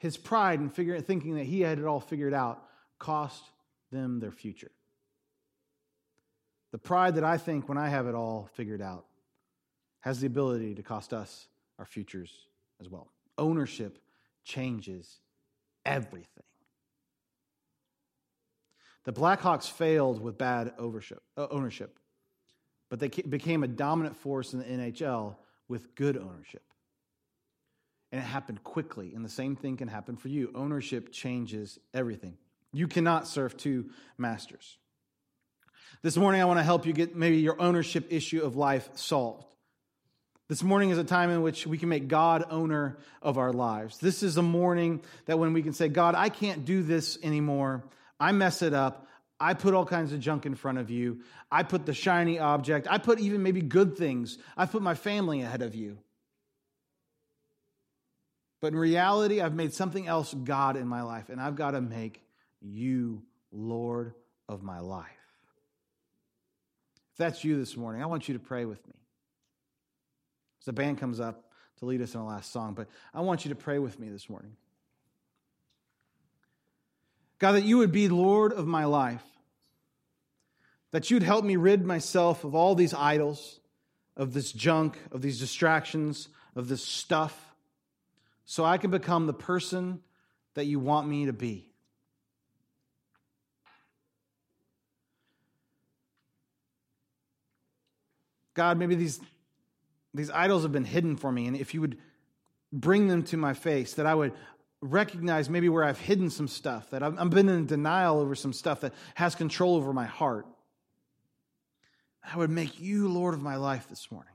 his 0.00 0.16
pride 0.16 0.60
in 0.60 0.70
figure, 0.70 0.98
thinking 1.00 1.36
that 1.36 1.44
he 1.44 1.60
had 1.60 1.78
it 1.78 1.84
all 1.84 2.00
figured 2.00 2.34
out 2.34 2.64
cost 2.98 3.44
them 3.92 4.18
their 4.18 4.32
future. 4.32 4.70
The 6.72 6.78
pride 6.78 7.16
that 7.16 7.24
I 7.24 7.36
think 7.36 7.68
when 7.68 7.78
I 7.78 7.88
have 7.88 8.06
it 8.06 8.14
all 8.14 8.48
figured 8.54 8.80
out 8.80 9.04
has 10.00 10.20
the 10.20 10.26
ability 10.26 10.74
to 10.76 10.82
cost 10.82 11.12
us 11.12 11.48
our 11.78 11.84
futures 11.84 12.32
as 12.80 12.88
well. 12.88 13.08
Ownership 13.36 13.98
changes 14.42 15.20
everything. 15.84 16.44
The 19.04 19.12
Blackhawks 19.12 19.70
failed 19.70 20.20
with 20.20 20.38
bad 20.38 20.72
uh, 20.78 21.46
ownership, 21.50 21.98
but 22.88 23.00
they 23.00 23.08
became 23.08 23.62
a 23.62 23.68
dominant 23.68 24.16
force 24.16 24.54
in 24.54 24.60
the 24.60 24.64
NHL 24.64 25.36
with 25.68 25.94
good 25.94 26.16
ownership. 26.16 26.62
And 28.12 28.20
it 28.20 28.24
happened 28.24 28.64
quickly. 28.64 29.12
And 29.14 29.24
the 29.24 29.30
same 29.30 29.56
thing 29.56 29.76
can 29.76 29.88
happen 29.88 30.16
for 30.16 30.28
you. 30.28 30.50
Ownership 30.54 31.12
changes 31.12 31.78
everything. 31.94 32.36
You 32.72 32.88
cannot 32.88 33.28
serve 33.28 33.56
two 33.56 33.90
masters. 34.18 34.78
This 36.02 36.16
morning, 36.16 36.40
I 36.40 36.44
want 36.44 36.58
to 36.58 36.64
help 36.64 36.86
you 36.86 36.92
get 36.92 37.14
maybe 37.16 37.38
your 37.38 37.60
ownership 37.60 38.06
issue 38.10 38.42
of 38.42 38.56
life 38.56 38.88
solved. 38.94 39.44
This 40.48 40.62
morning 40.64 40.90
is 40.90 40.98
a 40.98 41.04
time 41.04 41.30
in 41.30 41.42
which 41.42 41.66
we 41.66 41.78
can 41.78 41.88
make 41.88 42.08
God 42.08 42.44
owner 42.50 42.98
of 43.22 43.38
our 43.38 43.52
lives. 43.52 43.98
This 43.98 44.24
is 44.24 44.36
a 44.36 44.42
morning 44.42 45.00
that 45.26 45.38
when 45.38 45.52
we 45.52 45.62
can 45.62 45.72
say, 45.72 45.88
God, 45.88 46.16
I 46.16 46.28
can't 46.28 46.64
do 46.64 46.82
this 46.82 47.18
anymore. 47.22 47.84
I 48.18 48.32
mess 48.32 48.62
it 48.62 48.74
up. 48.74 49.06
I 49.38 49.54
put 49.54 49.74
all 49.74 49.86
kinds 49.86 50.12
of 50.12 50.20
junk 50.20 50.46
in 50.46 50.54
front 50.54 50.78
of 50.78 50.90
you. 50.90 51.20
I 51.52 51.62
put 51.62 51.86
the 51.86 51.94
shiny 51.94 52.38
object. 52.40 52.88
I 52.90 52.98
put 52.98 53.20
even 53.20 53.42
maybe 53.42 53.62
good 53.62 53.96
things. 53.96 54.38
I 54.56 54.66
put 54.66 54.82
my 54.82 54.94
family 54.94 55.42
ahead 55.42 55.62
of 55.62 55.74
you. 55.74 55.98
But 58.60 58.68
in 58.68 58.78
reality, 58.78 59.40
I've 59.40 59.54
made 59.54 59.72
something 59.72 60.06
else 60.06 60.34
God 60.34 60.76
in 60.76 60.86
my 60.86 61.02
life, 61.02 61.30
and 61.30 61.40
I've 61.40 61.56
got 61.56 61.72
to 61.72 61.80
make 61.80 62.22
you 62.60 63.22
Lord 63.50 64.14
of 64.48 64.62
my 64.62 64.80
life. 64.80 65.06
If 67.12 67.18
that's 67.18 67.42
you 67.42 67.58
this 67.58 67.76
morning, 67.76 68.02
I 68.02 68.06
want 68.06 68.28
you 68.28 68.34
to 68.34 68.40
pray 68.40 68.66
with 68.66 68.86
me. 68.86 68.94
As 70.60 70.66
the 70.66 70.72
band 70.74 70.98
comes 70.98 71.20
up 71.20 71.50
to 71.78 71.86
lead 71.86 72.02
us 72.02 72.14
in 72.14 72.20
the 72.20 72.26
last 72.26 72.52
song, 72.52 72.74
but 72.74 72.88
I 73.14 73.22
want 73.22 73.46
you 73.46 73.48
to 73.48 73.54
pray 73.54 73.78
with 73.78 73.98
me 73.98 74.10
this 74.10 74.28
morning. 74.28 74.56
God, 77.38 77.52
that 77.52 77.64
you 77.64 77.78
would 77.78 77.92
be 77.92 78.10
Lord 78.10 78.52
of 78.52 78.66
my 78.66 78.84
life, 78.84 79.24
that 80.90 81.10
you'd 81.10 81.22
help 81.22 81.44
me 81.44 81.56
rid 81.56 81.86
myself 81.86 82.44
of 82.44 82.54
all 82.54 82.74
these 82.74 82.92
idols, 82.92 83.60
of 84.16 84.34
this 84.34 84.52
junk, 84.52 84.98
of 85.10 85.22
these 85.22 85.40
distractions, 85.40 86.28
of 86.54 86.68
this 86.68 86.84
stuff 86.84 87.49
so 88.50 88.64
I 88.64 88.78
can 88.78 88.90
become 88.90 89.28
the 89.28 89.32
person 89.32 90.00
that 90.54 90.64
you 90.64 90.80
want 90.80 91.06
me 91.06 91.26
to 91.26 91.32
be. 91.32 91.70
God, 98.54 98.76
maybe 98.76 98.96
these, 98.96 99.20
these 100.14 100.32
idols 100.32 100.64
have 100.64 100.72
been 100.72 100.84
hidden 100.84 101.16
for 101.16 101.30
me, 101.30 101.46
and 101.46 101.56
if 101.56 101.74
you 101.74 101.80
would 101.80 101.96
bring 102.72 103.06
them 103.06 103.22
to 103.26 103.36
my 103.36 103.54
face, 103.54 103.94
that 103.94 104.06
I 104.06 104.16
would 104.16 104.32
recognize 104.80 105.48
maybe 105.48 105.68
where 105.68 105.84
I've 105.84 106.00
hidden 106.00 106.28
some 106.28 106.48
stuff, 106.48 106.90
that 106.90 107.04
I've, 107.04 107.16
I've 107.20 107.30
been 107.30 107.48
in 107.48 107.66
denial 107.66 108.18
over 108.18 108.34
some 108.34 108.52
stuff 108.52 108.80
that 108.80 108.94
has 109.14 109.36
control 109.36 109.76
over 109.76 109.92
my 109.92 110.06
heart. 110.06 110.48
I 112.24 112.36
would 112.36 112.50
make 112.50 112.80
you 112.80 113.06
Lord 113.06 113.34
of 113.34 113.42
my 113.42 113.54
life 113.54 113.88
this 113.88 114.10
morning. 114.10 114.34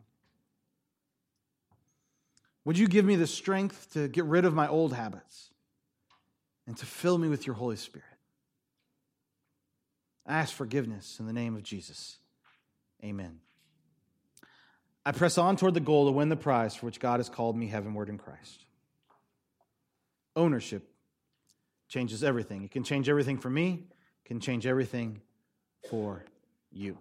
Would 2.65 2.77
you 2.79 2.87
give 2.87 3.05
me 3.05 3.15
the 3.15 3.27
strength 3.27 3.93
to 3.93 4.07
get 4.07 4.25
rid 4.25 4.43
of 4.43 4.53
my 4.53 4.67
old 4.67 4.93
habits 4.93 5.51
and 6.67 6.75
to 6.77 6.85
fill 6.85 7.17
me 7.17 7.29
with 7.29 7.45
your 7.45 7.55
Holy 7.55 7.75
Spirit? 7.75 8.05
I 10.25 10.39
ask 10.39 10.53
forgiveness 10.53 11.19
in 11.19 11.27
the 11.27 11.33
name 11.33 11.55
of 11.55 11.61
Jesus. 11.61 12.17
Amen. 13.03 13.39
I 15.05 15.11
press 15.11 15.37
on 15.37 15.55
toward 15.55 15.75
the 15.75 15.79
goal 15.79 16.07
to 16.07 16.11
win 16.11 16.29
the 16.29 16.35
prize 16.35 16.75
for 16.75 16.87
which 16.87 16.99
God 16.99 17.19
has 17.19 17.29
called 17.29 17.55
me 17.55 17.67
heavenward 17.67 18.09
in 18.09 18.17
Christ. 18.17 18.65
Ownership 20.35 20.89
changes 21.87 22.23
everything. 22.23 22.63
It 22.63 22.71
can 22.71 22.83
change 22.83 23.07
everything 23.07 23.37
for 23.37 23.49
me, 23.49 23.83
it 24.23 24.27
can 24.27 24.39
change 24.39 24.65
everything 24.65 25.21
for 25.87 26.25
you. 26.71 26.97